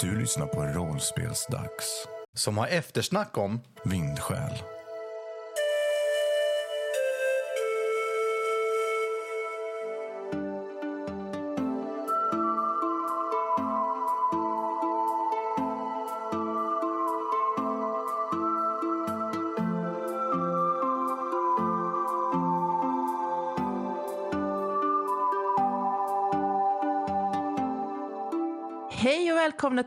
[0.00, 4.75] Du lyssnar på Rollspelsdags Som har eftersnack om Vindsjäl.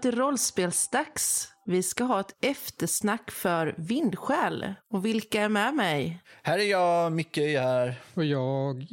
[0.02, 1.48] Till Rollspelsdags.
[1.66, 4.74] Vi ska ha ett eftersnack för Vindskäl.
[4.90, 6.24] Och vilka är med mig?
[6.44, 8.02] Här är jag, Micke är här.
[8.14, 8.88] Och jag,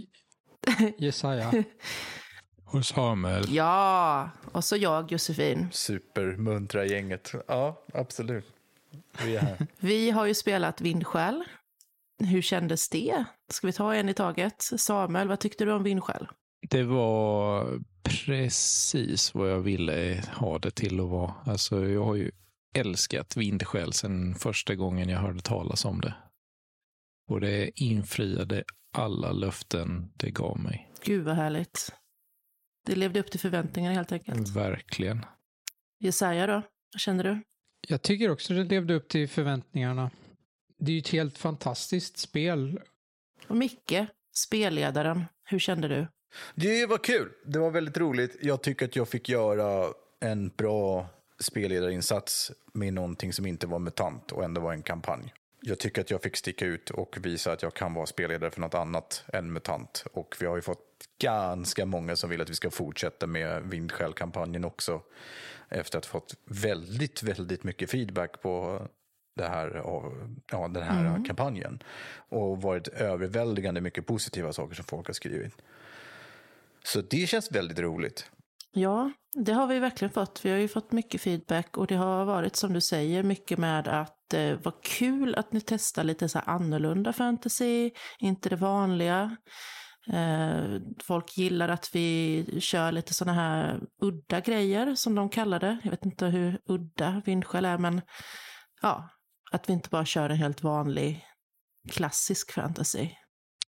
[0.99, 1.65] Jesaja.
[2.67, 3.45] Och Samuel.
[3.49, 5.69] Ja, och så jag, Josefin.
[5.73, 7.33] Supermuntra gänget.
[7.49, 8.47] Ja, absolut.
[9.25, 9.67] Vi är här.
[9.79, 11.45] Vi har ju spelat Vindskäl.
[12.19, 13.25] Hur kändes det?
[13.49, 14.63] Ska vi ta en i taget?
[14.63, 16.29] Samuel, vad tyckte du om Vindskäl?
[16.69, 21.35] Det var precis vad jag ville ha det till att vara.
[21.45, 22.31] Alltså, jag har ju
[22.75, 26.15] älskat vindskäl sedan första gången jag hörde talas om det.
[27.31, 30.91] Och det infriade alla löften det gav mig.
[31.05, 31.93] Gud vad härligt.
[32.87, 34.57] Det levde upp till förväntningarna helt enkelt.
[34.57, 35.25] Verkligen.
[35.99, 36.63] Jesaja då?
[36.93, 37.43] Vad känner du?
[37.89, 40.11] Jag tycker också det levde upp till förväntningarna.
[40.79, 42.81] Det är ju ett helt fantastiskt spel.
[43.49, 45.25] Och Micke, spelledaren.
[45.45, 46.07] Hur kände du?
[46.55, 47.33] Det var kul.
[47.45, 48.37] Det var väldigt roligt.
[48.41, 51.07] Jag tycker att jag fick göra en bra
[51.39, 55.33] spelledarinsats med någonting som inte var mutant och ändå var en kampanj.
[55.61, 58.61] Jag tycker att jag fick sticka ut och visa att jag kan vara spelledare för
[58.61, 60.05] något annat än mutant.
[60.13, 64.65] Och vi har ju fått ganska många som vill att vi ska fortsätta med Vindskäl-kampanjen
[64.65, 65.03] också.
[65.69, 68.83] Efter att ha fått väldigt, väldigt mycket feedback på
[69.37, 69.83] det här,
[70.51, 71.83] ja, den här kampanjen.
[72.29, 75.57] Och varit överväldigande mycket positiva saker som folk har skrivit.
[76.87, 78.31] Så det känns väldigt roligt.
[78.73, 79.13] Ja,
[79.45, 80.45] det har vi verkligen fått.
[80.45, 83.89] Vi har ju fått mycket feedback och det har varit som du säger mycket med
[83.89, 89.37] att eh, vad kul att ni testar lite så här annorlunda fantasy, inte det vanliga.
[90.13, 95.79] Eh, folk gillar att vi kör lite sådana här udda grejer som de kallar det.
[95.83, 98.03] Jag vet inte hur udda vindskäl är men
[98.83, 99.09] ja,
[99.53, 101.25] att vi inte bara kör en helt vanlig
[101.91, 103.09] klassisk fantasy.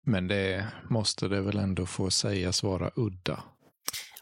[0.06, 3.44] Men det måste det väl ändå få sägas vara udda.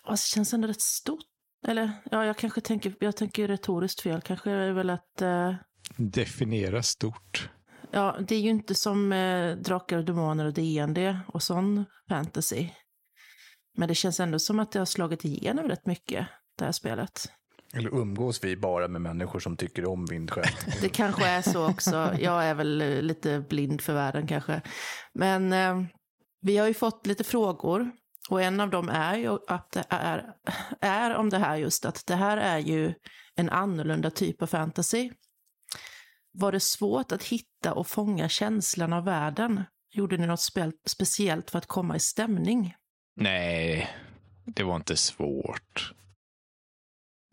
[0.04, 1.24] Ja, det känns ändå rätt stort.
[1.66, 4.20] Eller ja, jag kanske tänker, jag tänker retoriskt fel.
[4.20, 5.54] Kanske är väl att eh,
[5.96, 7.50] Definiera stort.
[7.90, 12.68] Ja, det är ju inte som eh, Drakar och Demoner och D&D och sån fantasy.
[13.76, 16.26] Men det känns ändå som att det har slagit igenom rätt mycket,
[16.58, 17.28] det här spelet.
[17.74, 20.44] Eller umgås vi bara med människor som tycker om vindskäl?
[20.80, 22.14] Det kanske är så också.
[22.20, 24.60] Jag är väl eh, lite blind för världen kanske.
[25.14, 25.82] Men eh,
[26.40, 27.90] vi har ju fått lite frågor.
[28.30, 30.34] Och en av dem är ju att det är,
[30.80, 32.94] är om det här just att det här är ju
[33.34, 35.10] en annorlunda typ av fantasy.
[36.32, 39.64] Var det svårt att hitta och fånga känslan av världen?
[39.94, 42.74] Gjorde ni något spe speciellt för att komma i stämning?
[43.16, 43.90] Nej,
[44.46, 45.94] det var inte svårt.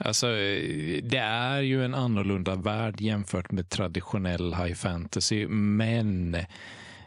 [0.05, 0.27] Alltså,
[1.03, 6.37] det är ju en annorlunda värld jämfört med traditionell high fantasy, men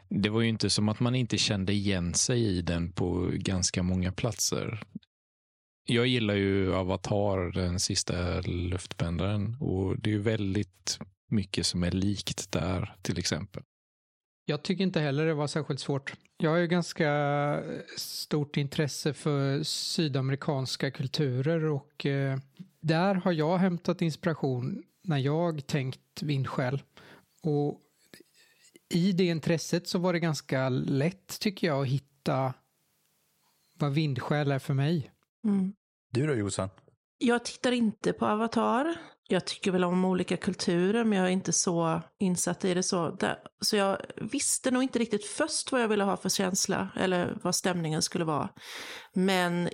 [0.09, 3.83] det var ju inte som att man inte kände igen sig i den på ganska
[3.83, 4.83] många platser.
[5.87, 10.99] Jag gillar ju Avatar, den sista luftbändaren, och det är ju väldigt
[11.31, 13.63] mycket som är likt där, till exempel.
[14.47, 16.15] Jag tycker inte heller det var särskilt svårt.
[16.37, 17.63] Jag har ju ganska
[17.97, 22.39] stort intresse för sydamerikanska kulturer och eh,
[22.85, 26.83] där har jag hämtat inspiration när jag tänkt vindskäl.
[27.43, 27.81] Och
[28.95, 32.55] i det intresset så var det ganska lätt tycker jag att hitta
[33.79, 35.11] vad vindskäl är för mig.
[35.45, 35.73] Mm.
[36.11, 36.69] Du då Jossan?
[37.19, 38.97] Jag tittar inte på Avatar.
[39.29, 42.83] Jag tycker väl om olika kulturer, men jag är inte så insatt i det.
[42.83, 43.19] Så,
[43.61, 47.55] så jag visste nog inte riktigt först vad jag ville ha för känsla, eller vad
[47.55, 48.49] stämningen skulle vara.
[49.15, 49.69] Men,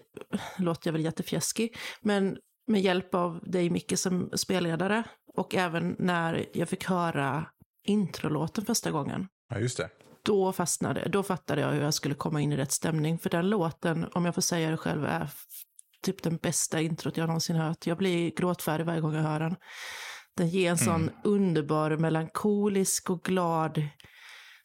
[0.59, 2.39] låter jag väl jättefjäskig, men
[2.71, 5.03] med hjälp av dig Micke som spelledare,
[5.37, 7.47] och även när jag fick höra
[7.85, 9.89] introlåten första gången, Ja, just det.
[10.25, 13.19] då fastnade Då fattade jag hur jag skulle komma in i rätt stämning.
[13.19, 15.31] För den låten, om jag får säga det själv, är
[16.03, 17.87] typ den bästa introt jag någonsin hört.
[17.87, 19.57] Jag blir gråtfärdig varje gång jag hör den.
[20.37, 23.83] Den ger en sån underbar, melankolisk och glad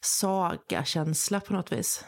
[0.00, 2.04] saga-känsla på något vis.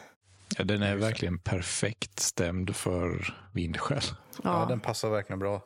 [0.57, 4.01] Ja, den är verkligen perfekt stämd för vindskäl.
[4.43, 5.61] Ja, den passar verkligen bra.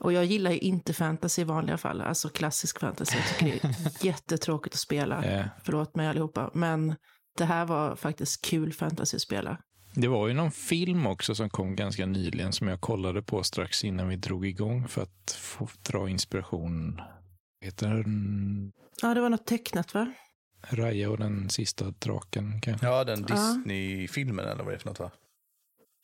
[0.00, 3.16] Och jag gillar ju inte fantasy i vanliga fall, alltså klassisk fantasy.
[3.16, 5.26] Jag tycker det är jättetråkigt att spela.
[5.26, 5.44] Ja.
[5.64, 6.50] Förlåt mig allihopa.
[6.54, 6.94] Men
[7.38, 9.58] det här var faktiskt kul fantasy att spela.
[9.94, 13.84] Det var ju någon film också som kom ganska nyligen som jag kollade på strax
[13.84, 17.00] innan vi drog igång för att få dra inspiration.
[17.60, 18.72] Heter den
[19.02, 20.12] Ja, det var något tecknat va?
[20.70, 22.86] Raja och den sista draken kanske?
[22.86, 25.10] Ja, den Disney-filmen eller vad det är för något va?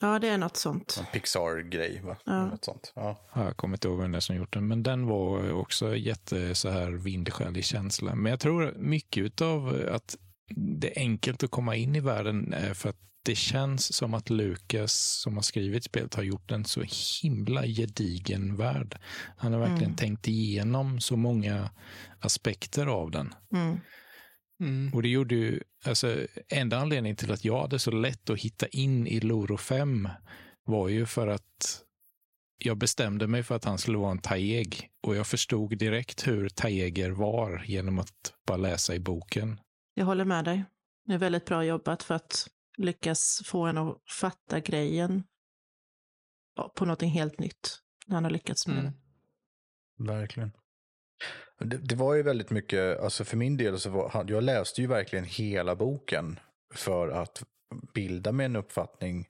[0.02, 0.96] Ja, det är något sånt.
[1.00, 2.16] En Pixar-grej va?
[2.24, 2.46] Ja.
[2.46, 2.92] Något sånt.
[2.96, 3.20] Ja.
[3.34, 5.96] Ja, Jag kommer inte ihåg vem det är som gjort den, men den var också
[5.96, 8.14] jätte så här vindskälig känsla.
[8.14, 10.16] Men jag tror mycket av att
[10.80, 14.30] det är enkelt att komma in i världen är för att det känns som att
[14.30, 16.82] Lukas som har skrivit spelet har gjort en så
[17.22, 18.98] himla gedigen värld.
[19.36, 19.96] Han har verkligen Mm.
[19.96, 21.70] tänkt igenom så många
[22.20, 23.34] aspekter av den.
[23.54, 23.80] Mm.
[24.62, 24.94] Mm.
[24.94, 28.66] Och det gjorde ju, alltså enda anledningen till att jag hade så lätt att hitta
[28.66, 30.08] in i Loro 5
[30.64, 31.82] var ju för att
[32.58, 34.90] jag bestämde mig för att han skulle vara en taeg.
[35.02, 39.60] Och jag förstod direkt hur taeger var genom att bara läsa i boken.
[39.94, 40.64] Jag håller med dig.
[41.04, 42.48] Det är väldigt bra jobbat för att
[42.78, 45.24] lyckas få en att fatta grejen
[46.74, 47.78] på någonting helt nytt.
[48.06, 48.92] När han har lyckats med Mm.
[49.98, 50.12] det.
[50.12, 50.52] Verkligen.
[51.64, 54.86] Det, det var ju väldigt mycket, alltså för min del så var, jag läste ju
[54.86, 56.38] verkligen hela boken
[56.74, 57.42] för att
[57.94, 59.28] bilda mig en uppfattning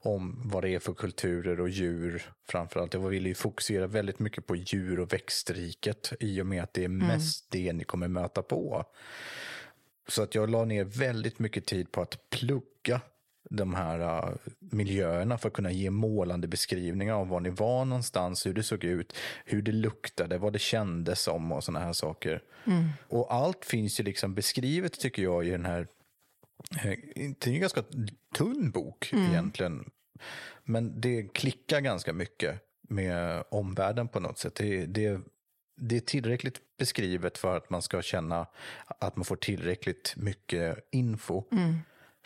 [0.00, 2.94] om vad det är för kulturer och djur framförallt.
[2.94, 6.84] Jag ville ju fokusera väldigt mycket på djur och växtriket i och med att det
[6.84, 8.84] är mest det ni kommer möta på.
[10.08, 13.00] Så att jag la ner väldigt mycket tid på att plugga
[13.48, 18.46] de här uh, miljöerna för att kunna ge målande beskrivningar av var ni var någonstans,
[18.46, 22.42] hur det såg ut, hur det luktade, vad det kändes som och sådana här saker.
[23.08, 25.86] Och allt finns ju liksom beskrivet tycker jag i den här,
[26.84, 26.98] eh,
[27.38, 27.82] det är en ganska
[28.34, 29.90] tunn bok egentligen,
[30.64, 34.54] men det klickar ganska mycket med omvärlden på något sätt.
[34.54, 35.20] Det, det,
[35.80, 38.46] det är tillräckligt beskrivet för att man ska känna
[38.86, 41.44] att man får tillräckligt mycket info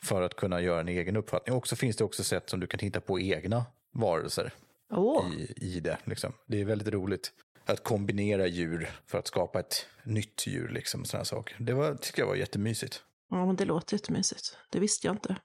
[0.04, 1.56] för att kunna göra en egen uppfattning.
[1.56, 4.52] Och så finns det också sätt som du kan hitta på egna varelser
[4.90, 5.98] Åh, i, i det.
[6.04, 6.32] Liksom.
[6.46, 7.32] Det är väldigt roligt
[7.64, 10.68] att kombinera djur för att skapa ett nytt djur.
[10.68, 11.56] Liksom, såna här saker.
[11.58, 13.02] Det var, tycker jag var jättemysigt.
[13.30, 14.56] ja, men det låter jättemysigt.
[14.70, 15.36] Det visste jag inte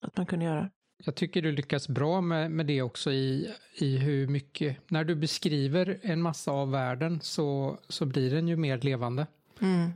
[0.00, 0.70] att man kunde göra.
[1.04, 5.14] Jag tycker du lyckas bra med, med det också i, i hur mycket, när du
[5.14, 9.26] beskriver en massa av världen så, så blir den ju mer levande.
[9.60, 9.90] Mm.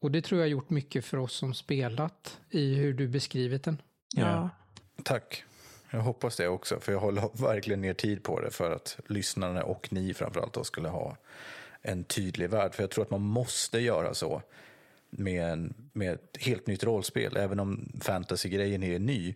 [0.00, 3.64] Och det tror jag har gjort mycket för oss som spelat i hur du beskrivit
[3.64, 3.82] den.
[4.16, 4.50] Ja.
[5.02, 5.44] Tack.
[5.90, 9.62] Jag hoppas det också, för jag håller verkligen ner tid på det för att lyssnarna
[9.62, 11.16] och ni framförallt då skulle ha
[11.82, 12.74] en tydlig värld.
[12.74, 14.42] För jag tror att man måste göra så
[15.10, 19.34] med, en, med ett helt nytt rollspel, även om fantasy-grejen är ny.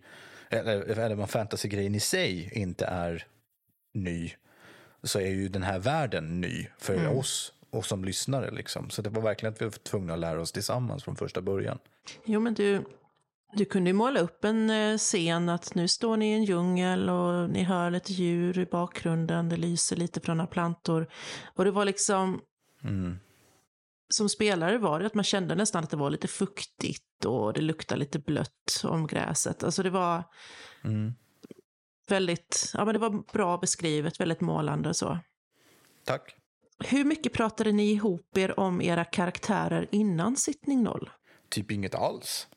[0.49, 3.27] Eller även om fantasy-grejen i sig inte är
[3.93, 4.31] ny,
[5.03, 8.51] så är ju den här världen ny för oss och som lyssnare.
[8.51, 8.89] Liksom.
[8.89, 11.79] Så det var verkligen att vi var tvungna att lära oss tillsammans från första början.
[12.25, 12.85] Jo, men du,
[13.53, 17.09] du kunde ju måla upp en eh, scen att nu står ni i en djungel
[17.09, 21.07] och ni hör lite djur i bakgrunden, det lyser lite från några plantor.
[21.55, 22.41] Och det var liksom,
[22.83, 23.17] Mm.
[24.09, 27.61] som spelare var det att man kände nästan att det var lite fuktigt och det
[27.61, 29.63] luktade lite blött om gräset.
[29.63, 30.23] Alltså det var
[30.83, 31.13] Mm.
[32.09, 35.19] väldigt, ja men det var bra beskrivet, väldigt målande och så.
[36.05, 36.35] Tack.
[36.83, 41.09] Hur mycket pratade ni ihop er om era karaktärer innan sittning noll?
[41.49, 42.47] Typ inget alls.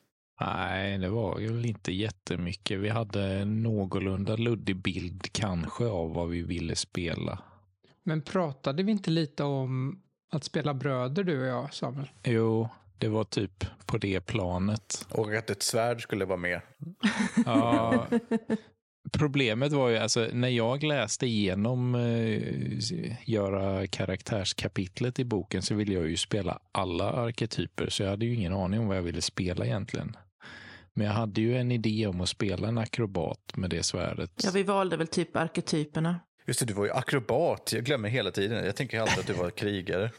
[0.41, 2.81] Nej, det var ju väl inte jättemycket.
[2.81, 7.39] Vi hade en någorlunda luddig bild kanske av vad vi ville spela.
[8.03, 12.11] Men pratade vi inte lite om att spela bröder du och jag, Samuel?
[12.25, 15.07] Jo, det var typ på det planet.
[15.11, 16.61] Och att ett svärd skulle vara med.
[17.47, 18.07] Ja,
[19.13, 22.43] problemet var ju, alltså när jag läste igenom eh,
[23.25, 28.35] göra karaktärskapitlet i boken så ville jag ju spela alla arketyper, så jag hade ju
[28.35, 30.17] ingen aning om vad jag ville spela egentligen.
[30.95, 34.31] Men jag hade ju en idé om att spela en akrobat med det svärdet.
[34.45, 36.21] Ja, vi valde väl typ arketyperna.
[36.47, 37.73] Just det, du var ju akrobat.
[37.73, 38.65] Jag glömmer hela tiden.
[38.65, 40.11] Jag tänker alltid att du var krigare.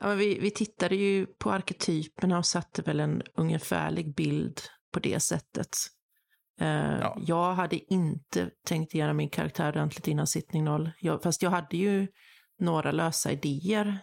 [0.00, 4.60] Ja, men vi, vi tittade ju på arketyperna och satte väl en ungefärlig bild
[4.92, 5.76] på det sättet.
[6.60, 7.16] Eh, Ja.
[7.26, 10.90] Jag hade inte tänkt igenom min karaktär ordentligt innan sittning noll.
[11.00, 12.06] Jag, fast jag hade ju
[12.60, 13.98] några lösa idéer.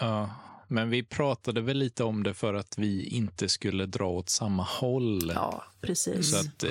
[0.00, 0.30] Ja,
[0.68, 4.62] men vi pratade väl lite om det för att vi inte skulle dra åt samma
[4.62, 5.32] håll.
[5.34, 6.30] Ja, precis.
[6.30, 6.70] Så att eh,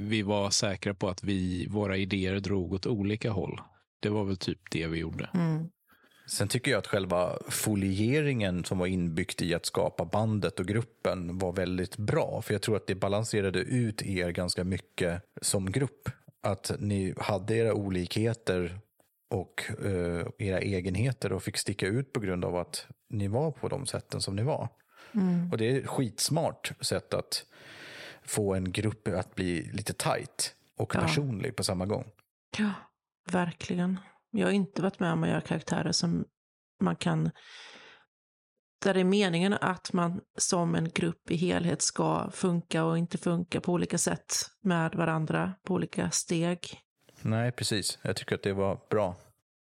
[0.00, 3.60] vi var säkra på att vi, våra idéer drog åt olika håll.
[4.00, 5.30] Det var väl typ det vi gjorde.
[5.34, 5.68] Mm.
[6.26, 11.38] Sen tycker jag att själva folieringen som var inbyggt i att skapa bandet och gruppen
[11.38, 12.42] var väldigt bra.
[12.42, 16.08] För jag tror att det balanserade ut er ganska mycket som grupp.
[16.42, 18.78] Att ni hade era olikheter
[19.30, 23.68] och eh, era egenheter och fick sticka ut på grund av att ni var på
[23.68, 24.68] de sätten som ni var.
[25.14, 25.50] Mm.
[25.52, 27.44] Och det är ett skitsmart sätt att
[28.22, 31.00] få en grupp att bli lite tight och Ja.
[31.00, 32.04] personlig på samma gång.
[32.58, 32.70] Ja,
[33.32, 34.00] verkligen.
[34.38, 36.24] Jag har inte varit med om att göra karaktärer som
[36.80, 37.30] man kan...
[38.84, 43.18] Där det är meningen att man som en grupp i helhet ska funka och inte
[43.18, 46.80] funka på olika sätt med varandra på olika steg.
[47.22, 47.98] Nej, precis.
[48.02, 49.16] Jag tycker att det var bra.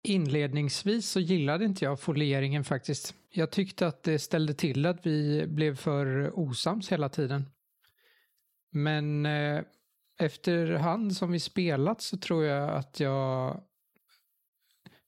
[0.04, 3.16] Inledningsvis så gillade inte jag folieringen faktiskt.
[3.30, 7.46] Jag tyckte att det ställde till att vi blev för osams hela tiden.
[8.72, 9.62] Men eh,
[10.20, 13.62] efterhand som vi spelat så tror jag att jag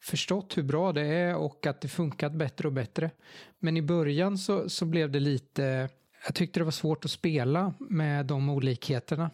[0.04, 3.12] förstått hur bra det är och att det funkat bättre och bättre.
[3.60, 5.90] Men i början så, så blev det lite,
[6.26, 9.32] jag tyckte det var svårt att spela med de olikheterna.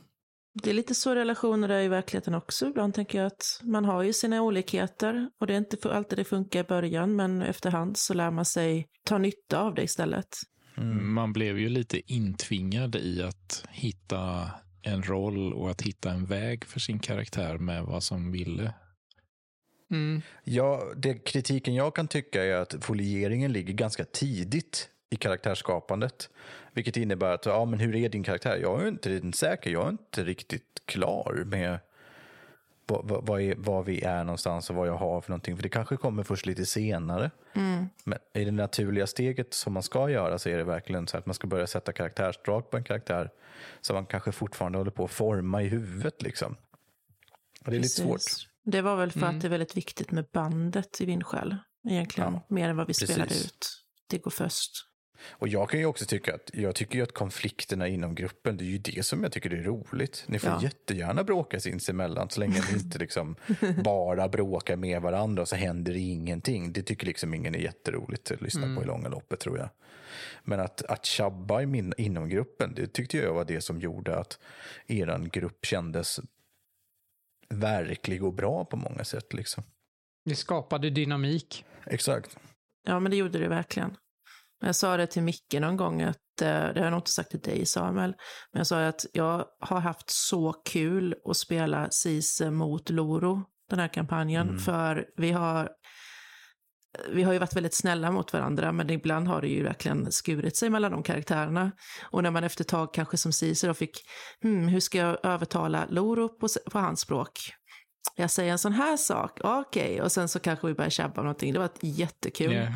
[0.53, 2.67] Det är lite så relationer är i verkligheten också.
[2.67, 6.19] Ibland tänker jag att man har ju sina olikheter och det är inte för alltid
[6.19, 10.27] det funkar i början men efterhand så lär man sig ta nytta av det istället.
[10.77, 11.13] Mm.
[11.13, 16.65] Man blev ju lite intvingad i att hitta en roll och att hitta en väg
[16.65, 18.73] för sin karaktär med vad som ville.
[19.91, 20.21] Mm.
[20.43, 26.29] Ja, det kritiken jag kan tycka är att folieringen ligger ganska tidigt i karaktärsskapandet.
[26.73, 28.57] Vilket innebär att, ja men hur är din karaktär?
[28.57, 31.79] Jag är inte riktigt säker, jag är inte riktigt klar med
[32.85, 35.55] vad, vad, vad, är, vad vi är någonstans och vad jag har för någonting.
[35.55, 37.31] För det kanske kommer först lite senare.
[38.03, 41.25] Men i det naturliga steget som man ska göra så är det verkligen så att
[41.25, 43.29] man ska börja sätta karaktärsdrag på en karaktär
[43.81, 46.21] som man kanske fortfarande håller på att forma i huvudet.
[46.21, 46.55] Liksom.
[47.65, 48.48] Och det är lite svårt.
[48.65, 49.35] Det var väl för Mm.
[49.35, 51.55] att det är väldigt viktigt med bandet i Vindskäl.
[51.89, 53.09] Egentligen, Ja, mer än vad vi precis.
[53.09, 53.67] spelade ut.
[54.09, 54.71] Det går först.
[55.29, 58.63] Och jag kan ju också tycka att, jag tycker ju att konflikterna inom gruppen, det
[58.63, 60.23] är ju det som jag tycker är roligt.
[60.27, 60.59] Ni får Ja.
[60.63, 63.35] jättegärna bråka sinsemellan så länge ni inte liksom
[63.83, 66.73] bara bråkar med varandra och så händer ingenting.
[66.73, 69.69] Det tycker liksom ingen är jätteroligt att lyssna på i långa loppet tror jag.
[70.43, 74.17] Men att, att tjabba i min, inom gruppen, det tyckte jag var det som gjorde
[74.19, 74.39] att
[74.87, 76.19] eran grupp kändes
[77.53, 79.33] verklig och bra på många sätt.
[79.33, 79.63] Liksom.
[80.23, 81.65] Vi skapade dynamik.
[81.85, 82.37] Exakt.
[82.87, 83.95] Ja, men det gjorde det verkligen.
[84.61, 87.29] Jag sa det till Micke någon gång, att, eh, det har jag nog inte sagt
[87.29, 88.15] till dig Samuel,
[88.51, 93.79] men jag sa att jag har haft så kul att spela Cise mot Loro, den
[93.79, 95.69] här kampanjen, för vi har
[97.09, 100.57] vi har ju varit väldigt snälla mot varandra, men ibland har det ju verkligen skurit
[100.57, 101.71] sig mellan de karaktärerna.
[102.01, 104.01] Och när man efter ett tag, kanske som Cise då fick,
[104.41, 107.53] hmm, hur ska jag övertala Loro på, på hans språk?
[108.15, 111.25] Jag säger en sån här sak, okej, och sen så kanske vi börjar tjabba om
[111.25, 111.53] någonting.
[111.53, 112.53] Det var jättekul.
[112.53, 112.73] Ja.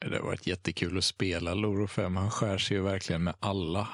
[0.00, 2.16] Det har varit jättekul att spela Loro 5.
[2.16, 3.88] Han skär sig ju verkligen med alla.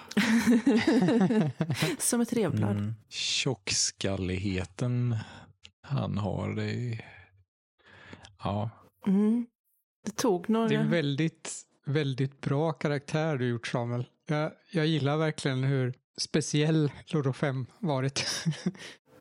[1.99, 2.70] Som ett revblad.
[2.70, 2.94] Mm.
[3.08, 5.16] Tjockskalligheten
[5.82, 6.49] han har.
[6.49, 7.04] Det är...
[8.42, 8.70] Ja,
[9.06, 9.46] Mm.
[10.04, 10.68] Det tog några...
[10.68, 11.52] Det är en väldigt,
[11.87, 14.06] väldigt bra karaktär du gjort Samuel.
[14.26, 18.26] Jag, jag gillar verkligen hur speciell Loro 5 varit.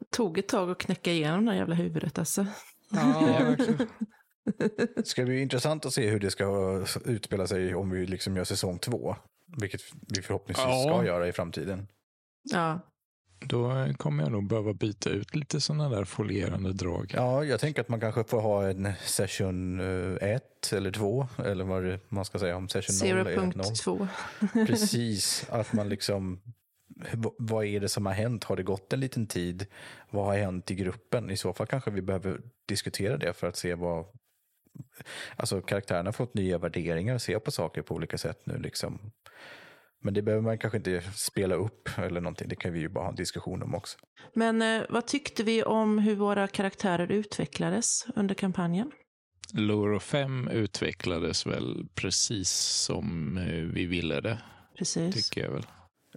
[0.09, 2.45] tog ett tag att knäcka igenom det här jävla huvudet alltså.
[2.91, 3.87] ja, verkligen.
[4.95, 6.45] Det ska bli intressant att se hur det ska
[7.05, 9.15] utspela sig om vi liksom gör säsong två.
[9.61, 9.81] Vilket
[10.15, 10.83] vi förhoppningsvis Ja.
[10.83, 11.87] ska göra i framtiden.
[12.43, 12.79] Ja,
[13.45, 17.11] då kommer jag nog behöva byta ut lite sådana där folierande drag.
[17.15, 19.79] Ja, jag tänker att man kanske får ha en session
[20.21, 23.51] 1 eller 2 eller vad man ska säga om session 0 är 0.
[23.51, 24.07] 0.2.
[24.67, 26.41] Precis, att man liksom
[27.37, 28.43] vad är det som har hänt?
[28.43, 29.65] Har det gått en liten tid?
[30.09, 31.29] Vad har hänt i gruppen?
[31.29, 34.05] I så fall kanske vi behöver diskutera det för att se vad...
[35.35, 39.11] Alltså karaktärerna har fått nya värderingar, ser på saker på olika sätt nu liksom.
[40.03, 42.47] Men det behöver man kanske inte spela upp eller någonting.
[42.49, 43.97] Det kan vi ju bara ha en diskussion om också.
[44.33, 48.91] Men eh, vad tyckte vi om hur våra karaktärer utvecklades under kampanjen?
[49.53, 52.49] Loro 5 utvecklades väl precis
[52.85, 54.37] som eh, vi ville det,
[54.77, 55.15] Precis.
[55.29, 55.65] tycker jag väl.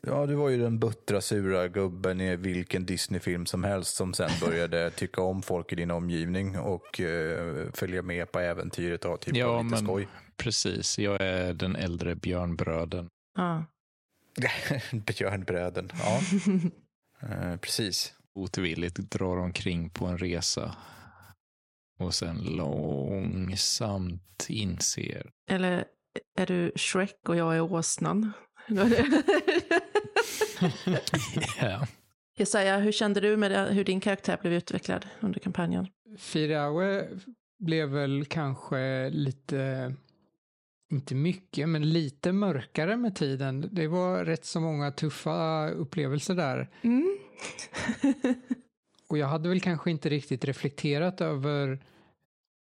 [0.02, 4.30] Ja, du var ju den buttra, sura gubben i vilken Disney-film som helst som sen
[4.40, 9.16] började tycka om folk i din omgivning och eh, följa med på äventyret och ha
[9.18, 10.08] typ Ja, ja, lite men- skoj.
[10.36, 13.08] Precis, jag är den äldre björnbröden.
[13.36, 13.64] Ja.
[14.92, 16.20] Björnbräden, ja.
[17.28, 18.14] eh, precis.
[18.34, 20.76] Otvilligt drar omkring på en resa
[21.98, 25.30] och sen långsamt inser.
[25.50, 25.84] Eller
[26.38, 28.32] är du Shrek och jag är åsnan?
[31.60, 31.86] Ja.
[32.38, 35.86] Jesaja, hur kände du med det, hur din karaktär blev utvecklad under kampanjen?
[36.18, 37.08] Firawe
[37.58, 39.94] blev väl kanske lite,
[40.92, 43.68] inte mycket, men lite mörkare med tiden.
[43.72, 46.70] Det var rätt så många tuffa upplevelser där.
[46.82, 47.18] Mm.
[49.08, 51.84] Och jag hade väl kanske inte riktigt reflekterat över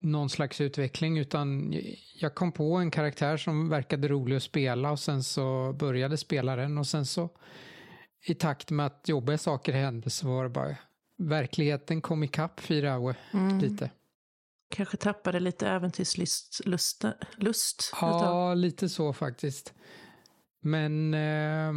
[0.03, 1.75] någon slags utveckling utan
[2.21, 6.57] jag kom på en karaktär som verkade rolig att spela och sen så började spela
[6.57, 7.31] den och sen så
[8.27, 10.77] i takt med att jobbiga saker hände så var det bara
[11.19, 13.59] verkligheten kom ikapp Firawe Mm.
[13.59, 13.91] lite.
[14.71, 16.61] Kanske tappade lite äventyrslust.
[17.37, 17.91] Lust.
[18.01, 19.75] Ja, lite så faktiskt.
[20.61, 21.73] Men eh,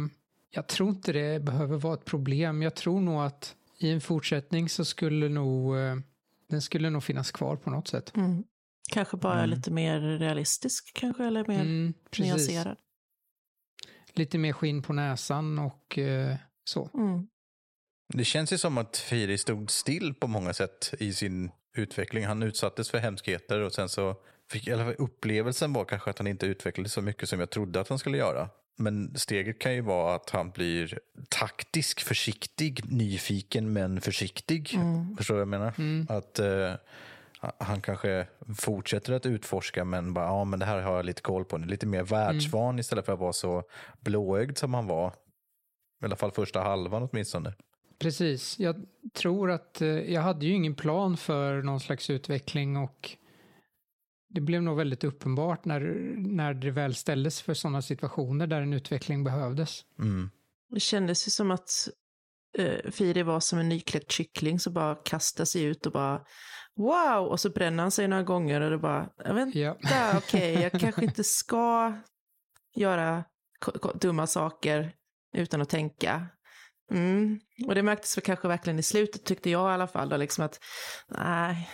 [0.50, 2.62] jag tror inte det behöver vara ett problem.
[2.62, 5.96] Jag tror nog att i en fortsättning så skulle nog eh,
[6.48, 8.16] den skulle nog finnas kvar på något sätt.
[8.16, 8.44] Mm.
[8.92, 9.50] Kanske bara Mm.
[9.50, 12.76] lite mer realistisk kanske, eller mer Mm, nyanserad.
[14.14, 16.90] Lite mer skinn på näsan och eh, så.
[16.94, 17.26] Mm.
[18.14, 22.26] Det känns ju som att Firi stod still på många sätt i sin utveckling.
[22.26, 24.16] Han utsattes för hemskheter och sen så
[24.50, 27.88] fick, eller upplevelsen var kanske att han inte utvecklades så mycket som jag trodde att
[27.88, 28.48] han skulle göra.
[28.76, 30.98] Men steget kan ju vara att han blir
[31.28, 34.74] taktisk, försiktig, nyfiken men försiktig.
[34.74, 35.16] Mm.
[35.16, 35.74] Förstår du vad jag menar?
[35.78, 36.06] Mm.
[36.10, 36.74] Att eh,
[37.58, 38.26] han kanske
[38.58, 41.66] fortsätter att utforska men bara, ja men det här har jag lite koll på nu.
[41.66, 43.62] Lite mer världsvan istället för att vara så
[44.00, 45.08] blåögd som han var.
[46.02, 47.54] I alla fall första halvan åtminstone.
[48.02, 48.58] Precis.
[48.58, 53.16] Jag tror att eh, jag hade ju ingen plan för någon slags utveckling och
[54.28, 55.80] det blev nog väldigt uppenbart när,
[56.16, 59.84] när det väl ställdes för sådana situationer där en utveckling behövdes.
[59.98, 60.30] Mm.
[60.70, 61.88] Det kändes ju som att
[62.58, 66.24] uh, Firi var som en nykläckt kyckling som bara kastar sig ut och bara
[66.76, 69.10] wow, och så bränner han sig några gånger och det bara,
[69.42, 69.76] inte, Ja.
[70.16, 71.94] okej, jag kanske inte ska
[72.74, 73.24] göra
[73.94, 74.92] dumma saker
[75.36, 76.26] utan att tänka.
[76.92, 77.40] Mm.
[77.66, 80.44] Och det märktes väl kanske verkligen i slutet tyckte jag i alla fall då, liksom
[80.44, 80.58] att
[81.08, 81.68] nej,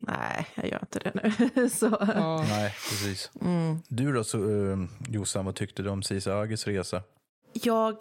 [0.00, 1.12] nej, jag gör inte det
[1.54, 1.68] nu.
[1.70, 3.30] så, Ja, Nej, precis.
[3.40, 3.78] mm.
[3.88, 7.02] Du då, så, uh, Jossan, vad tyckte du om Sisa Agis resa?
[7.52, 7.96] Jag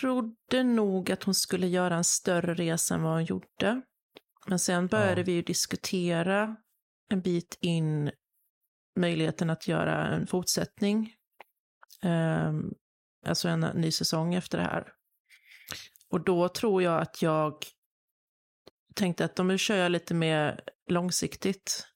[0.00, 3.82] trodde nog att hon skulle göra en större resa än vad hon gjorde.
[4.46, 5.24] Men sen började Ja.
[5.24, 6.56] vi ju diskutera
[7.10, 8.10] en bit in
[9.00, 11.14] möjligheten att göra en fortsättning.
[12.02, 12.70] Ehm,
[13.26, 14.92] alltså en ny säsong efter det här.
[16.10, 17.54] Och då tror jag att jag
[18.94, 21.86] tänkte att de kör jag lite mer långsiktigt.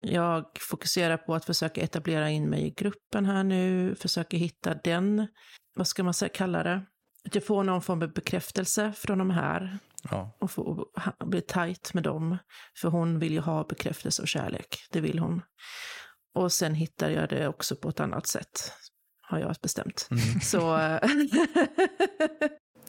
[0.00, 5.26] Jag fokuserar på att försöka etablera in mig i gruppen här nu, försöker hitta den,
[5.74, 6.82] vad ska man säga, kalla det?
[7.24, 9.78] Att jag får någon form av bekräftelse från de här
[10.10, 12.38] Ja, och få ha- bli tajt med dem.
[12.80, 15.42] För hon vill ju ha bekräftelse och kärlek, det vill hon.
[16.34, 18.72] Och sen hittar jag det också på ett annat sätt,
[19.28, 20.08] har jag bestämt.
[20.42, 21.00] Så eh,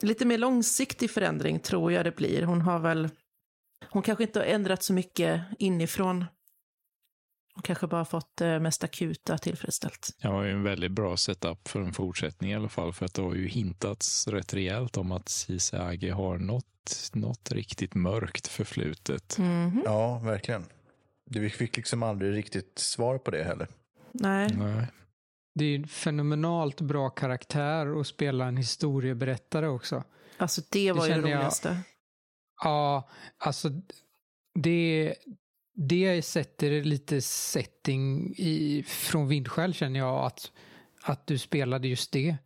[0.00, 2.42] lite mer långsiktig förändring tror jag det blir.
[2.42, 3.08] Hon har väl,
[3.90, 6.24] hon kanske inte har ändrat så mycket inifrån.
[7.54, 10.10] Hon kanske bara fått det mest akuta tillfredsställt.
[10.22, 12.92] Det var ju en väldigt bra setup för en fortsättning i alla fall.
[12.92, 17.94] För att det har ju hintats rätt rejält om att Cisage har något, något riktigt
[17.94, 19.38] mörkt förflutet.
[19.38, 19.82] Mhm.
[19.84, 20.64] ja verkligen.
[21.30, 23.68] Vi fick liksom aldrig riktigt svar på det heller.
[24.12, 24.86] Nej, Nej.
[25.54, 30.04] Det är ju en fenomenalt bra karaktär att spela en historieberättare också.
[30.36, 31.78] alltså det var ju det känner jag- roligaste.
[32.64, 33.08] Ja,
[33.38, 33.70] alltså
[34.54, 35.14] det,
[35.74, 40.52] det sätter lite setting i, från Vindskäl känner jag att,
[41.02, 42.36] att du spelade just det.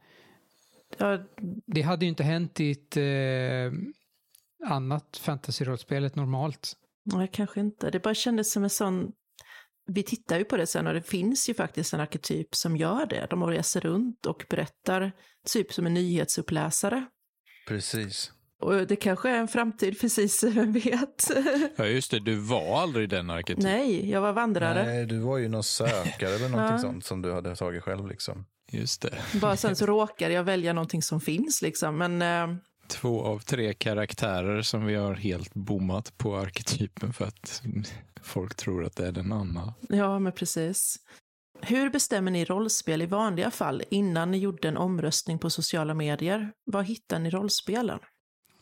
[0.98, 1.18] Ja,
[1.66, 3.72] Det hade ju inte hänt i ett eh,
[4.70, 6.76] annat fantasy-rollspelet normalt.
[7.04, 7.90] Nej, kanske inte.
[7.90, 9.12] Det bara kändes som en sån...
[9.86, 13.06] Vi tittar ju på det sen och det finns ju faktiskt en arketyp som gör
[13.06, 13.26] det.
[13.30, 15.12] De reser runt och berättar,
[15.46, 17.06] typ som en nyhetsuppläsare.
[17.68, 18.32] Precis.
[18.60, 21.30] Och det kanske är en framtid precis, vem vet?
[21.76, 22.20] Ja, just det.
[22.20, 23.64] Du var aldrig den arketypen.
[23.72, 24.84] Nej, jag var vandrare.
[24.86, 26.78] Nej, du var ju någon sökare eller någonting Ja.
[26.78, 28.46] sånt som du hade tagit själv liksom.
[28.72, 29.18] Just det.
[29.40, 31.98] Bara sen så råkade jag välja någonting som finns liksom.
[31.98, 32.56] Men eh,
[32.92, 37.62] Två av tre karaktärer som vi har helt bommat på arketypen för att
[38.22, 39.74] folk tror att det är den Anna.
[39.88, 40.96] ja, men precis.
[41.60, 46.52] Hur bestämmer ni rollspel i vanliga fall innan ni gjorde en omröstning på sociala medier?
[46.64, 47.98] Var hittar ni rollspelen?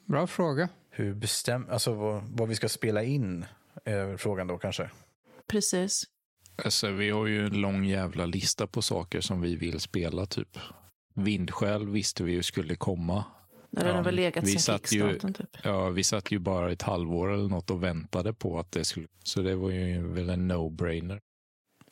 [0.05, 0.69] Bra fråga.
[0.91, 1.67] Hur bestäm...
[1.71, 3.47] Alltså vad, vad vi ska spela in
[3.85, 4.91] är frågan då kanske.
[5.47, 6.05] Precis.
[6.65, 10.59] Alltså, vi har ju en lång jävla lista på saker som vi vill spela, typ.
[11.15, 13.25] Vindskäl visste vi ju skulle komma.
[13.71, 15.57] När den Ja, har väl legat vi sen satt ju- kickstarten typ.
[15.65, 19.07] Ja, vi satt ju bara ett halvår eller något och väntade på att det skulle...
[19.25, 21.21] Så det var ju väl en no-brainer.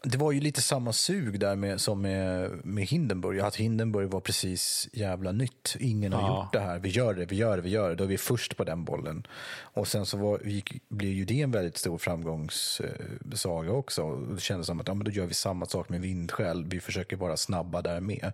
[0.02, 3.40] Det var ju lite samma sug där med, som med, med Hindenburg.
[3.40, 5.76] Att Hindenburg var precis jävla nytt.
[5.80, 6.42] Ingen har Ja.
[6.44, 6.78] gjort det här.
[6.78, 7.94] Vi gör det, vi gör det, vi gör det.
[7.94, 9.26] Då är vi först på den bollen.
[9.60, 14.02] Och sen så var, gick, blev ju det en väldigt stor framgångssaga också.
[14.02, 16.64] Och Det kändes som att ja, men då gör vi samma sak med Vindskäl.
[16.64, 18.32] Vi försöker vara snabba där med.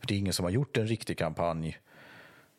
[0.00, 1.78] För det är ingen som har gjort en riktig kampanj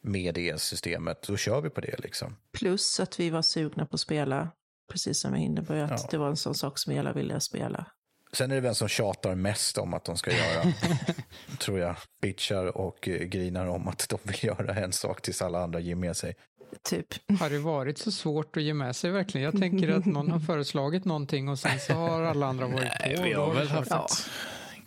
[0.01, 1.21] med det systemet.
[1.27, 2.35] Då kör vi på det liksom.
[2.53, 4.49] Plus att vi var sugna på att spela,
[4.91, 6.07] precis som med Hindenburg, att Ja.
[6.11, 7.85] det var en sån sak som vi alla ville spela.
[8.33, 10.73] Sen är det vem som tjatar mest om att de ska göra.
[11.59, 11.95] tror jag.
[12.21, 15.95] Bitchar och eh, grinar om att de vill göra en sak tills alla andra ger
[15.95, 16.35] med sig.
[16.83, 17.05] Typ.
[17.39, 19.45] Har det varit så svårt att ge med sig verkligen?
[19.45, 22.95] Jag tänker att någon har föreslagit någonting och sen så har alla andra varit på.
[22.99, 24.07] Nej, vi har väl det haft Ja.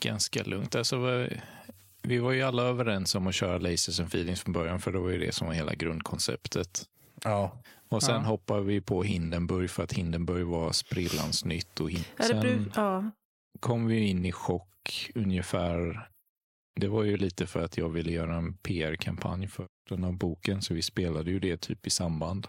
[0.01, 0.75] ganska lugnt.
[0.75, 1.29] Alltså,
[2.03, 4.99] vi- var ju alla överens om att köra Lasers and Feelings från början, för det
[4.99, 6.85] var ju det som var hela grundkonceptet.
[7.25, 8.21] Ja, Och sen Ja.
[8.21, 11.81] hoppade vi på Hindenburg för att Hindenburg var sprillans nytt.
[11.81, 13.11] Och hin- sen bru- ja.
[13.61, 16.09] kom vi in i chock ungefär.
[16.81, 20.63] Det var ju lite för att jag ville göra en PR-kampanj för den här boken,
[20.63, 22.47] så vi spelade ju det typ i samband.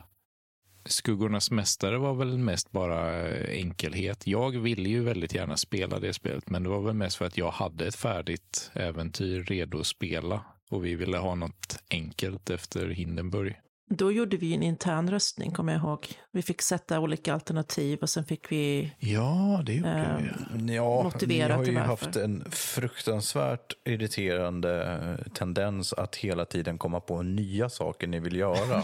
[0.85, 4.27] Skuggornas mästare var väl mest bara eh, enkelhet.
[4.27, 7.37] Jag ville ju väldigt gärna spela det spelet, men det var väl mest för att
[7.37, 12.87] jag hade ett färdigt äventyr redo att spela och vi ville ha något enkelt efter
[12.87, 13.59] Hindenburg.
[13.97, 16.07] Då gjorde vi en intern röstning, kommer jag ihåg.
[16.31, 18.93] Vi fick sätta olika alternativ och sen fick vi...
[18.99, 20.23] Ja, det gjorde Ehm,
[20.67, 20.75] vi.
[20.75, 26.99] Ja, Motiverat ni har ju haft en fruktansvärt irriterande eh, tendens att hela tiden komma
[26.99, 28.83] på nya saker ni vill göra.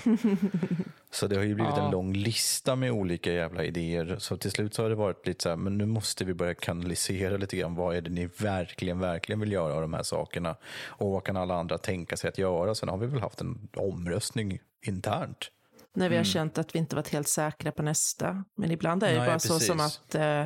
[1.12, 1.86] så det har ju blivit Ja.
[1.86, 4.16] en lång lista med olika jävla idéer.
[4.20, 6.54] Så till slut så har det varit lite så här, men nu måste vi börja
[6.54, 7.76] kanalisera lite grann.
[7.76, 10.56] Vad är det ni verkligen, verkligen vill göra av de här sakerna?
[10.86, 12.76] Och vad kan alla andra tänka sig att göra?
[12.76, 15.50] Sen har vi väl haft en omröstning internt.
[15.96, 18.44] När vi har känt att vi inte varit helt säkra på nästa.
[18.58, 19.24] Men ibland är det Mm.
[19.26, 20.00] Nej, bara så som precis.
[20.00, 20.16] att...
[20.16, 20.46] Eh,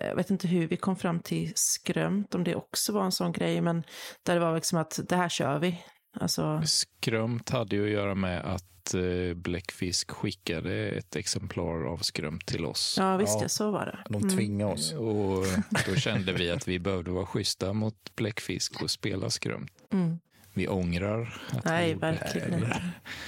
[0.00, 3.32] jag vet inte hur vi kom fram till skrömt, om det också var en sån
[3.32, 3.84] grej, men
[4.22, 5.84] där det var liksom att det här kör vi.
[6.20, 12.46] Alltså, Skrömt hade ju att göra med att eh, Bläckfisk skickade ett exemplar av Skrömt
[12.46, 12.96] till oss.
[12.98, 13.42] ja visst, Ja.
[13.42, 14.18] ja, så var det.
[14.18, 14.92] De tvingar oss.
[14.92, 15.44] Och
[15.86, 19.72] då kände vi att vi behövde vara schyssta mot Bläckfisk och spela Skrömt.
[19.92, 20.18] Mm.
[20.56, 22.82] Vi ångrar att vi Nej, gjorde verkligen det.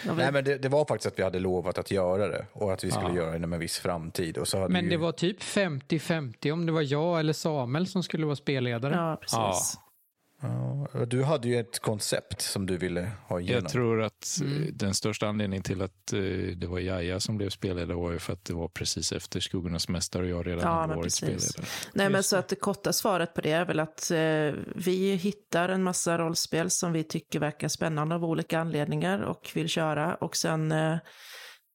[0.06, 2.72] Jag Nej, men det, det var faktiskt att vi hade lovat att göra det och
[2.72, 3.16] att vi skulle Ja.
[3.16, 4.38] göra det inom en viss framtid.
[4.38, 5.00] Och så hade Men vi det ju...
[5.00, 8.94] var typ 50-50 om det var jag eller Samuel som skulle vara spelledare.
[8.94, 9.78] Ja, precis.
[9.78, 9.82] Ja,
[11.07, 13.62] du hade ju ett koncept som du ville ha igenom.
[13.62, 16.20] Jag tror att eh, den största anledningen till att eh,
[16.57, 19.88] det var Jaja som blev spelledare var ju för att det var precis efter Skuggornas
[19.88, 21.66] mästare och jag redan Ja, hade varit spelledare.
[21.92, 24.18] Nej, men så att det korta svaret på det är väl att eh,
[24.75, 29.68] vi hittar en massa rollspel som vi tycker verkar spännande av olika anledningar och vill
[29.68, 30.96] köra och sen eh,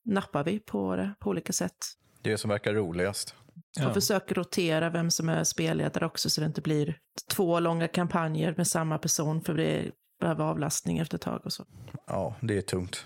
[0.05, 1.77] nappar vi på det på olika sätt.
[2.21, 3.35] Det som verkar roligast.
[3.79, 6.97] Och försöker rotera vem som är spelledare också så det inte blir
[7.29, 11.65] två långa kampanjer med samma person för det behöver avlastning efter ett tag och så.
[12.07, 13.05] Ja, det är tungt.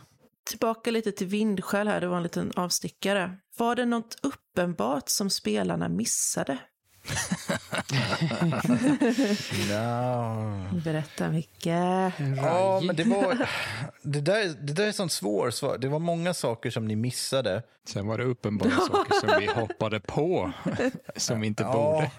[0.50, 3.38] Tillbaka lite till Vindskäl här, det var en liten avstickare.
[3.58, 6.58] Var det något uppenbart som spelarna missade?
[9.70, 10.80] No.
[10.84, 12.14] Berätta mycket.
[12.38, 13.50] Ja, men det var...
[14.02, 15.78] Det där, det där är sånt svårt svar.
[15.78, 17.64] Det var många saker som ni missade.
[17.88, 20.52] Sen var det uppenbara saker som vi hoppade på
[21.16, 22.12] som vi inte borde.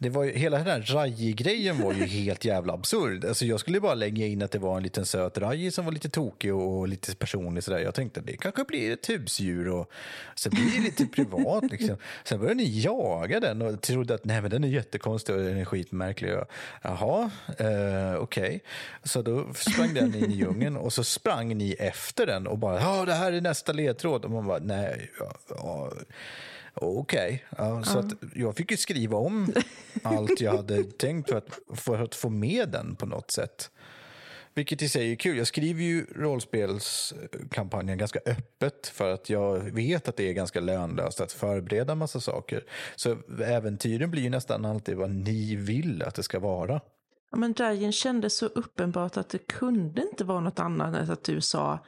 [0.00, 3.24] Det var ju, hela den här Raji-grejen var ju helt jävla absurd.
[3.24, 5.92] Alltså jag skulle bara lägga in att det var en liten söt Raji som var
[5.92, 7.64] lite tokig och lite personlig.
[7.64, 7.78] Sådär.
[7.78, 9.90] Jag tänkte det kanske blir ett husdjur och
[10.34, 11.64] sen blir det lite privat.
[11.70, 11.96] Liksom.
[12.24, 15.58] Sen började ni jaga den och trodde att nej, men den är jättekonstig och den
[15.58, 16.34] är skitmärklig.
[16.34, 16.50] Och,
[16.82, 18.62] Jaha, eh, okej.
[19.04, 22.80] Så då sprang den in i djungeln och så sprang ni efter den och bara
[22.80, 24.24] ja, det här är nästa ledtråd.
[24.24, 25.92] Och man bara nej, ja, ja.
[26.80, 29.52] Okej, ja, så att jag fick ju skriva om
[30.02, 33.70] allt jag hade tänkt för att, för att få med den på något sätt.
[34.54, 35.38] Vilket i sig är kul.
[35.38, 41.20] Jag skriver ju rollspelskampanjen ganska öppet för att jag vet att det är ganska lönlöst
[41.20, 42.64] att förbereda en massa saker.
[42.96, 46.80] Så äventyren blir ju nästan alltid vad ni vill att det ska vara.
[47.30, 51.24] Ja, men Ryan kände så uppenbart att det kunde inte vara något annat än att
[51.24, 51.78] du sa,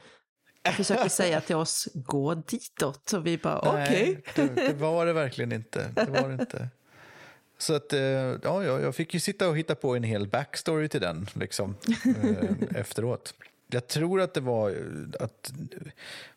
[0.69, 3.13] försökte säga till oss, gå ditåt.
[3.13, 4.23] Och vi bara, okej.
[4.37, 5.91] Nej, det, det var det verkligen inte.
[5.95, 6.69] Det var det inte.
[7.59, 10.89] Så att, eh, ja, ja, jag fick ju sitta och hitta på en hel backstory
[10.89, 11.77] till den liksom,
[12.23, 13.35] eh, efteråt.
[13.71, 15.53] Jag tror att det var eh, att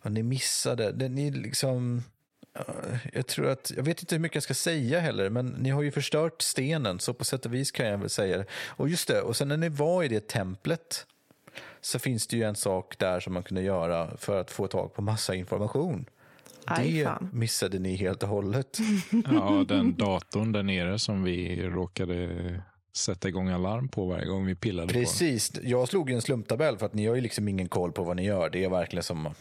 [0.03, 0.91] ni missade.
[0.91, 2.03] Det, ni liksom,
[3.13, 5.81] jag tror att, jag vet inte hur mycket jag ska säga heller, men ni har
[5.81, 8.45] ju förstört stenen, så på sätt och vis kan jag väl säga det.
[8.67, 11.05] Och just det, och sen när ni var i det templet
[11.85, 14.93] så finns det ju en sak där som man kunde göra för att få tag
[14.93, 16.05] på massa information.
[16.65, 17.29] Aj, Det fan.
[17.33, 18.77] missade ni helt och hållet.
[19.31, 22.61] Ja, den datorn där nere som vi råkade
[22.95, 25.03] sätta igång alarm på varje gång vi pillade på den.
[25.03, 28.03] Precis, jag slog ju en slumptabell för att ni har ju liksom ingen koll på
[28.03, 28.49] vad ni gör.
[28.49, 29.33] Det är verkligen som eh,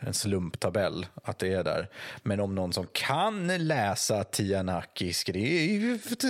[0.00, 1.88] en slumptabell att det är där.
[2.22, 6.24] Men om någon som kan läsa Tianaki skrift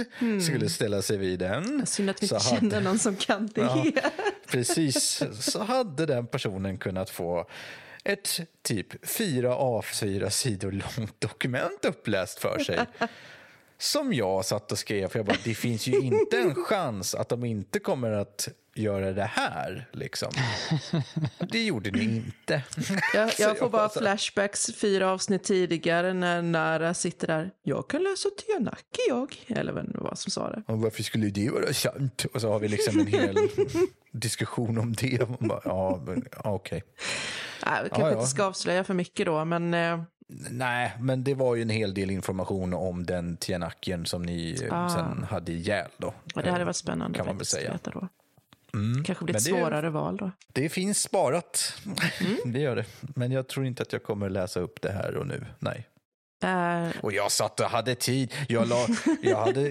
[0.45, 1.87] skulle ställa sig vid den.
[1.87, 3.61] Synd att vi så inte hade- känner någon som kan det.
[3.61, 3.85] Ja.
[4.51, 7.47] Precis, så hade den personen kunnat få
[8.05, 12.79] ett typ fyra A4 sidor långt dokument uppläst för sig.
[13.81, 17.29] Som jag satt och skrev, för jag bara, det finns ju inte en chans att
[17.29, 19.89] de inte kommer att göra det här.
[19.93, 20.29] Liksom.
[21.51, 22.63] Det gjorde ni inte.
[23.15, 27.51] Jag, jag får bara flashbacks fyra avsnitt tidigare när Nara sitter där.
[27.63, 29.45] Jag kan läsa Tianaki jag.
[29.47, 30.63] Eller vem det var som sa det.
[30.67, 32.27] Och varför skulle det vara sant?
[32.35, 33.37] Och så har vi liksom en hel
[34.13, 35.29] diskussion om det.
[35.29, 36.01] Man bara, ja,
[36.45, 36.83] okej.
[37.67, 38.13] Nej, vi kanske ja.
[38.13, 40.03] inte ska avslöja för mycket då, men eh,
[40.51, 44.73] Nej, men det var ju en hel del information om den Tianakien som ni eh,
[44.85, 44.89] Ah.
[44.89, 46.15] sen hade ihjäl då.
[46.35, 47.73] och det hade varit spännande Kan man väl säga.
[47.73, 48.09] veta då.
[48.75, 49.05] Mm.
[49.05, 50.31] Kanske blir ett det- svårare val då.
[50.53, 51.75] Det finns sparat.
[52.21, 52.37] Mm.
[52.53, 52.85] det gör det.
[53.01, 55.47] Men jag tror inte att jag kommer läsa upp det här och nu.
[55.59, 55.87] Nej.
[56.43, 58.35] Eh, Och jag satt och hade tid.
[58.49, 58.87] Jag, la,
[59.23, 59.69] jag, hade,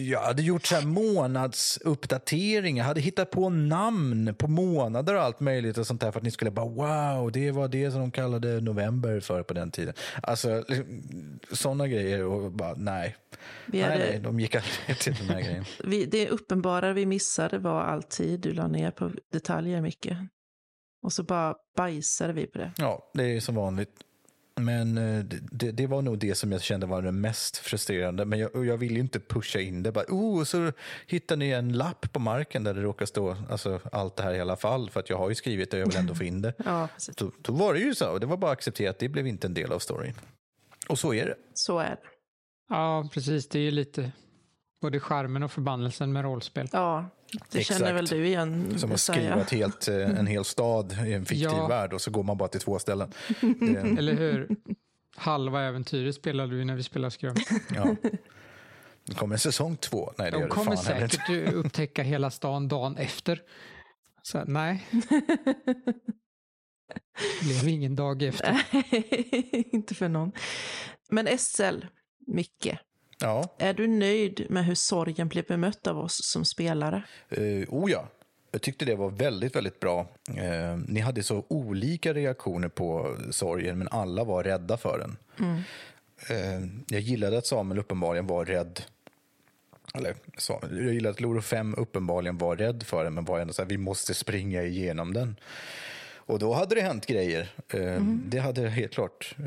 [0.00, 2.76] jag hade gjort så här månadsuppdatering.
[2.76, 6.24] Jag hade hittat på namn på månader och allt möjligt och sånt där för att
[6.24, 9.94] ni skulle bara wow, det var det som de kallade november för på den tiden.
[10.22, 10.64] Alltså
[11.52, 13.16] sådana grejer och bara nej.
[13.66, 15.64] vi Nej, hade, nej, de gick aldrig till den här grejen.
[15.84, 20.08] vi, det uppenbara vi missade var all tid du la ner på detaljer, Micke.
[21.02, 22.72] Och så bara bajsade vi på det.
[22.76, 23.90] Ja, det är som vanligt.
[24.64, 28.24] Men eh, det, det, var nog det som jag kände var det mest frustrerande.
[28.24, 29.92] Men jag, jag ville ju inte pusha in det.
[29.92, 30.72] Bara, oh, så
[31.06, 34.40] hittar ni en lapp på marken där det råkar stå alltså, allt det här i
[34.40, 34.90] alla fall.
[34.90, 36.54] För att jag har ju skrivit det och jag vill ändå få in det.
[36.64, 36.88] Ja.
[37.16, 38.18] Då, då var det ju så.
[38.18, 40.14] Det var bara att acceptera att det blev inte en del av storyn.
[40.88, 41.36] Och så är det.
[41.54, 42.08] Så är det.
[42.68, 43.48] Ja, precis.
[43.48, 44.12] Det är ju lite
[44.80, 46.68] både charmen och förbannelsen med rollspel.
[46.72, 47.10] Ja,
[47.50, 47.78] det Exakt.
[47.78, 51.24] känner väl du igen, Som att skriva ett helt, eh, en hel stad i en
[51.26, 51.66] fiktiv Ja.
[51.66, 53.12] värld och så går man bara till två ställen.
[53.40, 54.48] Det, Eller hur?
[55.16, 57.34] Halva äventyret spelade vi när vi spelade Skrum.
[57.74, 57.96] ja.
[59.06, 60.12] Det kommer en säsong två.
[60.18, 63.42] Nej, det De kommer fan säkert upptäcka hela stan dagen efter.
[64.22, 64.86] Så nej.
[67.40, 68.62] Det blev ingen dag efter.
[69.74, 70.32] inte för någon.
[71.10, 71.84] Men SL,
[72.26, 72.76] Micke,
[73.20, 73.54] Ja.
[73.58, 77.02] är du nöjd med hur sorgen blev bemött av oss som spelare?
[77.38, 78.08] Uh, oh ja,
[78.52, 80.06] jag tyckte det var väldigt, väldigt bra.
[80.36, 85.16] Eh, ni hade så olika reaktioner på sorgen, men alla var rädda för den.
[86.28, 88.80] Eh, jag gillade att Samuel uppenbarligen var rädd.
[89.94, 93.52] Eller, så, jag gillade att Loro 5 uppenbarligen var rädd för den, men var ändå
[93.52, 95.36] så här, vi måste springa igenom den.
[96.30, 97.54] Och då hade det hänt grejer.
[97.74, 99.44] Eh, Det hade helt klart, eh,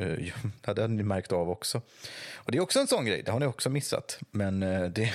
[0.61, 1.81] det hade ni märkt av också.
[2.35, 4.19] Och det är också en sån grej, det har ni också missat.
[4.31, 5.13] Men eh, det,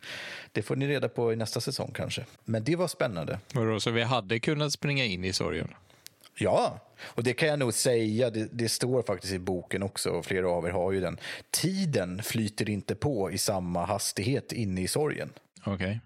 [0.52, 2.24] det får ni reda på i nästa säsong kanske.
[2.44, 3.38] Men det var spännande.
[3.54, 5.74] Vadå, så vi hade kunnat springa in i sorgen?
[6.38, 8.30] Ja, och det kan jag nog säga.
[8.30, 11.18] Det, det står faktiskt i boken också, och flera av er har ju den.
[11.50, 15.30] Tiden flyter inte på i samma hastighet inne i sorgen.
[15.64, 16.00] Okej.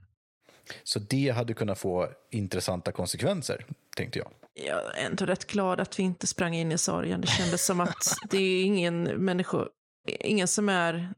[0.69, 4.29] Alltså, Så det hade kunnat få intressanta konsekvenser, tänkte jag.
[4.55, 7.21] Jag är ändå rätt glad att vi inte sprang in i sorgen.
[7.21, 9.67] Det kändes som att det är ingen människa,
[10.09, 11.15] ingen som är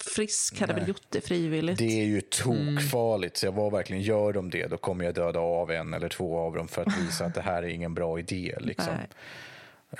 [0.00, 0.80] frisk hade Nej.
[0.80, 1.78] väl gjort det frivilligt.
[1.78, 5.40] Det är ju tokfarligt, så jag var verkligen, gör de det, då kommer jag döda
[5.40, 8.18] av en eller två av dem för att visa att det här är ingen bra
[8.18, 8.54] idé.
[8.60, 8.94] Liksom.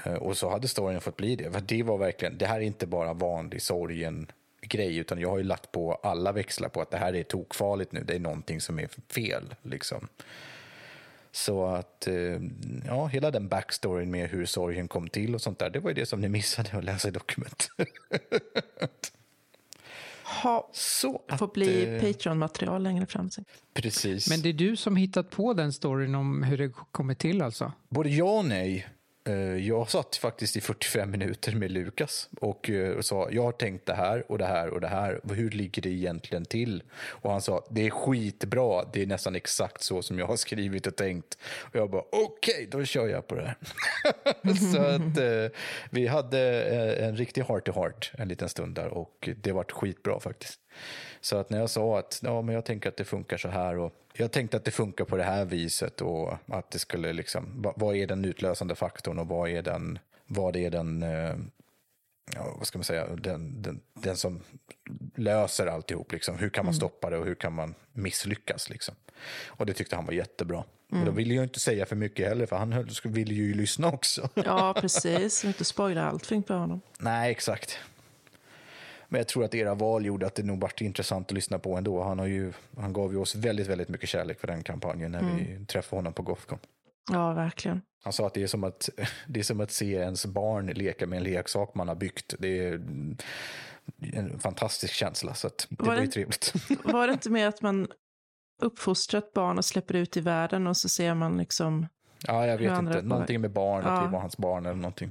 [0.04, 1.52] Eh, Och så hade storyn fått bli det.
[1.52, 4.26] För det var verkligen, det här är inte bara vanlig sorgen
[4.60, 7.92] grej, utan jag har ju lagt på alla växlar på att det här är tokfarligt
[7.92, 9.54] nu, det är någonting som är fel.
[9.62, 10.08] Liksom.
[11.44, 12.14] Så att, eh,
[12.86, 15.94] ja, hela den backstoryn med hur sorgen kom till och sånt där, det var ju
[15.94, 17.68] det som ni missade att läsa i dokument.
[20.42, 23.30] Ha, Så att, får bli eh, Patreon-material längre fram.
[23.30, 23.44] sen.
[23.74, 24.30] Precis.
[24.30, 27.72] Men det är du som hittat på den storyn om hur det kommer till alltså?
[27.88, 28.88] Både ja och nej.
[29.28, 33.86] Eh, jag satt faktiskt i 45 minuter med Lukas och eh, sa jag har tänkt
[33.86, 35.20] det här och det här och det här.
[35.34, 36.82] Hur ligger det egentligen till?
[36.92, 38.84] Och han sa det är skitbra.
[38.92, 41.38] Det är nästan exakt så som jag har skrivit och tänkt.
[41.42, 43.56] Och jag bara okej, då kör jag på det här.
[44.72, 45.58] så att eh,
[45.90, 49.72] vi hade eh, en riktig heart to heart en liten stund där och det vart
[49.72, 50.60] skitbra faktiskt.
[51.20, 53.78] Så att när jag sa att ja, men jag tänker att det funkar så här
[53.78, 57.72] och jag tänkte att det funkar på det här viset och att det skulle liksom,
[57.76, 61.36] vad, är den utlösande faktorn och vad är den, vad är den, eh,
[62.34, 64.42] ja, vad ska man säga, den, den, den som
[65.14, 66.38] löser alltihop liksom.
[66.38, 68.94] Hur kan man stoppa det och hur kan man misslyckas liksom.
[69.46, 70.64] Och det tyckte han var jättebra.
[70.90, 74.28] Och då ville jag inte säga för mycket heller för han ville ju lyssna också.
[74.34, 75.44] Ja, precis.
[75.44, 76.80] Inte spoila allting för honom.
[76.98, 77.78] Nej, exakt.
[79.08, 81.76] Men jag tror att era val gjorde att det nog vart intressant att lyssna på
[81.76, 82.02] ändå.
[82.02, 85.22] Han, har ju, han gav ju oss väldigt, väldigt mycket kärlek för den kampanjen när
[85.36, 86.58] vi träffade honom på Gothcon.
[87.12, 87.80] Ja, verkligen.
[88.04, 88.88] Han sa att det är, som att
[89.28, 92.34] det är som att se ens barn leka med en leksak man har byggt.
[92.38, 92.72] Det är
[94.12, 96.52] en fantastisk känsla, så att det Var var, ju det- trevligt.
[96.84, 97.88] Var det inte med att man
[98.62, 101.86] uppfostrar ett barn och släpper ut i världen och så ser man liksom...
[102.26, 103.02] Ja, jag vet inte.
[103.02, 104.06] Någonting med barn, att Ja.
[104.06, 105.10] vi var hans barn eller någonting.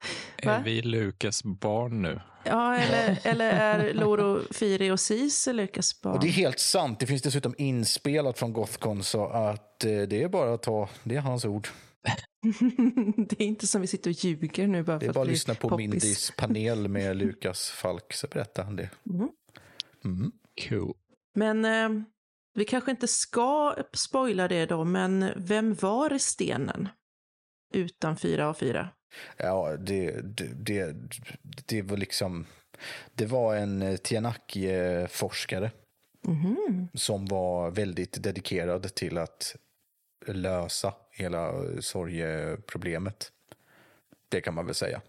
[0.44, 0.52] Va?
[0.52, 2.20] Är vi Lukas barn nu?
[2.44, 6.20] Ja, eller, eller är Loro, Firi och Sis Lukas Och barn?
[6.20, 7.00] det är helt sant.
[7.00, 11.16] Det finns dessutom inspelat från Gothcon så att eh, det är bara att ta, det
[11.16, 11.68] är hans ord.
[13.28, 15.22] det är inte som vi sitter och ljuger nu bara Det för är att bara
[15.22, 15.88] att lyssna på poppis.
[15.88, 18.90] Mindys panel med Lukas Falk så berättar han det.
[19.10, 19.28] Mm.
[20.04, 20.32] Mm.
[20.68, 20.94] Cool.
[21.34, 22.02] Men eh,
[22.54, 26.88] vi kanske inte ska spoila det då, men vem var i stenen?
[27.74, 28.88] Utan 4 av 4.
[29.36, 30.96] Ja, det, det, det,
[31.66, 32.46] det var liksom...
[33.14, 35.70] Det var en eh, Tianaki-forskare
[36.26, 36.88] Mhm.
[36.94, 39.56] som var väldigt dedikerad till att
[40.26, 43.32] lösa hela sorgeproblemet.
[44.28, 45.00] Det kan man väl säga.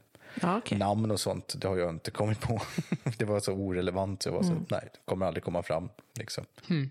[0.41, 0.77] Ja, okej.
[0.77, 2.61] Namn och sånt, det har jag inte kommit på.
[3.17, 4.65] Det var så orelevant, så jag var så, Mm.
[4.69, 5.89] nej, det kommer aldrig komma fram.
[6.19, 6.45] Liksom.
[6.67, 6.89] Hmm.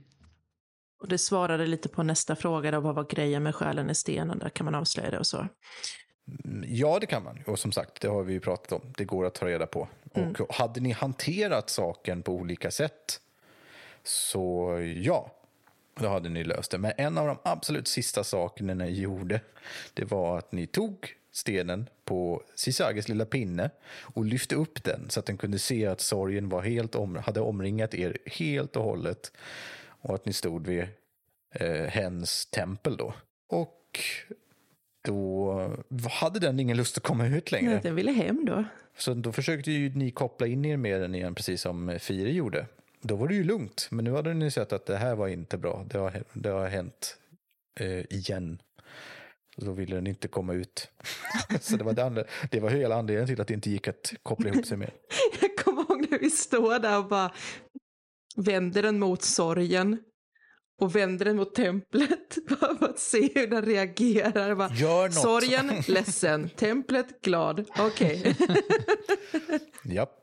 [1.03, 4.39] Och det svarade lite på nästa fråga då, vad var grejen med själen i stenen?
[4.39, 5.49] Där kan man avslöja det och så.
[6.67, 7.39] Ja, det kan man.
[7.47, 8.93] Och som sagt, det har vi ju pratat om.
[8.97, 9.89] Det går att ta reda på.
[10.15, 10.35] Mm.
[10.39, 13.21] Och hade ni hanterat saken på olika sätt
[14.03, 15.33] så ja,
[15.95, 16.79] då hade ni löst det.
[16.79, 19.41] Men en av de absolut sista sakerna ni gjorde,
[19.95, 25.21] det var att ni tog stenen på Sisages lilla pinne och lyfte upp den så
[25.21, 29.33] att den kunde se att sorgen var helt om, hade omringat er helt och hållet
[30.01, 30.87] och att ni stod vid
[31.51, 33.15] eh, hens tempel då.
[33.47, 34.01] Och
[35.09, 35.71] då
[36.11, 37.81] hade den ingen lust att komma ut längre.
[37.83, 38.65] Den ville hem då.
[38.99, 42.67] Så då försökte ju ni koppla in er med den igen, precis som Firi gjorde.
[43.01, 45.59] Då var det ju lugnt, men nu hade ni sett att det här var inte
[45.59, 45.85] bra.
[45.91, 47.17] Det har, det har hänt
[47.81, 48.63] eh, igen.
[49.59, 50.91] Så då ville den inte komma ut.
[51.61, 54.13] så det var, det, andra, det var hela anledningen till att det inte gick att
[54.23, 54.91] koppla ihop sig med.
[55.41, 57.33] Jag kommer ihåg när vi står där och bara
[58.37, 59.99] vänder den mot sorgen
[60.79, 64.55] och vänder den mot templet bara för att se hur den reagerar.
[64.55, 65.15] Bara, Gör något.
[65.15, 67.65] sorgen, ledsen, templet, glad.
[67.79, 68.37] Okej.
[69.83, 70.15] Japp.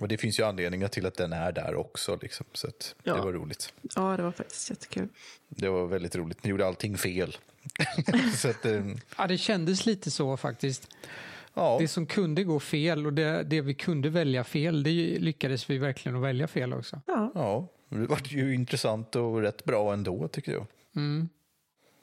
[0.00, 2.18] Och det finns ju anledningar till att den är där också.
[2.22, 2.46] Liksom.
[2.52, 3.14] Så att Ja.
[3.14, 3.72] det var roligt.
[3.96, 5.08] ja, det var faktiskt jättekul.
[5.48, 6.44] Det var väldigt roligt.
[6.44, 7.36] Ni gjorde allting fel.
[8.36, 8.82] så att, eh,
[9.18, 10.88] Ja, det kändes lite så faktiskt.
[11.54, 11.76] ja.
[11.80, 15.78] Det som kunde gå fel och det, det vi kunde välja fel, det lyckades vi
[15.78, 17.00] verkligen att välja fel också.
[17.06, 20.66] Ja, ja, det var ju intressant och rätt bra ändå tycker jag.
[20.96, 21.28] Mm.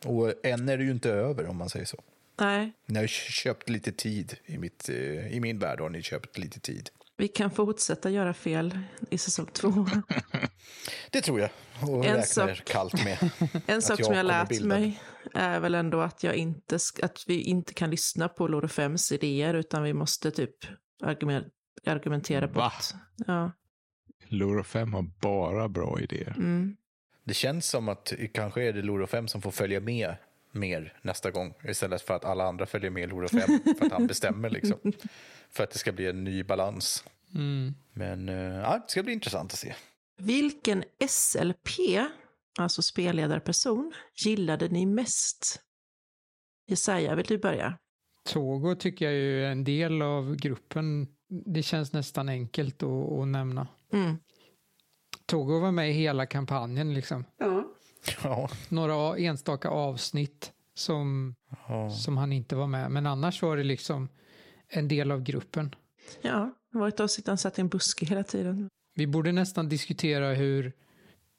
[0.05, 2.03] Och än är det ju inte över om man säger så.
[2.39, 2.73] nej.
[2.85, 6.59] Ni har köpt lite tid i, mitt, eh, i min värld har ni köpt lite
[6.59, 6.89] tid.
[7.17, 9.69] Vi kan fortsätta göra fel i säsong två.
[11.11, 11.49] Det tror jag.
[11.81, 13.29] Och En räknar sak- kallt med.
[13.67, 14.67] En sak jag som jag lärt bildad.
[14.79, 14.99] mig
[15.33, 19.53] är väl ändå att, jag inte, att vi inte kan lyssna på Loro 5s idéer
[19.53, 20.55] utan vi måste typ
[21.03, 21.49] argumen-
[21.85, 22.53] argumentera Va?
[22.53, 23.01] bort.
[23.27, 23.51] Ja.
[24.35, 26.33] Loro 5 har bara bra idéer.
[26.37, 26.77] Mm.
[27.23, 30.15] Det känns som att kanske är det Loro 5 som får följa med
[30.51, 31.53] mer nästa gång.
[31.63, 33.39] Istället för att alla andra följer med Loro 5.
[33.77, 34.77] För att han bestämmer liksom.
[35.49, 37.03] För att det ska bli en ny balans.
[37.35, 37.73] Mm.
[37.93, 39.75] Men eh, ja, det ska bli intressant att se.
[40.17, 41.69] Vilken SLP,
[42.59, 43.93] alltså spelledarperson,
[44.25, 45.61] gillade ni mest?
[46.67, 47.77] Jesaja, vill du börja?
[48.25, 51.07] Togo tycker jag är en del av gruppen.
[51.45, 53.67] Det känns nästan enkelt att, att nämna.
[53.93, 54.17] Mm.
[55.25, 57.25] Togo var med i hela kampanjen liksom.
[57.37, 57.63] Ja.
[58.23, 61.35] Ja, Några enstaka avsnitt som,
[61.67, 61.89] ja.
[61.89, 62.91] som han inte var med.
[62.91, 64.09] Men annars var det liksom
[64.67, 65.75] en del av gruppen.
[66.21, 68.69] Ja, det var ett avsnitt han satt i en buske hela tiden.
[68.95, 70.73] Vi borde nästan diskutera hur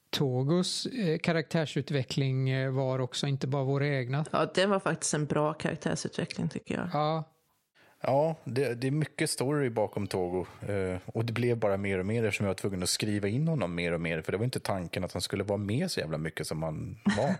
[0.09, 4.25] Togos eh, karaktärsutveckling eh, var också, inte bara våra egna.
[4.31, 6.89] Ja, det var faktiskt en bra karaktärsutveckling tycker jag.
[6.93, 7.23] Ja,
[8.07, 10.45] Ja, det, det är mycket story bakom Togo.
[10.61, 13.47] Eh, och det blev bara mer och mer eftersom jag var tvungen att skriva in
[13.47, 14.21] honom mer och mer.
[14.21, 16.97] För det var inte tanken att han skulle vara med så jävla mycket som han
[17.03, 17.35] var.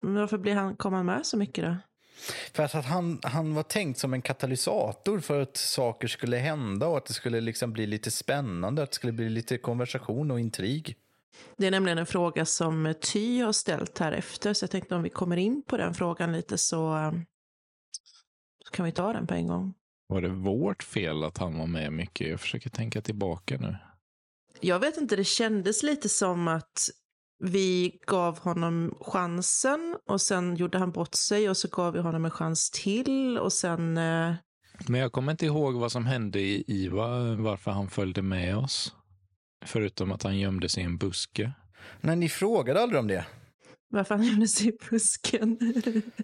[0.02, 1.76] Men varför blir han, kom han med så mycket då?
[2.52, 6.96] för att han, han var tänkt som en katalysator för att saker skulle hända och
[6.96, 8.82] att det skulle liksom bli lite spännande.
[8.82, 10.96] Att det skulle bli lite konversation och intrig.
[11.56, 15.02] Det är nämligen en fråga som Ty har ställt här efter, så jag tänkte om
[15.02, 17.24] vi kommer in på den frågan lite så, um,
[18.70, 19.74] så kan vi ta den på en gång.
[20.08, 22.28] Var det vårt fel att han var med mycket?
[22.28, 23.76] Jag försöker tänka tillbaka nu.
[24.60, 26.88] Jag vet inte, det kändes lite som att
[27.44, 32.24] vi gav honom chansen och sen gjorde han bort sig och så gav vi honom
[32.24, 33.96] en chans till och sen...
[33.98, 34.34] Eh,
[34.86, 38.94] Men jag kommer inte ihåg vad som hände i IVA, varför han följde med oss.
[39.64, 41.52] Förutom att han gömde sig i en buske.
[42.00, 43.26] Nej, ni frågade aldrig om det.
[43.90, 45.58] Varför han gömde sig i busken.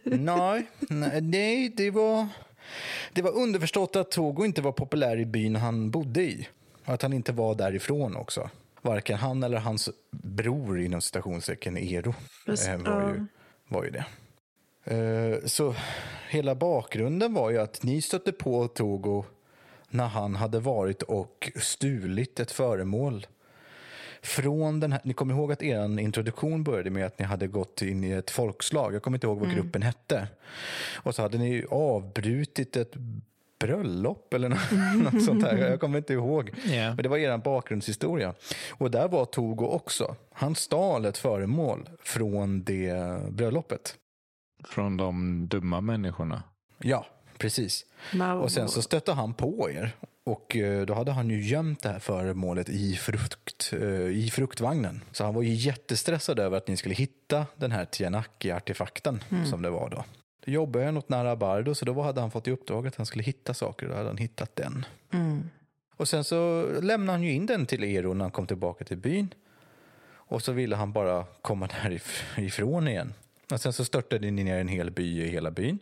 [0.05, 0.67] nej,
[1.21, 2.29] nej, det var...
[3.13, 6.49] Det var underförstått att Togo inte var populär i byn han bodde i.
[6.85, 8.51] Och att han inte var därifrån också.
[8.83, 12.15] Varken han eller hans bror inom citationstecken Ero
[12.47, 13.27] Just- eh, var, ju,
[13.69, 14.05] var ju det.
[14.85, 15.75] Eh, Så
[16.31, 19.25] hela bakgrunden var ju att ni stötte på Togo
[19.89, 23.27] när han hade varit och stulit ett föremål
[24.27, 27.83] från den här, ni kommer ihåg att er introduktion började med att ni hade gått
[27.83, 28.95] in i ett folkslag.
[28.95, 29.61] Jag kommer inte ihåg vad Mm.
[29.63, 30.29] gruppen hette.
[30.97, 32.93] Och så hade ni avbrutit ett
[33.59, 34.57] bröllop eller nå-
[35.11, 35.57] något sånt där.
[35.71, 36.51] Jag kommer inte ihåg.
[36.65, 36.71] Ja.
[36.95, 38.35] Men det var er bakgrundshistoria.
[38.71, 40.17] Och där var Togo också.
[40.33, 43.95] Han stal ett föremål från det bröllopet.
[44.65, 46.43] Från de dumma människorna.
[46.79, 47.07] Ja,
[47.39, 47.85] precis.
[48.43, 49.97] Och sen så stötte han på er.
[50.27, 55.01] Och eh, då hade han ju gömt det här föremålet i, frukt, eh, i fruktvagnen.
[55.13, 59.21] Så han var ju jättestressad över att ni skulle hitta den här Tianaki-artefakten
[59.51, 60.05] som det var då.
[60.45, 63.07] Då jobbade jag åt nära Bardo så då hade han fått i uppdrag att han
[63.07, 64.85] skulle hitta saker och då hade han hittat den.
[65.13, 65.51] Mm.
[65.97, 68.99] Och sen så lämnade han ju in den till Ero när han kom tillbaka till
[68.99, 69.35] byn.
[70.09, 73.15] Och så ville han bara komma därifrån igen.
[73.51, 75.79] Och sen så störtade ni ner en hel by i hela byn.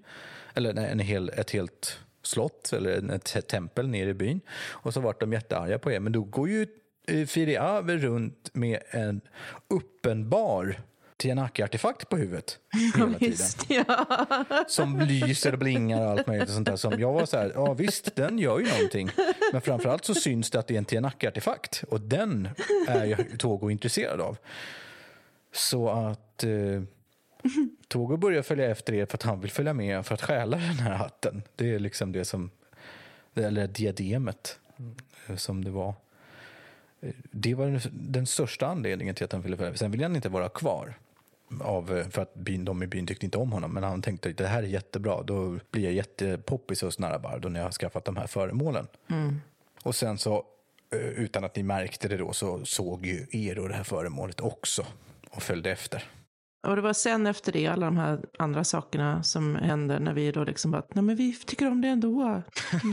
[0.55, 4.41] Eller nej, en hel, ett helt slott eller ett tempel ner i byn.
[4.57, 6.01] Och så vart de jättearga på er.
[6.01, 6.66] Men då går ju
[7.09, 9.20] eh, Firiave runt med en
[9.68, 10.77] uppenbar
[11.16, 12.59] Tianaki-artefakt på huvudet
[12.97, 14.64] hela tiden Visst, ja.
[14.68, 16.49] som lyser och blingar och allt möjligt.
[16.49, 16.77] Och sånt där.
[16.77, 19.11] Som jag var så här, ja visst, den gör ju någonting.
[19.53, 21.85] Men framförallt så syns det att det är en Tianaki-artefakt.
[21.89, 22.49] Och den
[22.89, 24.37] är ju Togo intresserad av.
[25.53, 26.51] Så att eh,
[27.89, 30.79] Togo börjar följa efter er för att han vill följa med för att stjäla den
[30.79, 31.43] här hatten.
[31.57, 32.51] Det är liksom det som,
[33.35, 34.59] eller diademet
[35.29, 35.95] eh, som det var.
[37.01, 39.79] Eh, Det var den, den största anledningen till att han ville följa med.
[39.79, 40.95] Sen ville han inte vara kvar.
[41.61, 43.75] Av, eh, för att byn, de i byn tyckte inte om honom.
[43.75, 45.23] Men han tänkte att det här är jättebra.
[45.23, 48.87] Då blir jag jättepoppis hos Narabardo när jag har skaffat de här föremålen.
[49.83, 50.45] Och sen så,
[50.91, 54.87] utan att ni märkte det då, så såg ju Ero det här föremålet också
[55.31, 56.05] och följde efter.
[56.65, 60.33] Och det var sen efter det, alla de här andra sakerna som hände, när vi
[60.33, 62.43] då liksom bara, nej men vi tycker om det ändå.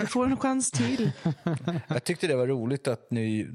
[0.01, 1.11] Vi får en chans till.
[1.87, 3.47] Jag tyckte det var roligt att ni...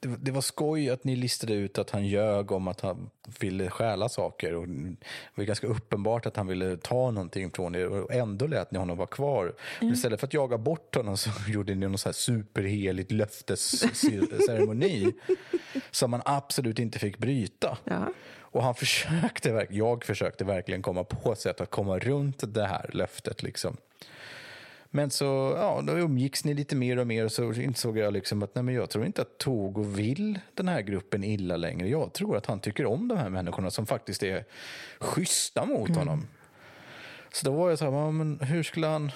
[0.00, 4.08] Det var, skoj att ni listade ut att han ljög om att han ville stjäla
[4.08, 4.54] saker.
[4.54, 4.96] Och det
[5.34, 8.96] var ganska uppenbart att han ville ta någonting från er och ändå lät ni honom
[8.96, 9.54] vara kvar.
[9.80, 15.12] Men istället för att jaga bort honom så gjorde ni någon så här superheligt löftesceremoni
[15.90, 17.78] som man absolut inte fick bryta.
[17.84, 18.08] Ja.
[18.50, 23.42] Och han försökte, jag försökte verkligen komma på sätt att komma runt det här löftet.
[23.42, 23.76] Liksom.
[24.90, 28.42] Men så ja, då umgicks ni lite mer och mer och så insåg jag liksom
[28.42, 31.88] att nej, men jag tror inte att Togo vill den här gruppen illa längre.
[31.88, 34.44] Jag tror att han tycker om de här människorna som faktiskt är
[34.98, 36.26] schyssta mot honom.
[37.32, 39.12] Så då var jag så här, men hur skulle han...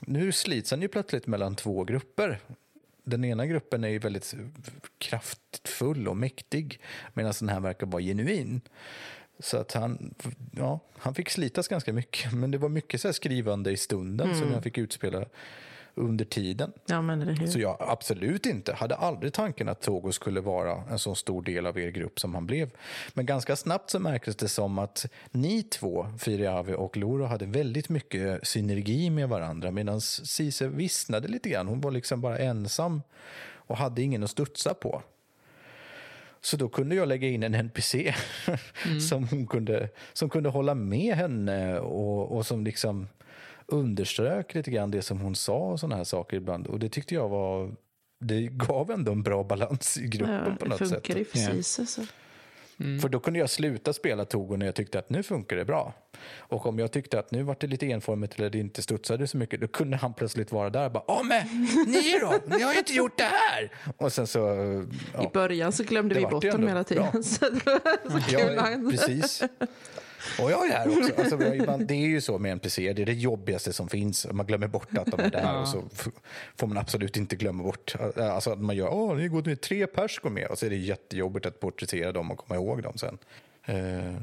[0.00, 2.38] Nu slits han ju plötsligt mellan två grupper.
[3.04, 4.34] Den ena gruppen är ju väldigt
[4.98, 6.80] kraftfull och mäktig
[7.14, 8.60] medan den här verkar vara genuin.
[9.38, 10.14] Så att han,
[10.52, 12.32] ja, han fick slitas ganska mycket.
[12.32, 15.26] Men det var mycket så skrivande i stunden som jag fick utspela
[15.94, 16.72] under tiden.
[17.40, 17.46] ja.
[17.46, 21.66] Så jag absolut inte, hade aldrig tanken att Togo skulle vara en så stor del
[21.66, 22.70] av er grupp som han blev.
[23.14, 27.88] Men ganska snabbt så märktes det som att ni två, Firiave och Loro, hade väldigt
[27.88, 31.68] mycket synergi med varandra medan Cise vissnade lite grann.
[31.68, 33.02] Hon var liksom bara ensam
[33.54, 35.02] och hade ingen att studsa på.
[36.40, 38.14] Så då kunde jag lägga in en NPC
[39.08, 43.08] som, hon kunde, som kunde hålla med henne och, och som liksom
[43.66, 46.66] underströk lite grann det som hon sa och sådana här saker ibland.
[46.66, 47.74] Och det tyckte jag var...
[48.20, 50.88] Det gav ändå en bra balans i gruppen ja, på det något sätt.
[50.88, 51.90] funkar ju precis.
[51.94, 52.02] Så.
[53.02, 55.94] För då kunde jag sluta spela Togo när jag tyckte att nu funkar det bra.
[56.38, 59.36] Och om jag tyckte att nu var det lite enformigt eller det inte studsade så
[59.36, 61.46] mycket, då kunde han plötsligt vara där och bara “Ja men,
[61.86, 62.56] ni då?
[62.56, 64.54] Ni har ju inte gjort det här!” Och sen så...
[64.54, 67.24] I Ja, början så glömde Det vi bort ändå hela tiden.
[67.24, 68.54] Så det var så kul.
[68.56, 69.42] ja, precis.
[70.40, 71.20] Och jag är här också.
[71.20, 71.36] Alltså,
[71.84, 74.26] det är ju så med NPC, det är det jobbigaste som finns.
[74.32, 75.82] Man glömmer bort att de är där och så
[76.58, 77.94] får man absolut inte glömma bort.
[78.16, 80.70] Alltså att man gör, åh, det går med tre pers går med och så är
[80.70, 83.18] det jättejobbigt att porträttera dem och komma ihåg dem sen.
[83.66, 83.76] Eh,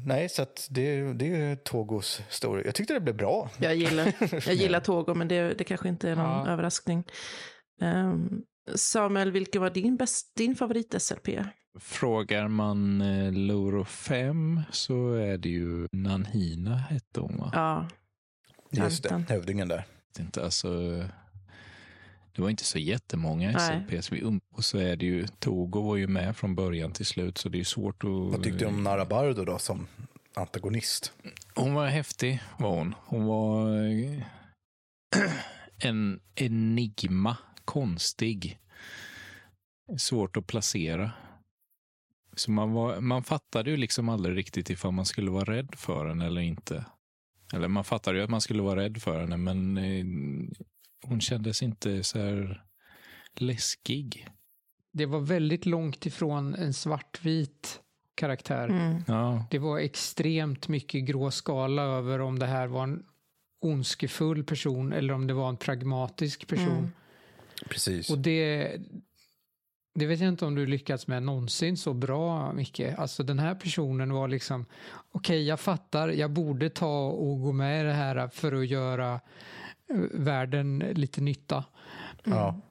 [0.05, 2.61] nej, så det, det är Togos story.
[2.65, 3.49] Jag tyckte det blev bra.
[3.57, 4.13] Jag gillar,
[4.45, 6.51] jag gillar Togo, men det, det kanske inte är någon Ja.
[6.53, 7.03] överraskning.
[7.81, 8.41] Ehm,
[8.75, 11.45] Samuel, vilken var din, bäst, din favorit-SLP?
[11.79, 17.51] Frågar man eh, Loro 5 så är det ju Nanhina hette hon va?
[17.53, 17.87] Ja,
[18.83, 19.85] Just det, hövdingen där.
[20.19, 20.69] inte, alltså,
[22.31, 23.59] det var inte så jättemånga.
[23.59, 24.11] SLPs.
[24.11, 27.37] Vi um- Och så är det ju, Togo var ju med från början till slut
[27.37, 28.09] så det är svårt att...
[28.09, 29.87] Vad tyckte du om Narabardo då som
[30.33, 31.13] antagonist?
[31.55, 32.95] Hon var häftig var hon.
[33.05, 34.23] Hon var eh,
[35.77, 38.59] en enigma, konstig.
[39.97, 41.11] Svårt att placera.
[42.39, 46.07] Så man, var, man fattade ju liksom aldrig riktigt ifall man skulle vara rädd för
[46.07, 46.85] henne eller inte.
[47.53, 50.05] Eller man fattade ju att man skulle vara rädd för henne, men eh,
[51.03, 52.63] hon kändes inte så här
[53.35, 54.27] läskig.
[54.91, 57.81] Det var väldigt långt ifrån en svartvit
[58.15, 58.69] karaktär.
[58.69, 59.03] Mm.
[59.07, 63.03] Ja, Det var extremt mycket gråskala över om det här var en
[63.61, 66.77] ondskefull person eller om det var en pragmatisk person.
[66.77, 66.91] Mm.
[67.69, 68.09] Precis.
[68.09, 68.71] Och det,
[69.95, 72.79] det vet jag inte om du lyckats med någonsin så bra, Micke.
[72.97, 74.65] Alltså den här personen var liksom,
[75.11, 79.13] okej jag fattar, jag borde ta och gå med i det här för att göra
[79.13, 81.63] eh, världen lite nytta.
[82.23, 82.61] Ja.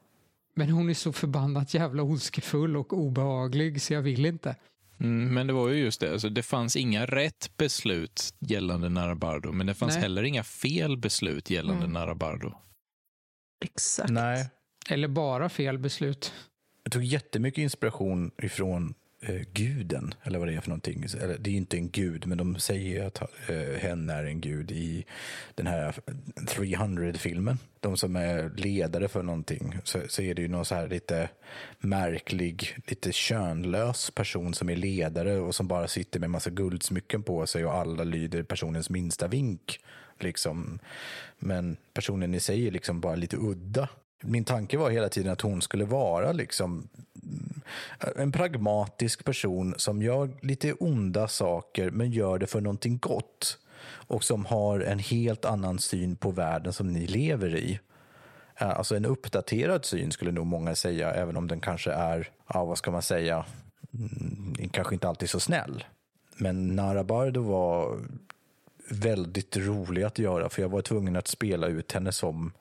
[0.54, 4.56] Men hon är så förbannat jävla ondskefull och obehaglig så jag vill inte.
[5.00, 6.12] mm, men det var ju just det.
[6.12, 10.02] Alltså, det fanns inga rätt beslut gällande Narabardo, men det fanns Nej.
[10.02, 11.92] heller inga fel beslut gällande Mm.
[11.92, 12.52] Narabardo.
[13.64, 14.10] Exakt.
[14.10, 14.48] Nej.
[14.90, 16.32] Eller bara fel beslut.
[16.88, 21.04] Jag tog jättemycket inspiration ifrån eh, guden, eller vad det är för någonting.
[21.20, 24.70] Eller, det är inte en gud, men de säger att eh, hen är en gud
[24.70, 25.04] i
[25.54, 27.58] den här eh, 300-filmen.
[27.80, 31.28] De som är ledare för någonting, så, så är det ju någon så här lite
[31.78, 37.46] märklig, lite könlös person som är ledare och som bara sitter med massa guldsmycken på
[37.46, 39.80] sig och alla lyder personens minsta vink.
[40.18, 40.78] Liksom.
[41.38, 43.88] Men personen i sig är liksom bara lite udda.
[44.22, 46.88] Min tanke var hela tiden att hon skulle vara liksom
[47.22, 47.60] mm,
[48.16, 53.58] en pragmatisk person som gör lite onda saker men gör det för någonting gott
[54.08, 57.80] och som har en helt annan syn på världen som ni lever i.
[58.56, 62.64] Eh, alltså en uppdaterad syn skulle nog många säga, även om den kanske är, ja
[62.64, 63.44] vad ska man säga,
[63.94, 65.84] mm, kanske inte alltid så snäll.
[66.36, 67.98] Men Nara Bardo var
[68.90, 72.52] väldigt rolig att göra för jag var tvungen att spela ut henne som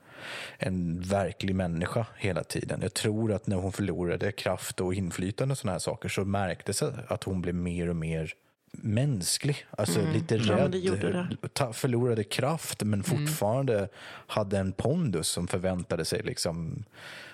[0.58, 2.80] en verklig människa hela tiden.
[2.82, 6.80] Jag tror att när hon förlorade kraft och inflytande och såna här saker så märktes
[6.80, 8.34] det att hon blev mer och mer
[8.72, 9.66] mänsklig.
[9.70, 10.72] Alltså lite Ja, men rädd.
[10.72, 11.12] det gjorde
[11.42, 11.48] det.
[11.54, 13.90] Ta, förlorade kraft men fortfarande
[14.28, 16.84] hade en pondus som förväntade sig liksom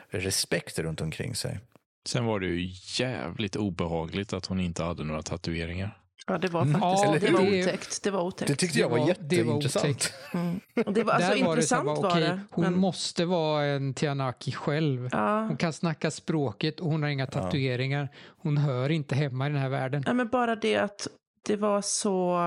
[0.09, 1.59] respekt runt omkring sig.
[2.05, 2.69] Sen var det ju
[3.03, 5.97] jävligt obehagligt att hon inte hade några tatueringar.
[6.27, 6.81] Ja, det var Mm.
[6.81, 8.03] faktiskt Ja, det var otäckt.
[8.03, 8.47] Det var otäckt.
[8.47, 10.13] Det tyckte jag var, var- det var jätteintressant.
[10.33, 10.59] Mm.
[10.85, 12.39] Och det var, alltså, Där var det så här, intressant var det.
[12.51, 15.09] Hon men- måste vara en Tianaki själv.
[15.11, 15.41] Ja.
[15.41, 18.09] Hon kan snacka språket och hon har inga tatueringar.
[18.37, 20.03] Hon hör inte hemma i den här världen.
[20.05, 21.07] Ja, men bara det att
[21.45, 22.37] det var så...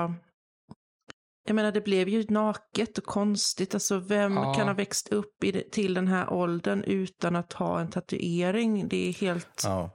[1.49, 3.75] Jag menar, det blev ju naket och konstigt.
[3.75, 4.55] Alltså, vem Ja.
[4.55, 8.89] kan ha växt upp i det, till den här åldern utan att ha en tatuering?
[8.89, 9.63] Det är helt...
[9.65, 9.91] Ja.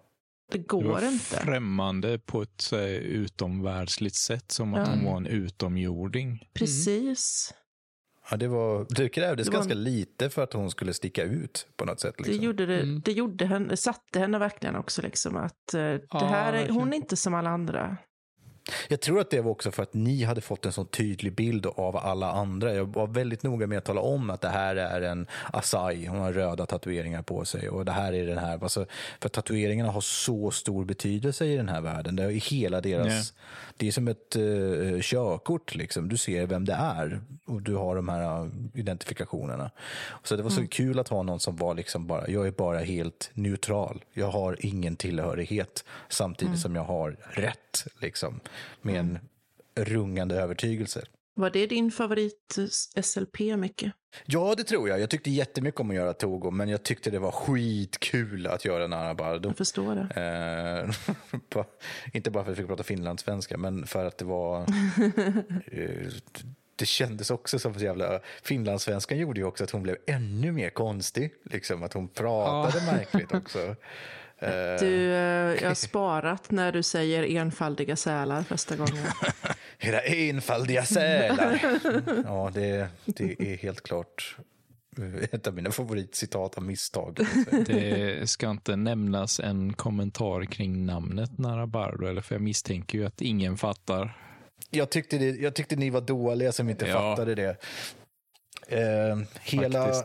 [0.51, 1.35] Det Det går var inte.
[1.35, 4.93] främmande på ett här, utomvärldsligt sätt, som att Ja.
[4.93, 6.47] hon var en utomjording.
[6.53, 7.53] Precis.
[8.31, 11.67] Ja, det, var, det krävdes Det var- ganska lite för att hon skulle sticka ut
[11.77, 12.15] på något sätt.
[12.17, 12.37] Liksom.
[12.37, 13.01] Det gjorde, det, Mm.
[13.05, 16.93] det gjorde henne, det satte henne verkligen också liksom att eh, det här är, hon
[16.93, 17.97] är inte som alla andra.
[18.87, 21.65] Jag tror att det var också för att ni hade fått en sån tydlig bild
[21.65, 22.73] av alla andra.
[22.73, 26.19] Jag var väldigt noga med att tala om att det här är en Asai, hon
[26.19, 28.59] har röda tatueringar på sig och det här är den här.
[28.63, 28.85] Alltså,
[29.19, 32.15] för tatueringarna har så stor betydelse i den här världen.
[32.15, 33.33] Det är hela deras,
[33.77, 36.09] det är som ett uh, körkort liksom.
[36.09, 39.71] Du ser vem det är och du har de här uh, identifikationerna.
[40.23, 42.79] Så det var så kul att ha någon som var liksom bara, jag är bara
[42.79, 44.03] helt neutral.
[44.13, 48.39] Jag har ingen tillhörighet samtidigt som jag har rätt liksom
[48.81, 49.19] med en
[49.75, 51.03] rungande övertygelse.
[51.33, 52.57] Var det din favorit
[52.95, 53.93] eh, SLP mycket?
[54.25, 54.99] Ja, det tror jag.
[54.99, 58.87] Jag tyckte jättemycket om att göra Togo, men jag tyckte det var skitkul att göra
[58.87, 59.49] Nara Bardo.
[59.49, 60.21] Jag förstår det.
[61.53, 61.65] Eh,
[62.13, 64.59] inte bara för att jag fick prata finlandssvenska, men för att det var...
[65.65, 66.07] eh,
[66.75, 68.19] det kändes också som så jävla...
[68.43, 71.33] Finlandssvenskan gjorde ju också att hon blev ännu mer konstig.
[71.43, 73.75] Liksom att hon pratade märkligt också.
[74.41, 79.03] Eh, Du, eh, jag har sparat när du säger enfaldiga sälar första gången.
[79.79, 81.59] Era enfaldiga sälar.
[82.25, 84.37] ja, det, det är helt klart
[84.97, 87.19] eh, ett av mina favoritcitat av misstag.
[87.65, 93.21] Det ska inte nämnas en kommentar kring namnet Narabardo, eller för jag misstänker ju att
[93.21, 94.17] ingen fattar.
[94.69, 96.93] Jag tyckte, det, jag tyckte ni var dåliga som inte Ja.
[96.93, 97.55] fattade det.
[98.67, 99.93] Eh, hela...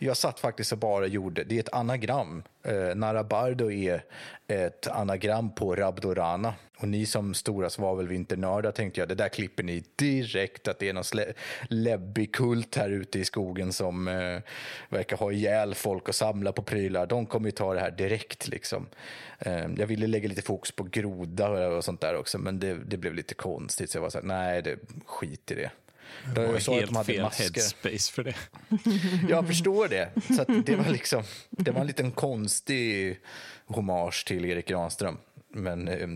[0.00, 2.42] Jag satt faktiskt och bara gjorde, det är ett anagram.
[2.62, 4.04] Eh, Narabardo är
[4.46, 6.54] ett anagram på Rabdorana.
[6.78, 10.92] Och ni som stora svavelvinternördar tänkte jag, det där klipper ni direkt att det är
[10.92, 11.32] någon slä-
[11.68, 14.38] läbbig kult här ute i skogen som eh,
[14.88, 17.06] verkar ha ihjäl folk och samla på prylar.
[17.06, 18.86] De kommer ju ta det här direkt liksom.
[19.38, 22.96] Eh, jag ville lägga lite fokus på groda och sånt där också, men det, det
[22.96, 23.90] blev lite konstigt.
[23.90, 25.70] Så jag var så här, nej, det, skit i det.
[26.34, 27.44] Det Jag var sa att de helt hade fel masker.
[27.44, 28.34] headspace för det.
[29.28, 30.10] Jag förstår det.
[30.36, 33.18] Så att det var liksom, det var en liten konstig
[33.66, 35.18] hommage till Erik Granström.
[35.54, 36.08] Men eh,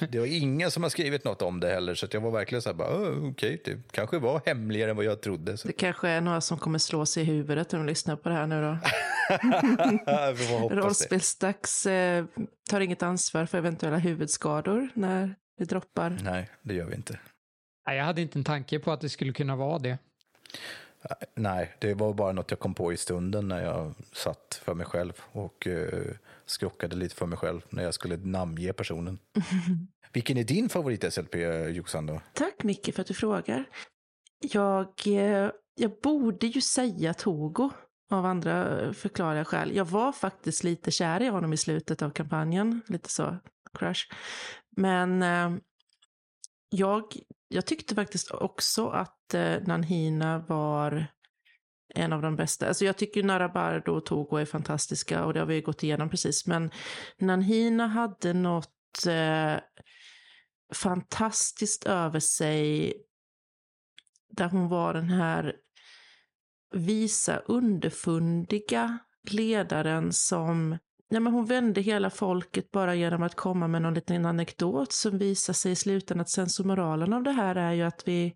[0.00, 2.30] det, det var ingen som har skrivit något om det heller, så att jag var
[2.30, 5.56] verkligen så här, bara, "Åh, okej, det kanske var hemligare än vad jag trodde.
[5.56, 5.66] Så.
[5.68, 8.34] Det kanske är några som kommer slå sig i huvudet när de lyssnar på det
[8.34, 8.78] här nu då.
[10.06, 10.74] Det.
[10.76, 12.24] Rollspelsdags eh,
[12.70, 16.18] tar inget ansvar för eventuella huvudskador när det droppar.
[16.22, 17.18] Nej, det gör vi inte.
[17.90, 19.98] Nej, jag hade inte en tanke på att det skulle kunna vara det.
[21.34, 24.86] Nej, det var bara något jag kom på i stunden när jag satt för mig
[24.86, 26.12] själv och uh,
[26.46, 29.18] skrockade lite för mig själv när jag skulle namnge personen.
[30.12, 31.34] Vilken är din favorit SLP,
[31.68, 32.06] Jossan?
[32.06, 32.20] Då?
[32.32, 33.64] Tack Micke för att du frågar.
[34.38, 37.70] Jag, eh, jag borde ju säga Togo
[38.10, 39.76] av andra eh, förklarliga skäl.
[39.76, 43.36] Jag var faktiskt lite kär i honom i slutet av kampanjen, lite så
[43.78, 44.12] crush.
[44.76, 45.60] Men eh,
[46.70, 47.04] jag,
[47.52, 51.06] jag tyckte faktiskt också att eh, Nanhina var
[51.94, 52.68] en av de bästa.
[52.68, 56.46] Alltså jag tycker Narabardo och Togo är fantastiska och det har vi gått igenom precis.
[56.46, 56.70] Men
[57.18, 59.60] Nanhina hade något eh,
[60.74, 62.94] fantastiskt över sig
[64.28, 65.56] där hon var den här
[66.74, 68.98] visa, underfundiga
[69.30, 70.78] ledaren som
[71.10, 75.18] Nej, men hon vände hela folket bara genom att komma med någon liten anekdot som
[75.18, 78.34] visar sig i slutändan att sensormoralen av det här är ju att vi...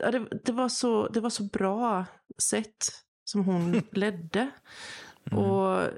[0.00, 2.04] Ja, det, det, var så, det var så bra
[2.38, 2.76] sätt
[3.24, 4.50] som hon ledde.
[5.30, 5.38] Mm.
[5.44, 5.88] Och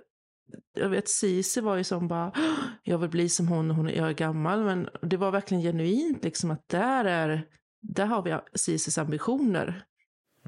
[0.74, 4.08] jag vet Cici var ju som bara, "Åh, jag vill bli som hon, hon jag
[4.08, 4.64] är gammal.
[4.64, 7.46] Men det var verkligen genuint liksom att där är,
[7.82, 9.84] där har vi Cicis ambitioner.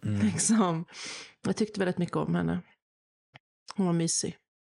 [0.02, 0.26] Mm.
[0.26, 0.84] Liksom.
[1.46, 2.62] Jag tyckte väldigt mycket om henne.
[3.76, 4.36] Hon var mysig.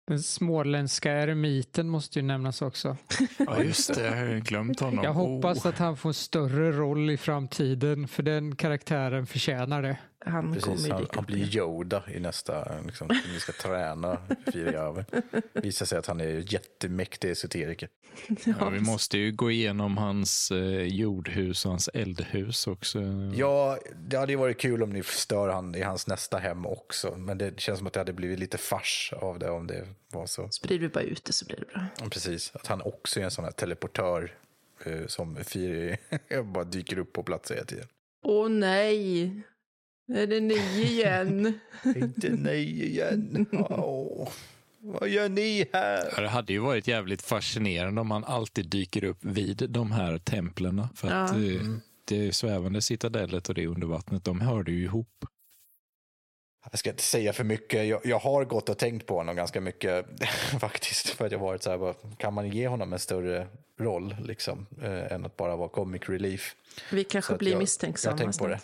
[0.09, 2.97] Den småländska eremiten måste ju nämnas också.
[3.37, 4.05] Ja, just det.
[4.05, 5.03] Jag har glömt honom.
[5.03, 5.69] Jag hoppas Oh.
[5.69, 9.97] att han får en större roll i framtiden, för den karaktären förtjänar det.
[10.25, 11.57] Han Precis, han, dyka han upp blir.
[11.57, 14.17] Yoda i nästa, liksom, ni ska träna
[14.53, 15.05] fyra över.
[15.53, 17.89] Visar sig att han är jättemäktig esoteriker.
[18.59, 23.01] Ja, vi måste ju gå igenom hans eh, jordhus och hans eldhus också.
[23.35, 27.15] Ja, det hade ju varit kul om ni stör han i hans nästa hem också.
[27.17, 30.25] Men det känns som att det hade blivit lite fars av det om det var
[30.25, 30.49] så.
[30.49, 32.09] Sprider vi bara ut det så blir det bra.
[32.09, 34.33] Precis, att han också är en sån här teleportör
[34.85, 35.97] eh, som fyr,
[36.43, 37.87] bara dyker upp på plats hela tiden.
[38.23, 39.43] Åh nej!
[40.13, 41.59] Är det ni igen?
[41.95, 43.45] Inte nej igen.
[43.51, 44.29] Åh,
[44.81, 46.09] vad gör ni här?
[46.15, 50.17] Ja, Det hade ju varit jävligt fascinerande om han alltid dyker upp vid de här
[50.17, 50.87] templen.
[50.95, 51.43] För att Ja.
[51.53, 51.61] eh,
[52.05, 55.25] det svävande citadellet och det under vattnet, de hörde ju ihop.
[56.71, 57.87] Jag ska inte säga för mycket.
[57.87, 60.05] Jag, jag har gått och tänkt på honom ganska mycket
[60.59, 61.09] faktiskt.
[61.09, 63.47] För att jag har varit så här, bara, kan man ge honom en större
[63.79, 66.55] roll liksom, eh, än att bara vara comic relief?
[66.91, 68.59] Vi kanske blir jag, misstänksamma Jag har tänkt på det.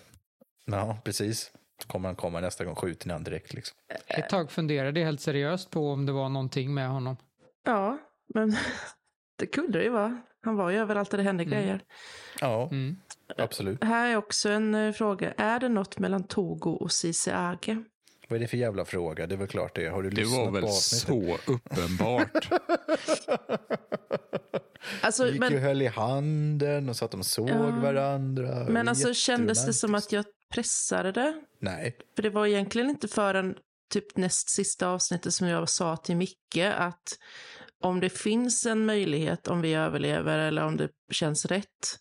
[0.65, 1.51] Ja, precis.
[1.81, 3.77] Så kommer han komma nästa gång, skjuter ni han direkt liksom.
[4.07, 7.17] Ett tag funderade jag helt seriöst på om det var någonting med honom.
[7.65, 7.97] Ja,
[8.33, 8.55] men
[9.39, 10.21] det kunde det ju vara.
[10.41, 11.81] Han var ju överallt där det hände grejer.
[12.41, 12.97] Ja, Mm.
[13.37, 13.83] absolut.
[13.83, 15.33] Här är också en eh, fråga.
[15.37, 17.77] Är det något mellan Togo och Cici Age?
[18.29, 19.27] Vad är det för jävla fråga?
[19.27, 19.87] Det är väl klart det.
[19.87, 21.07] Har du Det lyssnat var väl på avsnittet?
[21.45, 22.49] så uppenbart.
[25.01, 27.69] Alltså, gick ju men, höll i handen och så att de såg Ja.
[27.81, 28.47] varandra.
[28.63, 31.41] Det men var alltså kändes det som att jag pressade det?
[31.59, 31.97] Nej.
[32.15, 33.55] För det var egentligen inte förrän
[33.89, 37.19] typ näst sista avsnittet som jag sa till Micke att
[37.79, 41.99] om det finns en möjlighet, om vi överlever eller om det känns rätt,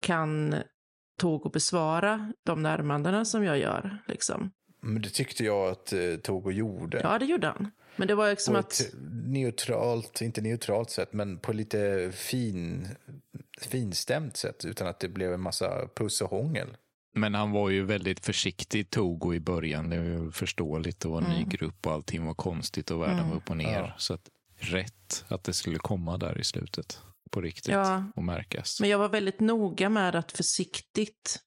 [0.00, 0.54] kan
[1.18, 3.98] Togo besvara de närmandena som jag gör.
[4.08, 4.50] Liksom.
[4.80, 7.00] Men det tyckte jag att eh, Togo gjorde.
[7.02, 7.70] Ja, det gjorde han.
[7.96, 8.80] Men det var liksom på att...
[8.80, 8.94] ett
[9.26, 12.88] neutralt, inte neutralt sätt, men på lite fin,
[13.60, 14.64] finstämt sätt.
[14.64, 16.76] Utan att det blev en massa puss och hångel.
[17.16, 19.90] Men han var ju väldigt försiktig, Togo, i början.
[19.90, 21.00] Det är ju förståeligt.
[21.00, 21.48] Det var en ny Mm.
[21.48, 23.30] grupp och allting var konstigt och världen Mm.
[23.30, 23.78] var upp och ner.
[23.80, 23.92] Ja.
[23.98, 27.00] Så att, rätt att det skulle komma där i slutet
[27.30, 28.04] på riktigt Ja.
[28.16, 28.80] och märkas.
[28.80, 31.38] Men jag var väldigt noga med att försiktigt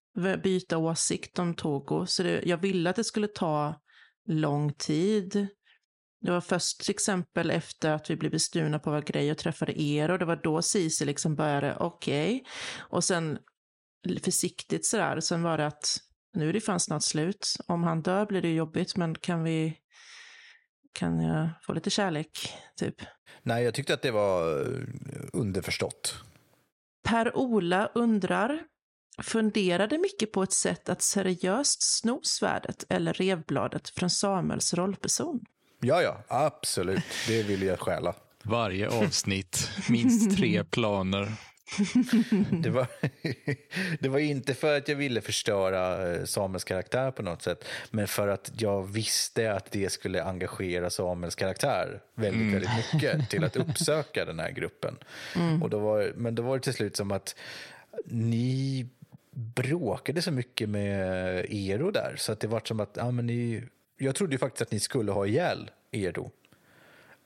[0.43, 2.05] byta åsikt om Togo.
[2.07, 3.75] Så det, jag ville att det skulle ta
[4.27, 5.47] lång tid.
[6.21, 9.81] Det var först till exempel efter att vi blev bestulna på vår grej och träffade
[9.81, 12.43] er och det var då Cici liksom började, okej.
[12.77, 13.39] Och sen
[14.23, 15.99] försiktigt sådär, sen var det att
[16.33, 17.55] nu är det fan snart slut.
[17.67, 19.77] Om han dör blir det jobbigt, men kan vi,
[20.93, 22.95] kan jag få lite kärlek, typ?
[23.43, 24.77] Nej, jag tyckte att det var eh,
[25.33, 26.15] underförstått.
[27.03, 28.59] Per-Ola undrar,
[29.21, 35.39] funderade mycket på ett sätt att seriöst sno svärdet eller revbladet från Samuels rollperson?
[35.81, 37.03] Ja, ja, absolut.
[37.27, 38.15] Det vill jag stjäla.
[38.43, 41.31] Varje avsnitt, minst tre planer.
[42.63, 42.87] Det, var,
[43.99, 48.07] det var inte för att jag ville förstöra eh, Samuels karaktär på något sätt, men
[48.07, 52.53] för att jag visste att det skulle engagera Samuels karaktär väldigt, mm.
[52.53, 54.97] väldigt mycket till att uppsöka den här gruppen.
[55.35, 55.63] Mm.
[55.63, 57.35] Och då var, men då var det till slut som att
[58.05, 58.87] ni
[59.31, 63.63] bråkade så mycket med Ero där, så att det var som att ja, men ni,
[63.97, 66.31] jag trodde ju faktiskt att ni skulle ha ihjäl Ero.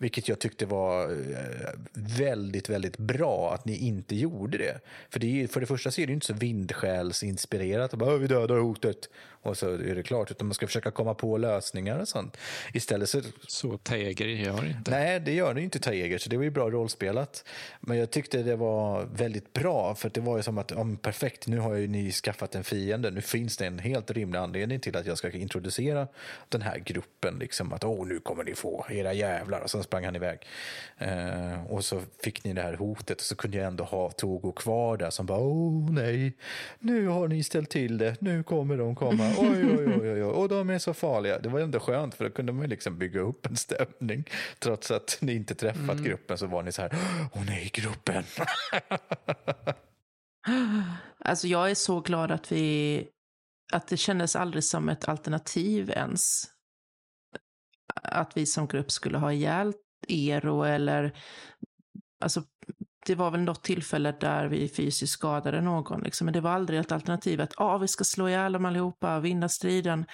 [0.03, 4.79] Vilket jag tyckte var eh, väldigt, väldigt bra att ni inte gjorde det.
[5.09, 7.93] För det, är, för det första så är det inte så vindsjälsinspirerat.
[7.93, 9.09] Bara, vi dödar hotet
[9.43, 10.31] och så är det klart.
[10.31, 12.37] Utan man ska försöka komma på lösningar och sånt.
[12.73, 13.21] Istället så...
[13.47, 14.91] Så Taeger gör inte.
[14.91, 16.17] Nej, det gör det inte Taeger.
[16.17, 17.45] Så det var ju bra rollspelat.
[17.79, 19.95] Men jag tyckte det var väldigt bra.
[19.95, 23.11] För det var ju som att, ja, perfekt, nu har ju ni skaffat en fiende.
[23.11, 26.07] Nu finns det en helt rimlig anledning till att jag ska introducera
[26.49, 27.37] den här gruppen.
[27.39, 29.61] Liksom att, åh, nu kommer ni få era jävlar.
[29.61, 30.39] Och sen sprang han iväg.
[30.97, 33.17] Eh, och så fick ni det här hotet.
[33.17, 36.33] Och så kunde jag ändå ha Togo kvar där som bara, åh nej,
[36.79, 38.21] nu har ni ställt till det.
[38.21, 41.39] Nu kommer de komma oj, oj, oj, oj, och de är så farliga.
[41.39, 44.29] Det var ändå skönt för då kunde man liksom bygga upp en stämning.
[44.59, 46.03] Trots att ni inte träffat mm.
[46.03, 46.91] gruppen så var ni så här,
[47.33, 48.23] åh nej, gruppen.
[51.19, 53.07] alltså jag är så glad att vi,
[53.73, 56.45] att det kändes aldrig som ett alternativ ens.
[57.95, 59.73] Att vi som grupp skulle ha ihjäl
[60.07, 61.13] Ero eller
[62.23, 62.43] Alltså
[63.05, 66.25] det var väl något tillfälle där vi fysiskt skadade någon, liksom.
[66.25, 69.25] men det var aldrig ett alternativ att ah, vi ska slå ihjäl dem allihopa och
[69.25, 70.05] vinna striden.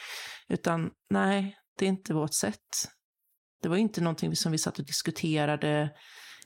[0.48, 2.90] Utan nej, det är inte vårt sätt.
[3.62, 5.90] Det var inte någonting som vi satt och diskuterade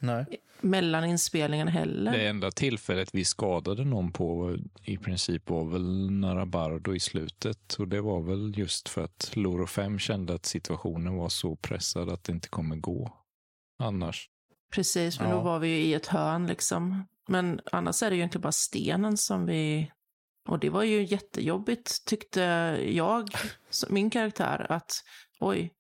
[0.02, 0.26] nej.
[0.62, 2.12] mellan inspelningarna heller.
[2.12, 7.74] Det enda tillfället vi skadade någon på i princip var väl Narabardo i slutet.
[7.74, 12.10] Och det var väl just för att Loro 5 kände att situationen var så pressad
[12.10, 13.14] att det inte kommer gå
[13.80, 14.30] annars.
[14.74, 15.36] Precis, men ja.
[15.36, 17.08] då var vi ju i ett hörn liksom.
[17.28, 19.92] Men annars är det ju inte bara stenen som vi...
[20.48, 22.42] Och det var ju jättejobbigt tyckte
[22.88, 23.30] jag,
[23.90, 25.04] min karaktär, att
[25.40, 25.74] oj,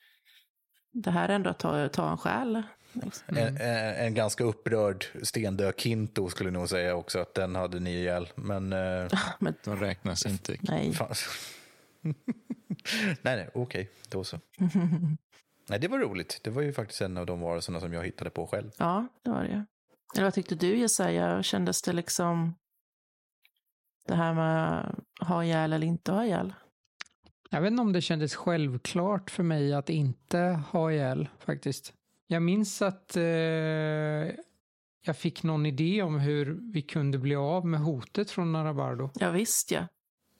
[0.91, 2.63] det här är ändå att ta, ta en själ.
[2.93, 3.37] Liksom.
[3.37, 7.91] En, en, en, ganska upprörd stendö Kinto skulle nog säga också att den hade ni
[7.91, 8.29] ihjäl.
[8.35, 10.57] Men, eh, men de räknas inte.
[10.61, 10.97] Nej.
[12.01, 12.15] nej,
[13.21, 14.39] nej, okej, okay, då så.
[15.69, 16.39] Nej, det var roligt.
[16.43, 18.71] Det var ju faktiskt en av de varelserna som jag hittade på själv.
[18.77, 19.65] Ja, det var det
[20.15, 21.43] Eller vad tyckte du Jesaja?
[21.43, 22.55] Kändes det liksom
[24.07, 26.53] det här med ha ihjäl eller inte ha ihjäl?
[27.49, 31.93] Jag vet inte om det kändes självklart för mig att inte ha ihjäl faktiskt.
[32.27, 33.23] Jag minns att eh,
[35.05, 39.09] jag fick någon idé om hur vi kunde bli av med hotet från Narabardo.
[39.13, 39.87] Ja, visst ja.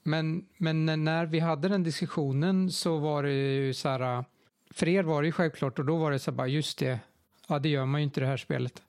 [0.03, 4.25] Men, men när vi hade den diskussionen så var det ju så här
[4.73, 6.99] för er var det ju självklart och då var det så bara, just det,
[7.47, 8.81] ja det gör man ju inte det här spelet.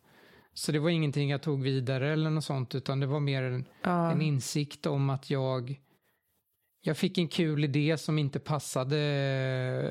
[0.55, 3.65] Så det var ingenting jag tog vidare eller något sånt, utan det var mer en,
[3.83, 4.13] ja.
[4.13, 5.81] en insikt om att jag,
[6.81, 8.97] jag fick en kul idé som inte passade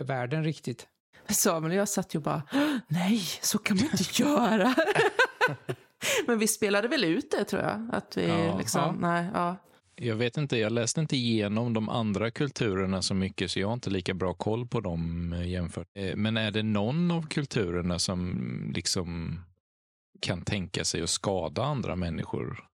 [0.07, 0.87] världen riktigt.
[1.29, 2.43] Samuel och jag satt ju bara,
[2.87, 4.75] nej, så kan man inte göra.
[6.27, 7.89] Men vi spelade väl ut det tror jag.
[7.91, 9.09] Att vi ja, liksom, ja.
[9.11, 9.55] nej, ja.
[9.95, 13.73] Jag vet inte, jag läste inte igenom de andra kulturerna så mycket så jag har
[13.73, 15.87] inte lika bra koll på dem eh, jämfört.
[15.93, 19.39] Eh, men är det någon av kulturerna som liksom
[20.19, 22.72] kan tänka sig att skada andra människor?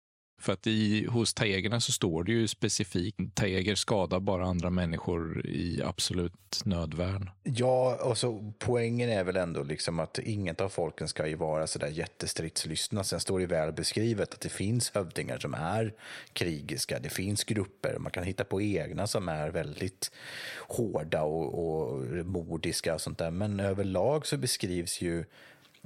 [0.45, 5.45] För att i, hos taegerna så står det ju specifikt, taeger skadar bara andra människor
[5.45, 7.29] i absolut nödvärn.
[7.43, 11.67] Ja, och så poängen är väl ändå liksom att inget av folken ska ju vara
[11.67, 13.03] sådär jättestridslystna.
[13.03, 15.93] Sen står det väl beskrivet att det finns hövdingar som är
[16.33, 20.11] krigiska, det finns grupper, man kan hitta på egna som är väldigt
[20.67, 23.31] hårda och, och mordiska och sånt där.
[23.31, 25.25] Men överlag så beskrivs ju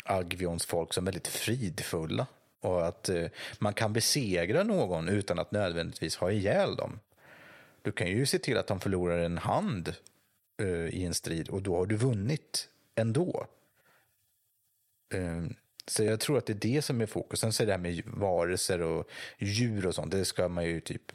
[0.06, 2.28] Agvions folk som väldigt fridfulla
[2.62, 3.26] och att eh,
[3.60, 7.00] man kan besegra någon utan att nödvändigtvis ha ihjäl dem.
[7.82, 9.94] Du kan ju se till att de förlorar en hand
[10.58, 13.48] eh, i en strid och då har du vunnit ändå.
[15.14, 15.44] Eh,
[15.88, 17.40] så jag tror att det är det som är fokus.
[17.40, 20.82] Sen så är det här med varelser och djur och sånt, det ska man ju
[20.82, 21.12] typ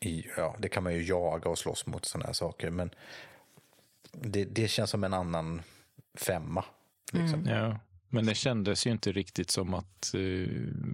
[0.00, 2.70] i, ja, det kan man ju jaga och slåss mot sådana här saker.
[2.70, 2.90] Men
[4.12, 5.62] det, det känns som en annan
[6.14, 6.64] femma.
[7.12, 7.40] Liksom.
[7.40, 7.54] Mm.
[7.54, 7.78] Ja.
[8.10, 10.48] Men det kändes ju inte riktigt som att uh,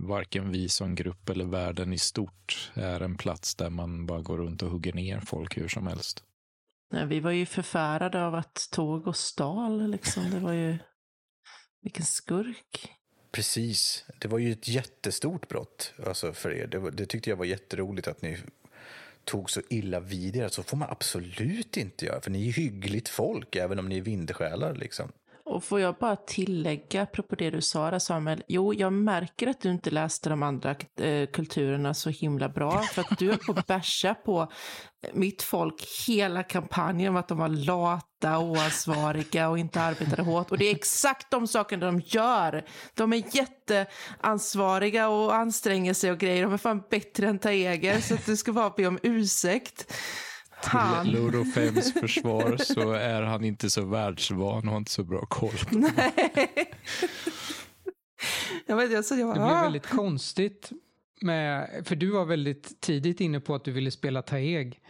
[0.08, 4.38] varken vi som grupp eller världen i stort är en plats där man bara går
[4.38, 6.24] runt och hugger ner folk hur som helst.
[6.92, 10.30] Nej, vi var ju förfärade av att tåg och stal, liksom.
[10.30, 10.78] Det var ju...
[11.82, 12.90] Vilken skurk.
[13.32, 14.04] Precis.
[14.18, 16.66] Det var ju ett jättestort brott alltså, för er.
[16.66, 18.38] Det, det tyckte jag var jätteroligt att ni
[19.24, 20.48] tog så illa vid er.
[20.48, 24.02] Så får man absolut inte göra, för ni är hyggligt folk, även om ni är
[24.02, 24.74] vindsjälar.
[24.74, 25.12] Liksom.
[25.56, 28.42] Och får jag bara tillägga, apropå det du sa Samuel.
[28.48, 32.82] Jo, jag märker att du inte läste de andra eh, kulturerna så himla bra.
[32.82, 34.52] För att du är på bärsa på
[35.12, 40.50] mitt folk hela kampanjen om att de var lata, oansvariga och inte arbetade hårt.
[40.50, 42.64] Och det är exakt de sakerna de gör.
[42.94, 46.42] De är jätteansvariga och anstränger sig och grejer.
[46.42, 49.92] De är fan bättre än Taeger, så att du ska bara be om ursäkt.
[50.70, 55.26] Till Ludo 5s försvar så är han inte så världsvan och har inte så bra
[55.26, 56.72] koll på Nej.
[58.66, 59.62] jag vet, jag, så jag, Det blev ah.
[59.62, 60.70] väldigt konstigt
[61.20, 64.80] med, för du var väldigt tidigt inne på att du ville spela Taeg.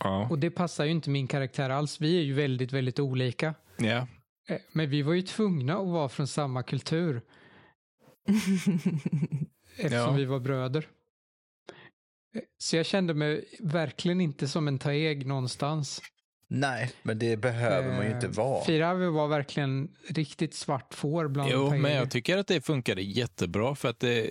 [0.00, 0.26] Ja.
[0.30, 2.00] Och det passar ju inte min karaktär alls.
[2.00, 3.54] Vi är ju väldigt, väldigt olika.
[3.76, 4.06] ja.
[4.48, 7.22] Eh, Men vi var ju tvungna att vara från samma kultur.
[9.76, 10.12] Eftersom Ja.
[10.12, 10.86] vi var bröder.
[12.34, 16.02] Eh, Så jag kände mig verkligen inte som en Taeg någonstans.
[16.50, 18.64] Nej, men det behöver man ju inte Eh, vara.
[18.64, 21.82] Firavi var verkligen riktigt svart får bland Jo, Taeger.
[21.82, 24.30] men jag tycker att det funkade jättebra för att det,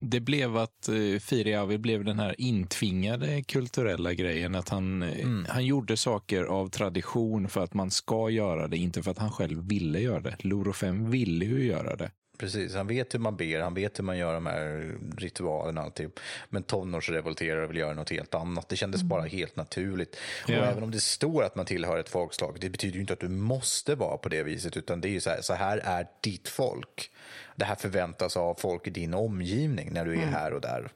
[0.00, 4.54] det blev att uh, Firiavi blev den här intvingade kulturella grejen.
[4.54, 5.46] Att han, eh, Mm.
[5.48, 9.30] han gjorde saker av tradition för att man ska göra det, inte för att han
[9.32, 10.36] själv ville göra det.
[10.40, 12.10] Loro 5 ville ju göra det.
[12.38, 15.84] Precis, han vet hur man ber, han vet hur man gör de här ritualerna och
[15.86, 16.10] allting.
[16.48, 18.68] Men tonårsrevolterare vill göra något helt annat.
[18.68, 20.16] Det kändes bara helt naturligt.
[20.46, 20.58] Ja.
[20.60, 23.20] Och även om det står att man tillhör ett folkslag, det betyder ju inte att
[23.20, 26.06] du måste vara på det viset, utan det är ju så här, så här är
[26.20, 27.10] ditt folk.
[27.56, 30.88] Det här förväntas av folk i din omgivning när du är här och där.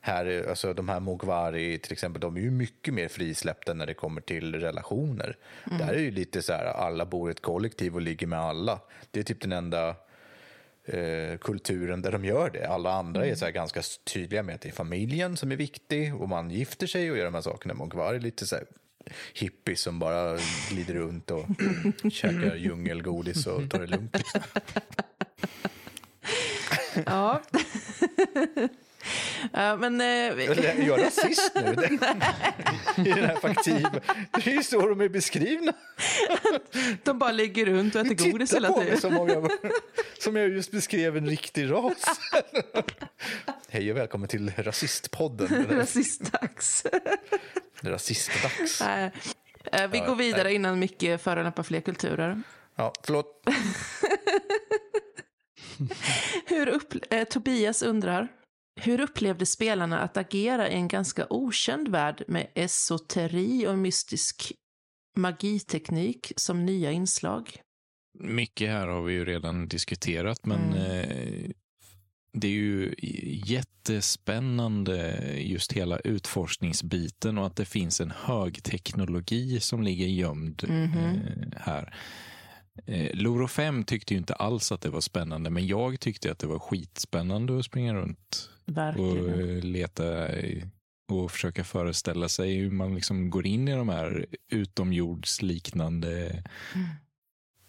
[0.00, 3.86] Här, är- alltså, de här Mogwari till exempel, de är ju mycket mer frisläppta när
[3.86, 5.36] det kommer till relationer.
[5.64, 8.80] Där är ju lite så här, alla bor i ett kollektiv och ligger med alla.
[9.10, 9.94] Det är typ den enda
[10.86, 12.66] eh, kulturen där de gör det.
[12.68, 16.28] Alla andra är så ganska tydliga med att det är familjen som är viktig och
[16.28, 17.74] man gifter sig och gör de här sakerna.
[17.74, 18.64] Mogwari är lite så här
[19.34, 20.38] hippies som bara
[20.70, 21.46] glider runt och
[22.12, 24.16] käkar djungelgodis och tar det lugnt.
[24.16, 24.40] Liksom.
[27.06, 27.42] Ja.
[29.52, 30.00] ja, men...
[30.00, 31.60] Eh, Är jag rasist nu?
[32.96, 34.00] I den här faktiven.
[34.34, 35.72] Det är ju så de är beskrivna.
[37.04, 39.00] de bara ligger runt och äter godis hela tiden.
[39.00, 39.50] som om jag,
[40.18, 42.04] som jag just beskrev en riktig ras.
[43.68, 45.66] Hej och välkommen till Rasistpodden.
[45.70, 46.86] Rasistdags.
[47.82, 48.82] Rasistdags.
[49.72, 52.42] Eh, Vi går vidare innan Micke förolämpar fler kulturer.
[52.76, 53.46] Ja, förlåt.
[56.46, 58.28] Hur upp, eh, Tobias undrar,
[58.80, 64.52] hur upplevde spelarna att agera i en ganska okänd värld med esoteri och mystisk
[65.16, 67.56] magiteknik som nya inslag?
[68.18, 71.00] Mycket här har vi ju redan diskuterat, men Mm.
[71.00, 71.50] eh,
[72.32, 72.94] det är ju
[73.46, 81.94] jättespännande just hela utforskningsbiten och att det finns en högteknologi som ligger gömd eh, här.
[82.86, 86.38] Eh, Loro 5 tyckte ju inte alls att det var spännande, men jag tyckte att
[86.38, 89.56] det var skitspännande att springa runt och Verkligen.
[89.58, 90.28] eh, leta
[91.08, 96.86] och försöka föreställa sig hur man liksom går in i de här utomjordsliknande Mm.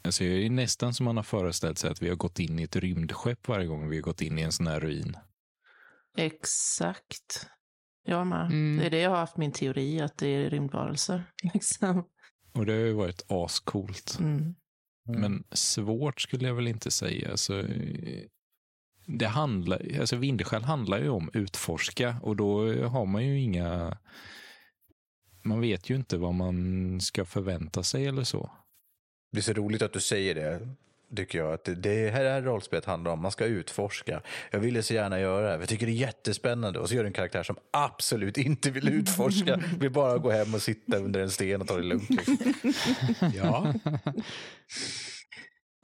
[0.03, 2.63] Alltså det är nästan som man har föreställt sig att vi har gått in i
[2.63, 5.17] ett rymdskepp varje gång vi har gått in i en sån här ruin.
[6.17, 7.47] Exakt.
[8.03, 8.45] Jag med.
[8.45, 8.77] Mm.
[8.77, 11.23] Det är det jag har haft min teori, att det är rymdvarelser.
[11.53, 12.05] Liksom.
[12.53, 14.17] Och det har ju varit ascoolt.
[14.19, 14.55] Mm.
[15.07, 17.31] Men svårt skulle jag väl inte säga.
[17.31, 18.23] Alltså, eh,
[19.05, 23.97] det handlar, alltså Vinderskäl handlar ju om utforska och då har man ju inga...
[25.41, 28.51] Man vet ju inte vad man ska förvänta sig eller så.
[29.31, 30.69] Det är så roligt att du säger det.
[31.15, 31.53] Tycker jag.
[31.53, 33.21] Att det, det här är rollspelet handlar om.
[33.21, 34.21] Man ska utforska.
[34.51, 35.59] Jag ville så gärna göra det.
[35.59, 36.79] Jag tycker det är jättespännande.
[36.79, 39.59] Och så gör du en karaktär som absolut inte vill utforska.
[39.79, 42.09] Vill bara gå hem och sitta under en sten och ta det lugnt.
[42.09, 42.37] Liksom.
[43.35, 43.73] Ja.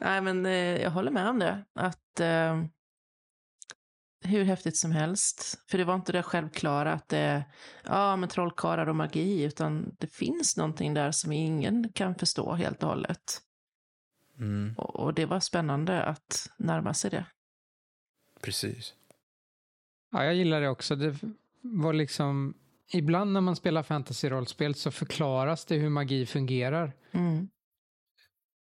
[0.02, 1.66] Nej, men eh, jag håller med om det.
[1.76, 2.64] Att eh,
[4.26, 5.64] hur häftigt som helst.
[5.70, 7.44] För det var inte det självklara att det är
[7.84, 12.84] ja, men trollkarlar och magi, utan det finns någonting där som ingen kan förstå helt
[12.84, 13.42] och hållet.
[14.40, 17.26] Mm, Och, och det var spännande att närma sig det.
[18.42, 18.94] precis.
[20.12, 20.96] Ja, jag gillar det också.
[20.96, 21.16] Det
[21.62, 22.54] var liksom...
[22.94, 26.94] Ibland när man spelar fantasy-rollspel så förklaras det hur magi fungerar.
[27.12, 27.50] Mm.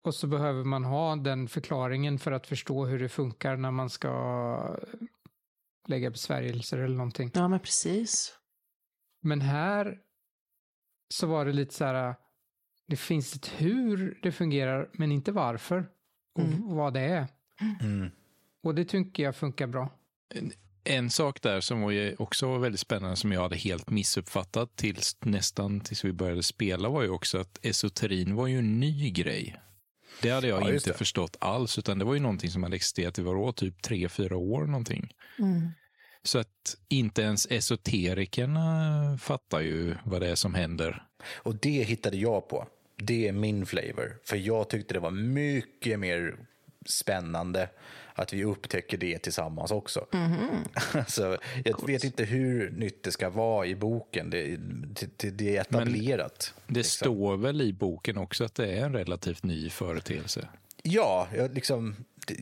[0.04, 3.90] Och så behöver man ha den förklaringen för att förstå hur det funkar när man
[3.90, 4.78] ska
[5.88, 7.32] lägga besvärjelser eller någonting.
[7.34, 8.38] Ja, men precis.
[9.22, 10.00] Men här
[11.14, 12.16] så var det lite så här,
[12.88, 15.90] det finns ett hur det fungerar, men inte varför
[16.36, 16.76] och Mm.
[16.76, 17.28] vad det är.
[17.82, 18.10] Mm.
[18.64, 19.90] Och det tycker jag funkar bra.
[20.84, 25.18] En sak där som var också var väldigt spännande som jag hade helt missuppfattat tills
[25.22, 29.56] nästan tills vi började spela var ju också att esoterin var ju en ny grej.
[30.22, 30.98] Det hade jag Ja, inte det.
[30.98, 34.38] förstått alls, utan det var ju någonting som hade existerat i vadå, typ tre, fyra
[34.38, 35.14] år någonting.
[35.40, 35.70] Mm.
[36.24, 41.04] Så att inte ens esoterikerna fattar ju vad det är som händer.
[41.36, 42.68] Och det hittade jag på.
[42.98, 44.18] Det är min flavor.
[44.24, 46.36] För jag tyckte det var mycket mer
[46.86, 47.70] spännande
[48.14, 50.06] att vi upptäcker det tillsammans också.
[50.94, 54.30] alltså, jag vet inte hur nytt det ska vara i boken.
[54.30, 54.58] Det,
[55.18, 56.54] det, det är etablerat.
[56.68, 57.06] Det liksom.
[57.06, 60.48] står väl i boken också att det är en relativt ny företeelse.
[60.84, 61.96] Ja, jag, liksom,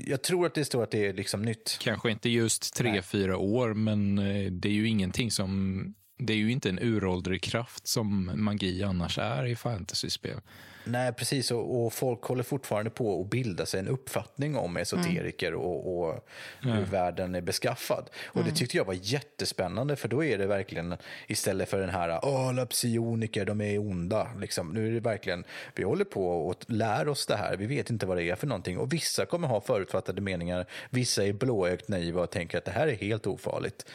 [0.08, 1.78] jag tror att det står att det är liksom nytt.
[1.82, 5.94] Kanske inte just tre, fyra år, men eh, det är ju ingenting som...
[6.18, 10.42] Det är ju inte en uråldrig kraft som magi annars är i fantasyspel.
[10.88, 11.52] Nej, precis.
[11.52, 16.28] Och, och folk håller fortfarande på att bilda sig en uppfattning om esoteriker och, och
[16.62, 18.10] hur världen är beskaffad.
[18.26, 20.96] Och det tyckte jag var jättespännande, för då är det verkligen
[21.28, 24.28] istället för den här åh, alla psioniker, de är onda.
[24.40, 25.44] Liksom, nu är det verkligen,
[25.76, 28.48] vi håller på och lär oss det här, vi vet inte vad det är för
[28.48, 28.78] någonting.
[28.78, 32.88] Och vissa kommer ha förutfattade meningar, vissa är blåögt naiva och tänker att det här
[32.88, 33.86] är helt ofarligt.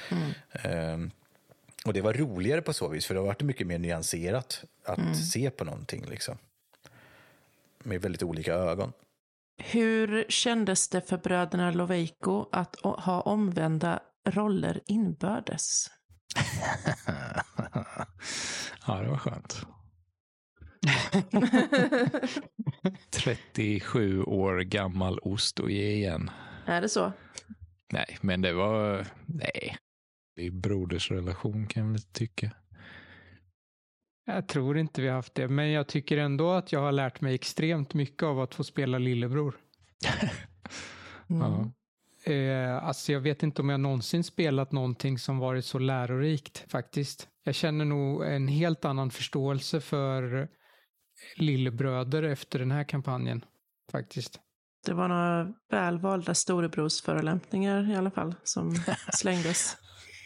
[0.52, 1.10] Ehm,
[1.86, 5.16] och det var roligare på så vis, för det har varit mycket mer nyanserat att
[5.16, 6.04] se på någonting.
[6.06, 6.38] Liksom
[7.84, 8.92] med väldigt olika ögon.
[9.62, 15.86] Hur kändes det för bröderna Loveiko att ha omvända roller inbördes?
[18.86, 19.66] ja, det var skönt.
[23.10, 26.30] 37 år gammal ost och ge igen.
[26.66, 27.12] Är det så?
[27.92, 29.06] Nej, men det var...
[29.26, 29.76] Nej.
[30.36, 32.50] Det är brodersrelation kan jag väl tycka.
[34.26, 37.20] Jag tror inte vi har haft det, men jag tycker ändå att jag har lärt
[37.20, 39.56] mig extremt mycket av att få spela lillebror.
[41.30, 41.42] Mm.
[42.24, 42.32] Ja.
[42.32, 47.28] Eh, alltså jag vet inte om jag någonsin spelat någonting som varit så lärorikt faktiskt.
[47.44, 50.48] Jag känner nog en helt annan förståelse för
[51.36, 53.44] lillebröder efter den här kampanjen
[53.92, 54.40] faktiskt.
[54.86, 58.74] Det var några välvalda storebrorsförolämpningar i alla fall som
[59.12, 59.76] slängdes.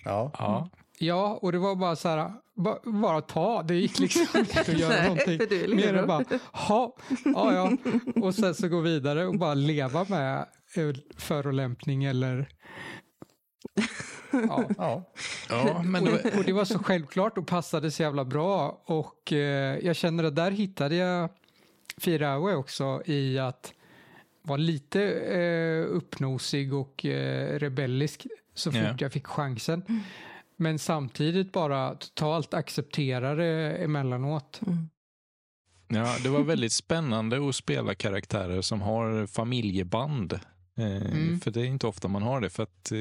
[0.04, 0.30] Ja.
[0.38, 0.70] Ja.
[0.98, 4.68] Ja, och det var bara så här, bara, bara ta, det gick liksom inte att
[4.68, 5.76] göra Nej, någonting.
[5.76, 7.76] Mer än bara, ha, ja, ja,
[8.22, 10.38] och sen så gå vidare och bara leva med
[10.76, 12.48] eh, förolämpning eller
[14.48, 14.64] Ja.
[14.78, 15.12] ja.
[15.48, 18.82] ja, men Och, och det var så självklart och passade så jävla bra.
[18.84, 21.30] Och eh, jag känner att där hittade jag
[21.96, 23.72] Firawe också i att
[24.42, 28.94] vara lite eh, uppnosig och eh, rebellisk så fort Ja.
[28.98, 29.82] jag fick chansen.
[30.56, 34.60] Men samtidigt bara totalt acceptera det emellanåt.
[34.66, 34.88] Mm.
[35.88, 40.32] ja, det var väldigt spännande att spela karaktärer som har familjeband.
[40.32, 40.40] Eh,
[41.12, 41.40] Mm.
[41.40, 42.50] För det är inte ofta man har det.
[42.50, 42.98] För att eh,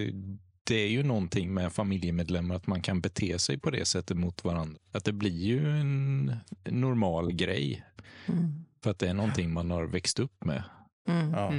[0.63, 4.43] det är ju någonting med familjemedlemmar att man kan bete sig på det sättet mot
[4.43, 4.79] varandra.
[4.91, 6.35] Att det blir ju en
[6.69, 7.83] normal grej.
[8.25, 8.65] Mm.
[8.83, 10.63] För att det är någonting man har växt upp med.
[11.09, 11.31] Mm.
[11.31, 11.53] Ja.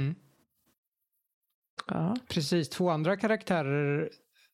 [1.87, 2.15] Ja.
[2.27, 4.09] Precis, två andra karaktärer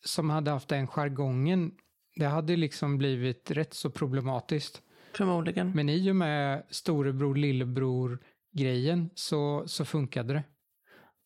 [0.06, 1.72] som hade haft den jargongen,
[2.16, 4.82] det hade liksom blivit rätt så problematiskt.
[5.14, 5.72] Förmodligen.
[5.72, 8.20] Men i och med storebror, lillebror
[8.52, 10.44] grejen så, så funkade det.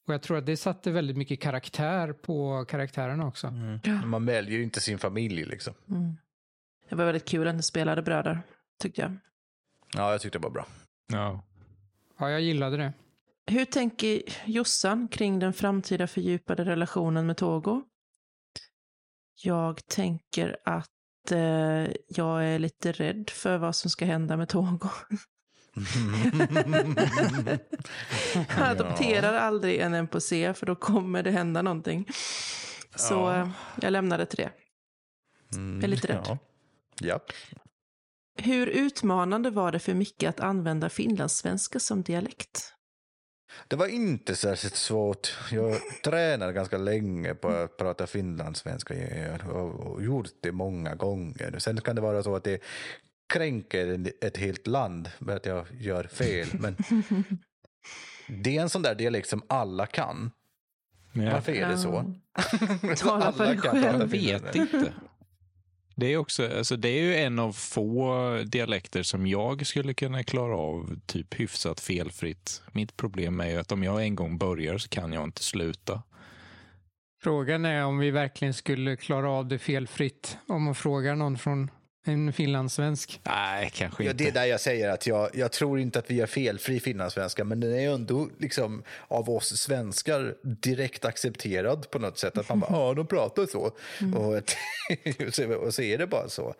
[0.08, 3.48] Och jag tror att det satte väldigt mycket karaktär på karaktärerna också.
[3.48, 3.80] Mm.
[3.84, 4.06] Ja.
[4.06, 5.74] Man väljer ju inte sin familj liksom.
[5.90, 6.18] Mm.
[6.90, 8.42] Det var väldigt kul att ni spelade bröder,
[8.80, 9.18] tyckte jag.
[9.94, 10.68] Ja, jag tyckte det var bra.
[11.08, 11.44] Ja.
[12.18, 12.94] Ja, jag gillade det.
[13.48, 17.82] Hur tänker Jossan kring den framtida fördjupade relationen med Togo?
[19.44, 24.90] Jag tänker att eh, jag är lite rädd för vad som ska hända med Togo.
[28.34, 32.08] Jag adopterar aldrig en NPC för då kommer det hända någonting.
[32.96, 33.36] Så Ja.
[33.42, 33.50] eh,
[33.82, 34.52] jag lämnar det till det.
[35.58, 36.24] Mm, Jag är lite rädd.
[36.28, 36.38] Ja.
[37.02, 37.32] Japp.
[38.38, 42.75] Hur utmanande var det för Micke att använda finlandssvenska som dialekt?
[43.68, 45.38] Det var inte särskilt svårt.
[45.52, 51.56] Jag tränade ganska länge på att prata finlandssvenska Jag har och gjort det många gånger.
[51.60, 52.62] Sen kan det vara så att det
[53.34, 56.48] kränker ett helt land med att jag gör fel.
[56.54, 56.78] Men
[58.28, 60.32] det är en sån där dialekt som alla kan.
[61.14, 62.14] Jag, Varför är det så?
[62.98, 64.00] Tala för dig själv.
[64.00, 64.94] jag vet inte.
[65.98, 70.24] Det är, också, alltså det är ju en av få dialekter som jag skulle kunna
[70.24, 72.62] klara av typ hyfsat felfritt.
[72.72, 76.04] Mitt problem är ju att om jag en gång börjar så kan jag inte sluta.
[77.24, 80.38] Frågan är om vi verkligen skulle klara av det felfritt.
[80.48, 81.72] Om man frågar någon från
[82.08, 83.20] en finlandssvensk.
[83.24, 84.24] Nej, kanske Ja, inte.
[84.24, 87.44] det är där jag säger att jag, jag tror inte att vi är felfri finlandssvenska,
[87.44, 92.38] men den är ju ändå liksom av oss svenskar direkt accepterad på något sätt.
[92.38, 93.72] Att man bara, ja, de pratar så.
[94.16, 94.56] Och, att-
[95.66, 96.54] och så är det bara så.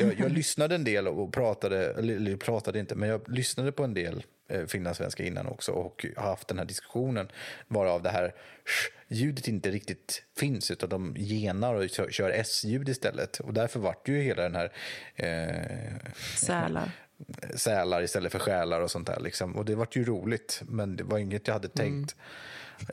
[0.00, 3.94] Jag, jag lyssnade en del och pratade, eller, pratade inte, men jag lyssnade på en
[3.94, 4.22] del
[4.66, 7.28] finlandssvenska innan också och haft den här diskussionen
[7.68, 8.34] varav det här
[9.08, 13.40] ljudet inte riktigt finns utan de genar och kör, S-ljud istället.
[13.40, 14.72] Och därför vart ju hela den här
[15.16, 16.90] eh, Sälar.
[17.54, 19.20] sälar istället för själar och sånt där.
[19.20, 19.56] Liksom.
[19.56, 22.16] Och det vart ju roligt, men det var inget jag hade tänkt.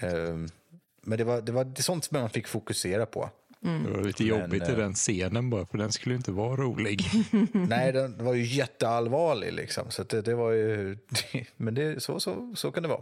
[0.02, 0.38] Eh,
[1.02, 3.30] men det var, det var sånt som man fick fokusera på.
[3.68, 6.32] Det var lite Men, jobbigt i eh, den scenen bara, för den skulle ju inte
[6.32, 7.02] vara rolig.
[7.52, 9.54] Nej, den var ju jätteallvarlig.
[9.54, 9.92] Liksom.
[9.92, 10.98] Så det, det var ju,
[11.58, 13.02] men det, så, så, så kan det vara.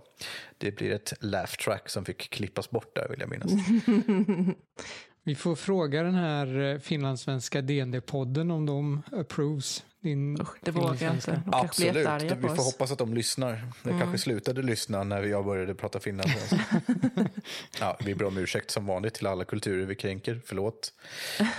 [0.58, 3.52] Det blir ett laugh track som fick klippas bort där, vill jag minnas.
[5.24, 10.98] Vi får fråga den här eh, finlandssvenska DND-podden om de approves din Usch, det vågar
[11.04, 11.42] jag inte.
[11.46, 12.48] De Absolut, vi får.
[12.48, 12.58] Mm.
[12.58, 13.62] hoppas att de lyssnar.
[13.84, 16.82] De kanske slutade lyssna när jag började prata finlandssvenska.
[17.80, 20.42] ja, vi ber om ursäkt som vanligt till alla kulturer vi kränker.
[20.46, 20.94] Förlåt.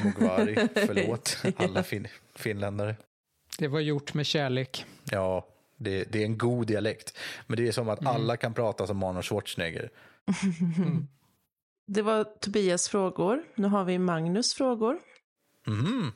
[0.05, 1.39] Mogwari, förlåt.
[1.57, 2.97] Alla fin finländare.
[3.59, 4.85] Det var gjort med kärlek.
[5.11, 7.19] Ja, det, det är en god dialekt.
[7.47, 8.15] Men det är som att Mm.
[8.15, 9.91] alla kan prata som Arnold Schwarzenegger.
[11.87, 13.43] Det var Tobias frågor.
[13.55, 14.99] Nu har vi Magnus frågor.
[15.67, 16.13] Mhm.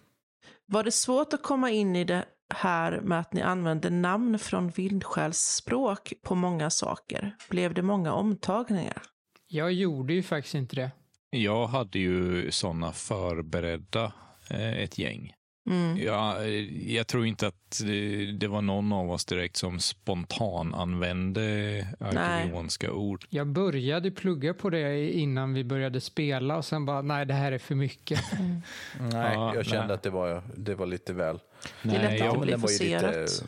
[0.73, 4.69] Var det svårt att komma in i det här med att ni använde namn från
[4.69, 7.37] vindsjälsspråk på många saker?
[7.49, 9.03] Blev det många omtagningar?
[9.47, 10.91] Jag gjorde ju faktiskt inte det.
[11.31, 14.13] Jag hade ju sådana förberedda,
[14.51, 15.33] eh, ett gäng.
[15.67, 15.99] Mm.
[15.99, 16.45] Ja,
[16.87, 22.93] jag tror inte att det, det var någon av oss direkt som spontan använde arkeolionska
[22.93, 23.25] ord.
[23.31, 27.53] Jag började plugga på det innan vi började spela och sen bara, nej det här
[27.53, 28.21] är för mycket.
[29.01, 29.95] Nej, Ja, jag kände nej.
[29.95, 31.39] att det var, det var lite väl.
[31.83, 33.45] Det är lätt jag, att bli den var ju lite- forcerat.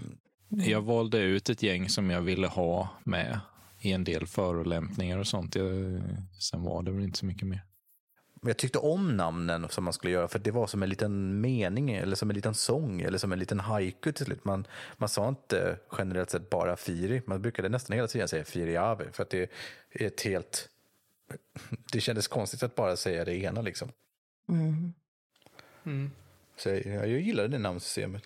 [0.49, 3.41] jag valde ut ett gäng som jag ville ha med
[3.81, 5.55] i en del förolämpningar och sånt.
[5.55, 5.67] Jag,
[6.39, 7.63] sen var det väl inte så mycket mer.
[8.45, 11.41] Men jag tyckte om namnen som man skulle göra för det var som en liten
[11.41, 14.45] mening eller som en liten sång eller som en liten haiku till slut.
[14.45, 14.67] Man,
[14.97, 19.23] man sa inte generellt sett bara Firi, man brukade nästan hela tiden säga Firiave för
[19.23, 19.51] att det
[19.91, 20.69] är ett helt...
[21.93, 23.93] Det kändes konstigt att bara säga det ena liksom.
[24.49, 24.93] Mm.
[25.85, 26.11] Mm.
[26.57, 28.23] Så jag, jag gillade det namnsystemet.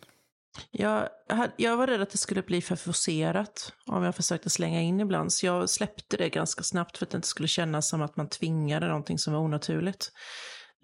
[0.70, 1.09] Jag,
[1.57, 5.32] jag var rädd att det skulle bli för forcerat om jag försökte slänga in ibland.
[5.32, 8.28] Så jag släppte det ganska snabbt för att det inte skulle kännas som att man
[8.28, 10.12] tvingade någonting som var onaturligt.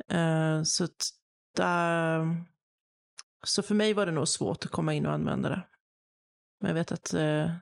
[0.08, 0.88] Eh, så,
[1.56, 2.44] där,
[3.46, 5.66] så för mig var det nog svårt att komma in och använda det.
[6.60, 7.52] Men jag vet att eh,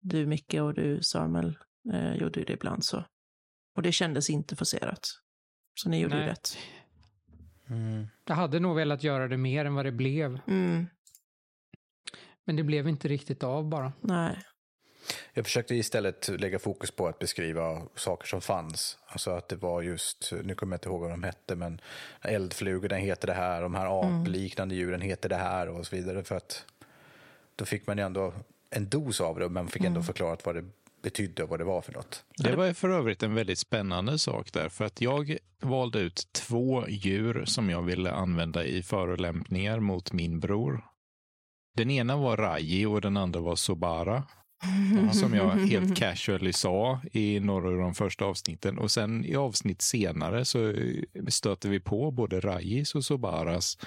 [0.00, 1.58] du Micke och du Samuel
[1.92, 3.04] eh, gjorde det ibland så.
[3.76, 5.08] Och det kändes inte forcerat.
[5.74, 6.30] Så ni gjorde ju Nej.
[6.30, 6.58] rätt.
[8.24, 10.40] Jag hade nog velat göra det mer än vad det blev.
[10.46, 10.86] Mm,
[12.48, 13.92] Men det blev inte riktigt av bara.
[14.00, 14.38] nej.
[15.34, 18.98] Jag försökte istället lägga fokus på att beskriva saker som fanns.
[19.06, 21.80] Alltså att det var just, nu kommer jag inte ihåg vad de hette, men
[22.22, 26.24] eldflugorna heter det här, de här apliknande djuren heter det här och så vidare.
[26.24, 26.64] För att
[27.56, 28.32] då fick man ju ändå
[28.70, 30.64] en dos av det, men man fick ändå förklarat vad det
[31.02, 32.24] betydde och vad det var för något.
[32.36, 36.88] Det var för övrigt en väldigt spännande sak där, för att jag valde ut två
[36.88, 40.84] djur som jag ville använda i förolämpningar mot min bror.
[41.78, 44.22] Den ena var Raji och den andra var Sobara.
[45.12, 48.78] Som jag helt casually sa i några av de första avsnitten.
[48.78, 50.74] Och sen i avsnitt senare så
[51.28, 53.78] stöter vi på både Rajis och Sobaras.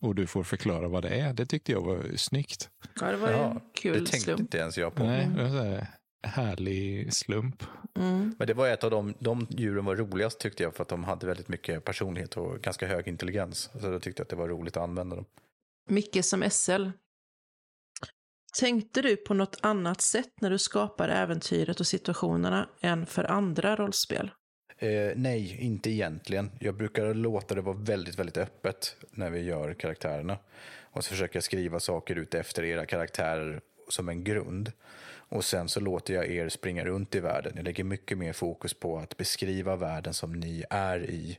[0.00, 1.32] Och du får förklara vad det är.
[1.32, 2.68] Det tyckte jag var snyggt.
[3.00, 4.40] Ja, det var ju en det kul tänkte slump.
[4.40, 5.04] inte ens jag på.
[5.04, 5.86] Nej, det var så här
[6.22, 7.62] härlig slump.
[7.98, 8.34] Mm.
[8.38, 11.04] Men det var ett av de, de djuren var roligast tyckte jag för att de
[11.04, 13.70] hade väldigt mycket personlighet och ganska hög intelligens.
[13.80, 15.24] Så då tyckte jag att det var roligt att använda dem.
[15.88, 16.88] Micke som SL.
[18.60, 23.76] Tänkte du på något annat sätt när du skapar äventyret och situationerna än för andra
[23.76, 24.30] rollspel?
[24.78, 26.50] Eh, nej, inte egentligen.
[26.60, 30.38] Jag brukar låta det vara väldigt, väldigt öppet när vi gör karaktärerna.
[30.80, 34.72] Och så försöker jag skriva saker ut efter era karaktärer som en grund.
[35.28, 37.52] Och sen så låter jag er springa runt i världen.
[37.56, 41.38] Jag lägger mycket mer fokus på att beskriva världen som ni är i.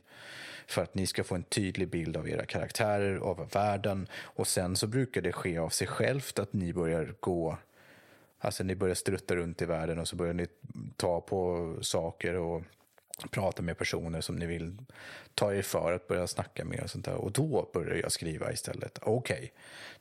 [0.68, 4.06] För att ni ska få en tydlig bild av era karaktärer, av världen.
[4.14, 7.58] Och sen så brukar det ske av sig självt att ni börjar gå
[8.40, 10.46] Alltså ni börjar strutta runt i världen och så börjar ni
[10.96, 12.62] ta på saker och
[13.30, 14.76] prata med personer som ni vill
[15.34, 17.14] ta er för att börja snacka med och sånt där.
[17.14, 18.98] Och då börjar jag skriva istället.
[19.02, 19.52] Okej,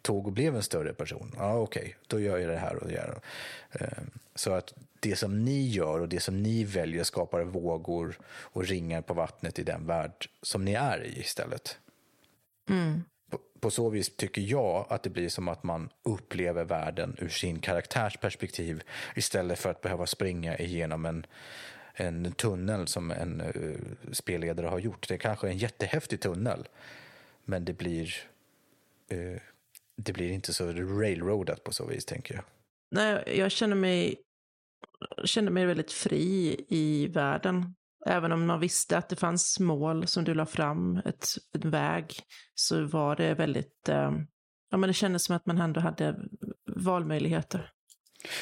[0.01, 1.35] Togo blev en större person.
[1.37, 3.19] Ja, okej, då gör jag det här och det här.
[3.71, 4.03] Eh,
[4.35, 9.01] Så att det som ni gör och det som ni väljer skapar vågor och ringar
[9.01, 11.77] på vattnet i den värld som ni är i istället.
[12.69, 13.03] Mm.
[13.29, 17.29] På, på så vis tycker jag att det blir som att man upplever världen ur
[17.29, 18.83] sin karaktärs perspektiv
[19.15, 21.25] istället för att behöva springa igenom en,
[21.99, 25.07] en tunnel som en uh, spelledare har gjort.
[25.07, 26.67] Det är kanske en jättehäftig tunnel,
[27.45, 28.15] men det blir,
[29.09, 29.41] eh,
[29.97, 32.43] det blir inte så railroadat på så vis, tänker jag.
[32.91, 34.15] Nej, jag känner mig,
[35.23, 37.75] kände mig väldigt fri i världen.
[38.05, 42.13] Även om man visste att det fanns mål som du la fram, ett, en väg,
[42.55, 44.11] så var det väldigt, eh,
[44.71, 46.15] ja men det kändes som att man ändå hade
[46.75, 47.71] valmöjligheter.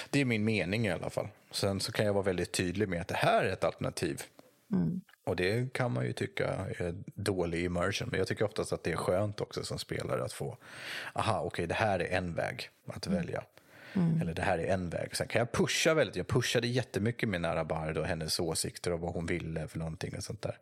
[0.10, 1.28] Det är min mening i alla fall.
[1.56, 4.24] Sen så kan jag vara väldigt tydlig med att det här är ett alternativ.
[4.72, 5.02] Mm.
[5.24, 6.48] Och det kan man ju tycka
[6.80, 8.08] är dålig immersion.
[8.12, 10.58] Men jag tycker oftast att det är skönt också som spelare att få,
[11.14, 13.44] aha, okej, okay, det här är en väg att välja.
[13.94, 14.22] Mm.
[14.22, 15.16] Eller det här är en väg.
[15.16, 19.00] Sen kan jag pusha väldigt, jag pushade jättemycket med Nara Bard och hennes åsikter och
[19.00, 20.58] vad hon ville för någonting och sånt där.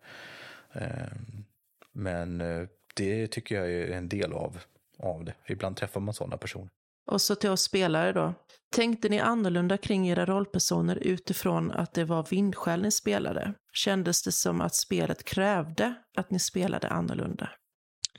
[0.74, 1.46] Ehm,
[1.92, 4.60] men eh, det tycker jag är en del av,
[5.00, 5.34] av det.
[5.46, 6.70] Ibland träffar man sådana personer.
[7.06, 8.34] Och så till oss spelare då.
[8.72, 13.54] Tänkte ni annorlunda kring era rollpersoner utifrån att det var vindskäl ni spelade?
[13.74, 17.50] Kändes det som att spelet krävde att ni spelade annorlunda?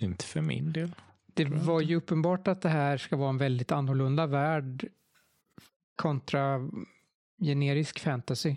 [0.01, 0.95] Inte för min del.
[1.27, 4.89] Det var ju uppenbart att det här ska vara en väldigt annorlunda värld
[5.97, 6.71] kontra
[7.39, 8.57] generisk fantasy.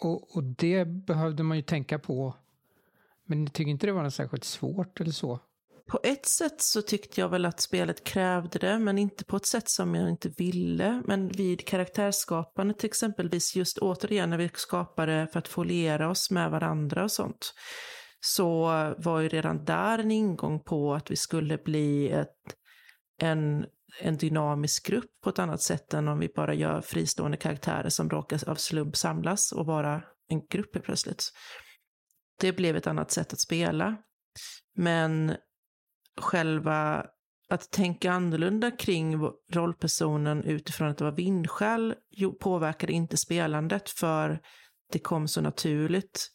[0.00, 2.36] Och, och det behövde man ju tänka på.
[3.24, 5.40] Men jag tycker inte det var något särskilt svårt eller så.
[5.92, 9.46] På ett sätt så tyckte jag väl att spelet krävde det, men inte på ett
[9.46, 11.02] sätt som jag inte ville.
[11.06, 16.50] Men vid karaktärsskapande till exempelvis, just återigen när vi skapade för att foliera oss med
[16.50, 17.54] varandra och sånt,
[18.20, 18.64] så
[18.98, 22.56] var ju redan där en ingång på att vi skulle bli ett,
[23.20, 23.66] en,
[24.00, 28.10] en dynamisk grupp på ett annat sätt än om vi bara gör fristående karaktärer som
[28.10, 31.24] råkar av slump samlas och vara en grupp plötsligt.
[32.40, 33.96] Det blev ett annat sätt att spela.
[34.76, 35.36] Men
[36.20, 37.06] själva
[37.48, 39.20] att tänka annorlunda kring
[39.52, 41.94] rollpersonen utifrån att det var vindskäl
[42.40, 44.40] påverkade inte spelandet för
[44.92, 46.28] det kom så naturligt.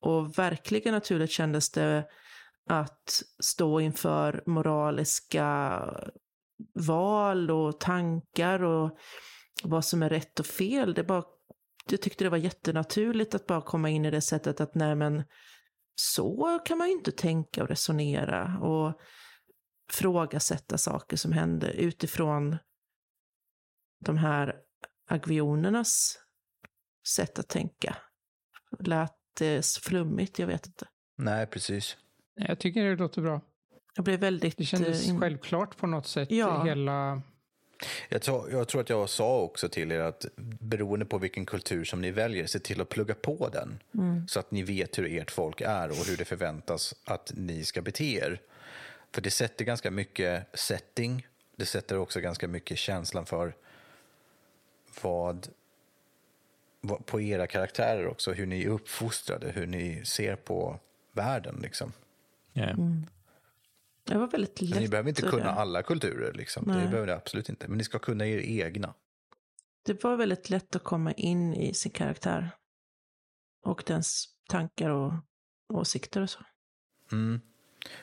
[0.00, 2.06] Och verkligen naturligt kändes det
[2.68, 5.80] att stå inför moraliska
[6.86, 8.98] val och tankar och
[9.62, 10.94] vad som är rätt och fel.
[10.94, 11.24] Det bara,
[11.90, 15.24] jag tyckte det var jättenaturligt att bara komma in i det sättet att nej men
[15.96, 19.00] så kan man ju inte tänka och resonera och
[19.90, 22.56] frågasätta saker som händer utifrån
[24.04, 24.54] de här
[25.08, 26.18] agvionernas
[27.08, 27.96] sätt att tänka.
[28.78, 30.38] Lät det flummigt?
[30.38, 30.88] Jag vet inte.
[31.18, 31.96] Nej, precis.
[32.34, 33.40] Jag tycker det låter bra.
[33.94, 34.56] Jag blev väldigt...
[34.56, 35.20] Det kändes in...
[35.20, 36.30] självklart på något sätt.
[36.30, 36.64] Ja.
[36.64, 37.22] Hela
[38.08, 41.84] jag tror, jag tror, att jag sa också till er att beroende på vilken kultur
[41.84, 43.78] som ni väljer, se till att plugga på den.
[43.94, 44.28] Mm.
[44.28, 47.82] Så att ni vet hur ert folk är och hur det förväntas att ni ska
[47.82, 48.40] bete er.
[49.12, 51.26] För det sätter ganska mycket setting.
[51.56, 53.54] Det sätter också ganska mycket känslan för
[55.02, 55.48] vad,
[56.80, 60.80] vad på era karaktärer också, hur ni är uppfostrade, hur ni ser på
[61.12, 61.58] världen.
[61.62, 61.92] Liksom.
[62.54, 62.70] Yeah.
[62.70, 63.06] Mm.
[64.06, 64.80] Det var väldigt lätt.
[64.80, 66.64] ni behöver inte kunna alla kulturer, liksom.
[66.66, 67.68] det behöver ni absolut inte.
[67.68, 68.94] Men ni ska kunna er egna.
[69.82, 72.50] Det var väldigt lätt att komma in i sin karaktär.
[73.62, 75.12] Och dens tankar och
[75.72, 76.40] åsikter och så.
[77.12, 77.40] Mm.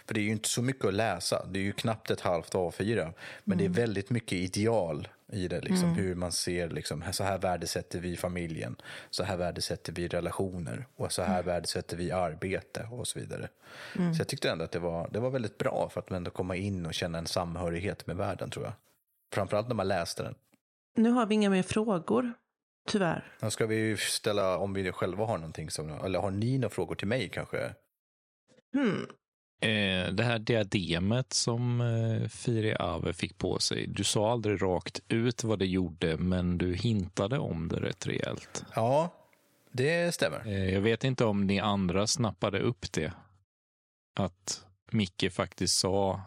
[0.06, 1.46] För det är ju inte så mycket att läsa.
[1.46, 2.96] Det är ju knappt ett halvt A4.
[2.96, 3.58] Men mm.
[3.58, 3.74] det är mm.
[3.74, 5.62] väldigt mycket ideal i det.
[5.62, 5.96] Liksom, mm.
[5.96, 8.76] Hur man ser, liksom, så här värdesätter vi familjen.
[9.10, 10.88] Så här värdesätter vi relationer.
[10.96, 11.46] Och så här mm.
[11.46, 13.50] värdesätter vi arbete och så vidare.
[13.96, 14.14] Mm.
[14.14, 16.56] Så jag tyckte ändå att det var, det var väldigt bra för att ändå komma
[16.56, 18.74] in och känna en samhörighet med världen tror jag.
[19.34, 20.36] Framförallt när man läste den.
[20.96, 22.34] Nu har vi inga mer frågor.
[22.88, 23.24] Tyvärr.
[23.40, 26.96] Då ska vi ställa, om vi själva har någonting, som, eller har ni några frågor
[26.96, 27.74] till mig kanske?
[28.74, 29.08] Hmm.
[29.64, 35.00] Eh, det här diademet som eh, Firi Ave fick på sig, du sa aldrig rakt
[35.08, 38.66] ut vad det gjorde, men du hintade om det rätt rejält.
[38.76, 39.14] Ja,
[39.72, 40.48] det stämmer.
[40.48, 43.14] Eh, jag vet inte om ni andra snappade upp det.
[44.16, 46.22] Att Micke faktiskt sa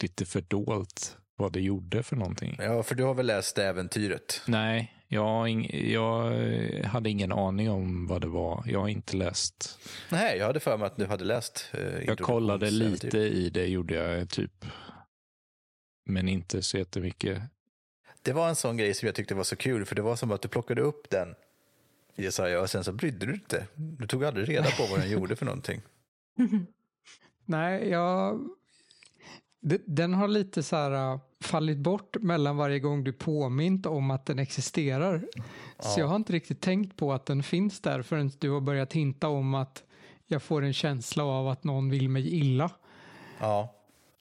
[0.00, 2.56] lite fördolt vad det gjorde för någonting.
[2.58, 4.42] Ja, för du har väl läst äventyret?
[4.46, 6.32] Nej, jag, jag
[6.84, 8.64] hade ingen aning om vad det var.
[8.66, 9.78] Jag har inte läst.
[10.10, 11.70] Nej, jag hade för mig att du hade läst.
[11.72, 14.64] Eh, jag kollade lite i det, gjorde jag typ.
[16.04, 17.42] Men inte så jättemycket.
[18.22, 20.30] Det var en sån grej som jag tyckte var så kul, för det var som
[20.30, 21.34] att du plockade upp den,
[22.14, 23.66] Jesaja, och sen så brydde du dig inte.
[23.74, 25.82] Du tog aldrig reda på vad den gjorde för någonting.
[27.44, 28.48] Nej, jag
[29.86, 34.26] den har lite så här äh, fallit bort mellan varje gång du påmint om att
[34.26, 35.26] den existerar.
[35.34, 35.42] Ja.
[35.78, 38.92] Så jag har inte riktigt tänkt på att den finns där förrän du har börjat
[38.92, 39.82] hinta om att
[40.26, 42.70] jag får en känsla av att någon vill mig illa.
[43.40, 43.74] Ja.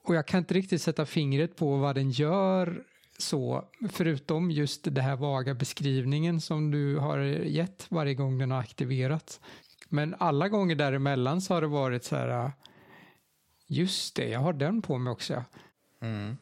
[0.04, 2.84] Och jag kan inte riktigt sätta fingret på vad den gör
[3.18, 8.60] så, förutom just den här vaga beskrivningen som du har gett varje gång den har
[8.60, 9.40] aktiverats.
[9.90, 12.52] Men alla gånger däremellan så har det varit så här äh,
[13.68, 15.44] Just det, jag har den på mig också.
[16.02, 16.38] Mm.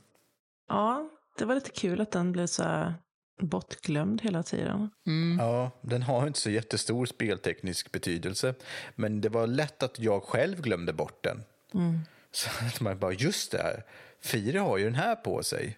[0.68, 2.94] Ja, det var lite kul att den blev så
[3.42, 4.90] bortglömd hela tiden.
[5.08, 5.40] Mm.
[5.40, 8.54] Ja, den har inte så jättestor spelteknisk betydelse.
[8.96, 11.44] Men det var lätt att jag själv glömde bort den.
[12.32, 13.84] Så att man bara, just det, här,
[14.22, 15.78] Fire har ju den här på sig.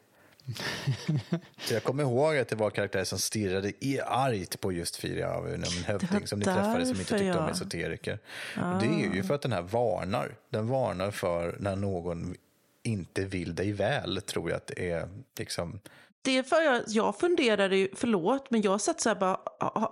[1.59, 5.29] Så jag kommer ihåg att det var karaktärer som stirrade i argt på just Fire
[5.29, 8.19] av en hövding som ni träffade som inte tyckte om jag- esoteriker.
[8.55, 10.35] Och det är ju för att den här varnar.
[10.49, 12.35] Den varnar för när någon
[12.83, 15.09] inte vill dig väl, tror jag att det är.
[15.39, 15.79] Liksom,
[16.21, 19.37] Det är för jag, jag funderade ju, förlåt, men jag satt så här bara,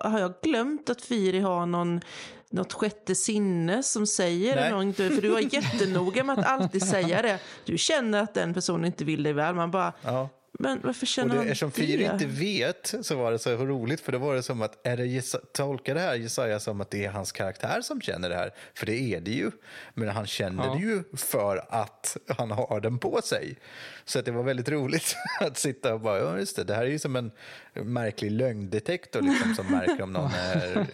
[0.10, 2.02] har, jag glömt att Firi har någon,
[2.50, 4.72] något sjätte sinne som säger Nej.
[4.86, 4.96] något?
[4.96, 7.40] För du var jättenoga med att alltid säga det.
[7.66, 9.56] Du känner att den personen inte vill dig väl.
[9.56, 10.30] Man bara, ja.
[10.60, 11.72] Men varför Och känner det, han eftersom?
[11.72, 14.98] Fir inte vet så var det så roligt för då var det som att, är
[14.98, 18.36] det Jesa, tolka det här Jesaja som att det är hans karaktär som känner det
[18.36, 18.54] här?
[18.74, 19.52] För det är det ju.
[19.94, 20.74] Men han känner Ja.
[20.74, 23.58] det ju för att han har den på sig.
[24.06, 26.86] Så att det var väldigt roligt att sitta och bara, ja just det, det här
[26.86, 27.32] är ju som en
[27.74, 30.88] märklig lögndetektor liksom, som märker om någon är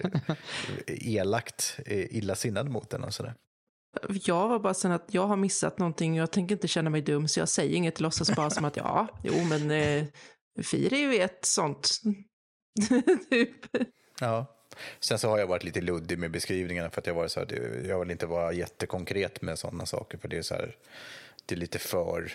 [0.88, 3.34] elakt, eh, illasinnad mot den och sådär.
[4.10, 7.02] Jag var bara sen att jag har missat någonting och jag tänker inte känna mig
[7.02, 10.06] dum så jag säger inget, låtsas bara som att ja, jo men eh,
[10.64, 12.02] Firi vet sånt.
[13.30, 13.56] typ.
[14.20, 14.58] Ja.
[15.00, 17.82] Sen så har jag varit lite luddig med beskrivningarna för att jag, var så här,
[17.88, 20.76] jag vill inte vara jättekonkret med sådana saker för det är så här,
[21.46, 22.32] det är lite för...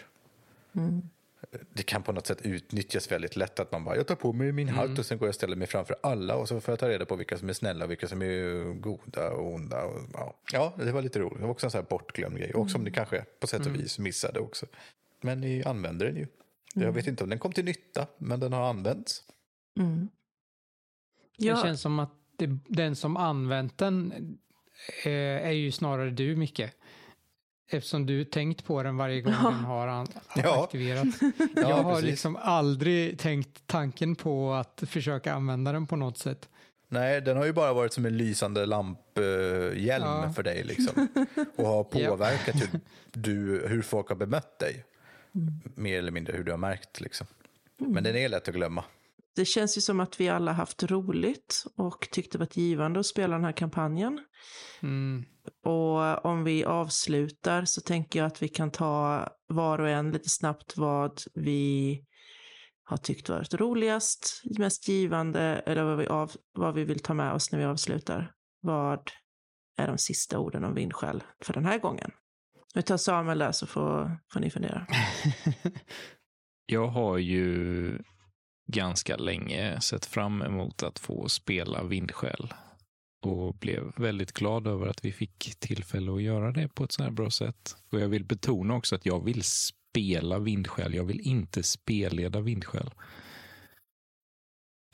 [1.73, 4.53] Det kan på något sätt utnyttjas väldigt lätt att man bara, jag tar på mig
[4.53, 6.79] min hatt och sen går jag och ställer mig framför alla och så får jag
[6.79, 9.85] ta reda på vilka som är snälla och vilka som är goda och onda.
[9.85, 10.35] Och, ja.
[10.53, 11.39] ja, det var lite roligt.
[11.39, 13.75] Det var också en sån här bortglömd grej och som ni kanske på sätt och
[13.75, 14.67] vis missade också.
[15.21, 16.27] Men ni använder den ju.
[16.75, 19.23] Jag vet inte om den kom till nytta, men den har använts.
[19.79, 20.09] Mm.
[21.39, 24.13] Det Ja, känns som att det, den som använt den
[25.05, 26.63] eh, är ju snarare du, Micke.
[27.69, 30.07] Eftersom du tänkt på den varje gång den har an-
[30.37, 30.65] Ja.
[30.65, 31.19] aktiverats.
[31.39, 32.11] Ja, jag har precis.
[32.11, 36.49] liksom aldrig tänkt tanken på att försöka använda den på något sätt.
[36.89, 40.33] Nej, den har ju bara varit som en lysande lamphjälm Ja.
[40.37, 41.09] för dig liksom.
[41.57, 42.09] Och har Ja.
[42.11, 42.81] påverkat hur,
[43.13, 44.85] du, hur folk har bemött dig.
[45.75, 47.27] Mer eller mindre hur du har märkt liksom.
[47.79, 48.85] Men den är lätt att glömma.
[49.37, 53.07] Det känns ju som att vi alla haft roligt och tyckte det varit givande att
[53.07, 54.21] spela den här kampanjen.
[54.83, 55.25] Mm.
[55.65, 60.29] Och om vi avslutar så tänker jag att vi kan ta var och en lite
[60.29, 62.03] snabbt vad vi
[62.85, 67.33] har tyckt varit roligast, mest givande eller vad vi, av, vad vi vill ta med
[67.33, 68.33] oss när vi avslutar.
[68.61, 69.11] Vad
[69.77, 72.11] är de sista orden om vindskäl för den här gången?
[72.75, 74.87] Vi tar Samuel där så får, får ni fundera.
[76.67, 77.99] Jag har ju
[78.67, 82.55] ganska länge sett fram emot att få spela Vindskäl
[83.23, 87.03] och blev väldigt glad över att vi fick tillfälle att göra det på ett så
[87.03, 87.77] här bra sätt.
[87.93, 90.95] Och jag vill betona också att jag vill spela Vindskäl.
[90.95, 92.91] Jag vill inte spelleda Vindskäl.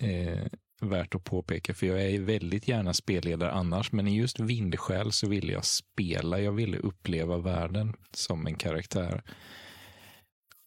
[0.03, 0.47] Eh,
[0.81, 5.28] värt att påpeka, för jag är väldigt gärna spelledare annars, men i just Vindskäl så
[5.28, 6.40] ville jag spela.
[6.40, 9.23] Jag ville uppleva världen som en karaktär.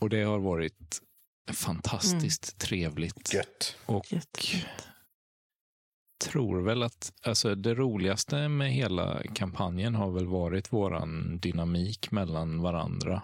[0.02, 1.02] Och det har varit
[1.54, 3.34] fantastiskt trevligt.
[3.34, 3.78] Gött.
[3.86, 4.66] Och Jättefint.
[6.24, 12.62] tror väl att alltså, det roligaste med hela kampanjen har väl varit våran dynamik mellan
[12.62, 13.22] varandra.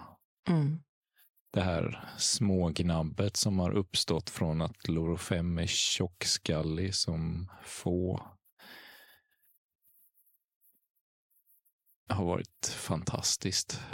[0.48, 0.78] Mm.
[1.52, 8.26] Det här smågnabbet som har uppstått från att Loro 5 är tjockskallig som få.
[12.08, 13.80] Har varit fantastiskt.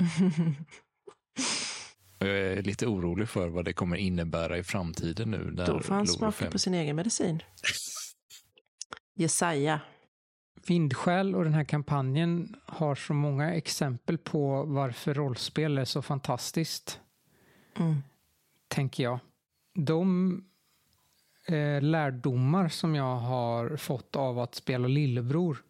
[2.20, 5.50] Och Jag är lite orolig för vad det kommer innebära i framtiden nu.
[5.50, 7.42] Där Då får han smaka 5 på sin egen medicin.
[9.14, 9.80] Jesaja.
[10.66, 17.00] Vindskäl och den här kampanjen har så många exempel på varför rollspel är så fantastiskt,
[17.78, 18.02] Mm.
[18.68, 19.18] tänker jag.
[19.74, 20.32] De
[21.46, 25.62] eh, lärdomar som jag har fått av att spela lillebror,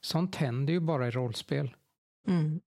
[0.00, 1.74] sånt händer ju bara i rollspel.
[2.28, 2.60] Mm.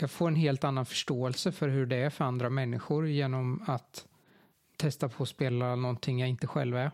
[0.00, 4.06] Jag får en helt annan förståelse för hur det är för andra människor genom att
[4.76, 6.90] testa på att spela någonting jag inte själv är.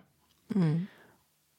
[0.55, 0.86] Mm.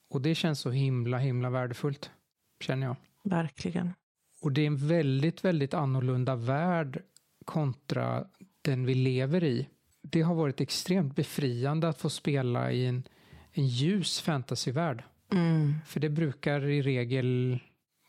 [0.10, 2.12] Och det känns så himla, himla värdefullt,
[2.60, 2.96] känner jag.
[3.24, 3.94] Verkligen.
[4.42, 7.04] Och det är en väldigt, väldigt annorlunda värld
[7.46, 8.28] kontra
[8.62, 9.70] den vi lever i.
[10.02, 13.04] Det har varit extremt befriande att få spela i en,
[13.52, 15.04] en ljus fantasyvärld.
[15.32, 15.74] Mm.
[15.86, 17.60] För det brukar i regel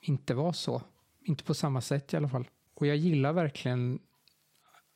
[0.01, 0.83] inte vara så.
[1.21, 2.49] Inte på samma sätt i alla fall.
[2.77, 3.99] Och jag gillar verkligen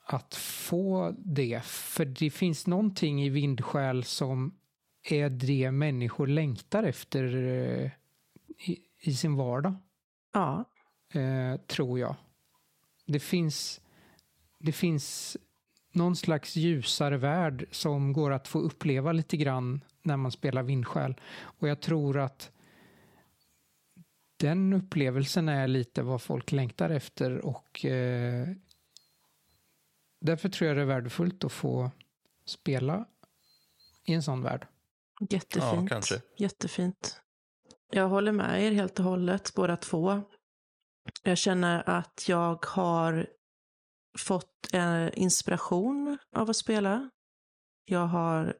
[0.07, 1.65] att få det.
[1.65, 4.55] För det finns någonting i vindskäl som
[5.11, 7.91] är det människor längtar efter eh,
[8.71, 9.75] i, i sin vardag
[10.33, 10.65] Ja.
[11.13, 12.17] eh, tror jag.
[13.07, 13.81] Det finns,
[14.59, 15.37] det finns
[15.93, 21.15] någon slags ljusare värld som går att få uppleva lite grann när man spelar vindskäl.
[21.33, 22.51] Och jag tror att
[24.41, 28.49] den upplevelsen är lite vad folk längtar efter och eh,
[30.21, 31.91] därför tror jag det är värdefullt att få
[32.47, 33.07] spela
[34.05, 34.67] i en sån värld.
[35.31, 35.83] Jättefint.
[35.83, 36.23] Ja, kanske.
[36.37, 37.21] Jättefint.
[37.91, 40.23] Jag håller med er helt och hållet, båda två.
[41.23, 43.27] Jag känner att jag har
[44.19, 47.11] fått eh, inspiration av att spela.
[47.85, 48.57] Jag har,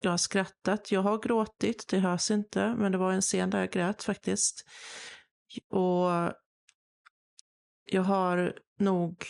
[0.00, 3.58] jag har skrattat, jag har gråtit, det hörs inte, men det var en scen där
[3.60, 4.64] jag grät faktiskt.
[5.70, 6.34] Och
[7.84, 9.24] jag har nog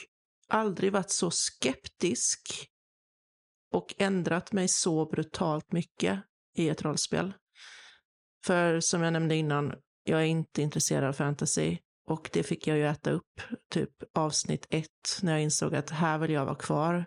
[0.48, 2.66] aldrig varit så skeptisk
[3.72, 6.22] och ändrat mig så brutalt mycket
[6.56, 7.34] i ett rollspel.
[8.46, 9.74] För som jag nämnde innan,
[10.04, 11.78] jag är inte intresserad av fantasy.
[12.06, 13.40] Och det fick jag ju äta upp,
[13.70, 17.06] typ avsnitt ett, när jag insåg att här vill jag vara kvar.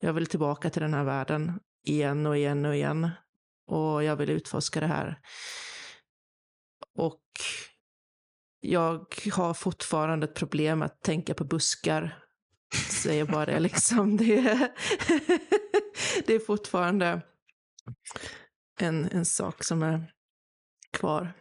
[0.00, 3.10] Jag vill tillbaka till den här världen igen och igen och igen.
[3.66, 5.20] Och jag vill utforska det här.
[6.94, 7.22] Och
[8.60, 12.24] jag har fortfarande ett problem att tänka på buskar.
[12.90, 14.16] Säger bara det liksom.
[14.16, 14.72] Det är,
[16.26, 17.22] det är fortfarande
[18.80, 20.12] en, en sak som är
[20.90, 21.32] kvar.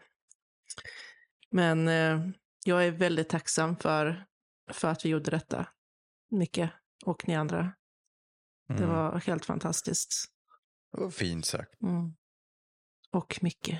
[1.52, 2.20] Men eh,
[2.66, 4.26] jag är väldigt tacksam för,
[4.72, 5.68] för att vi gjorde detta.
[6.32, 6.68] Micke
[7.06, 7.74] och ni andra.
[8.68, 8.90] Det Mm.
[8.90, 10.26] var helt fantastiskt.
[10.94, 11.82] Det var fint sagt.
[11.82, 12.14] Mm.
[13.12, 13.76] Och Micke,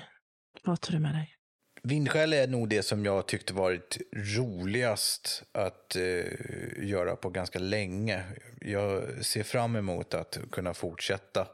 [0.64, 1.36] vad tar du med dig?
[1.82, 8.24] Vindskäl är nog det som jag tyckte varit roligast att eh, göra på ganska länge.
[8.60, 11.48] Jag ser fram emot att kunna fortsätta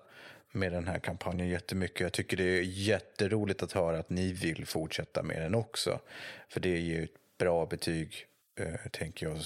[0.53, 2.01] med den här kampanjen jättemycket.
[2.01, 6.01] Jag tycker det är jätteroligt att höra att ni vill fortsätta med den också.
[6.49, 8.27] För det ger ju ett bra betyg,
[8.61, 9.39] eh, tänker jag,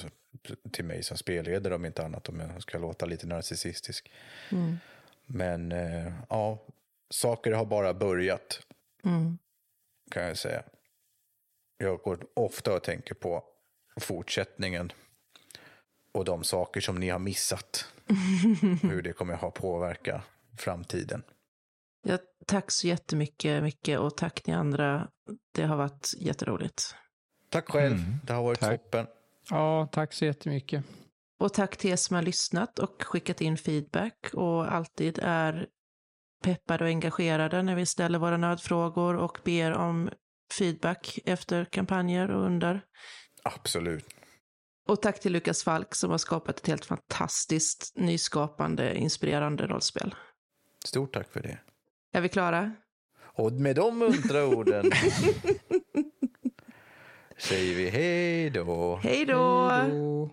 [0.73, 4.11] till mig som spelledare om inte annat, om jag ska låta lite narcissistisk.
[4.53, 4.79] Mm.
[5.27, 6.67] Men eh, ja,
[7.11, 8.61] saker har bara börjat
[9.05, 9.39] Mm.
[10.11, 10.63] kan jag säga.
[11.79, 13.45] Jag går ofta och tänker på
[14.01, 14.93] fortsättningen
[16.13, 17.93] och de saker som ni har missat.
[18.83, 20.23] Hur det kommer ha påverka
[20.59, 21.23] framtiden.
[22.07, 25.09] Ja, tack så jättemycket Micke och tack ni andra.
[25.53, 26.95] Det har varit jätteroligt.
[27.49, 28.81] Tack själv, Mm, det har varit tack.
[28.83, 29.07] toppen.
[29.51, 30.85] Ja, tack så jättemycket.
[31.39, 35.67] Och tack till er som har lyssnat och skickat in feedback och alltid är
[36.43, 40.11] peppade och engagerade när vi ställer våra nödfrågor och ber om
[40.59, 42.81] feedback efter kampanjer och under.
[43.43, 44.07] Absolut.
[44.89, 50.15] Och tack till Lukas Falk som har skapat ett helt fantastiskt, nyskapande, inspirerande rollspel.
[50.85, 51.59] Stort tack för det.
[52.13, 52.73] Är vi klara?
[53.37, 54.85] Och med de muntra orden
[57.39, 58.97] säger vi hej då.
[59.03, 59.69] Hej då!
[59.69, 60.31] Hej då.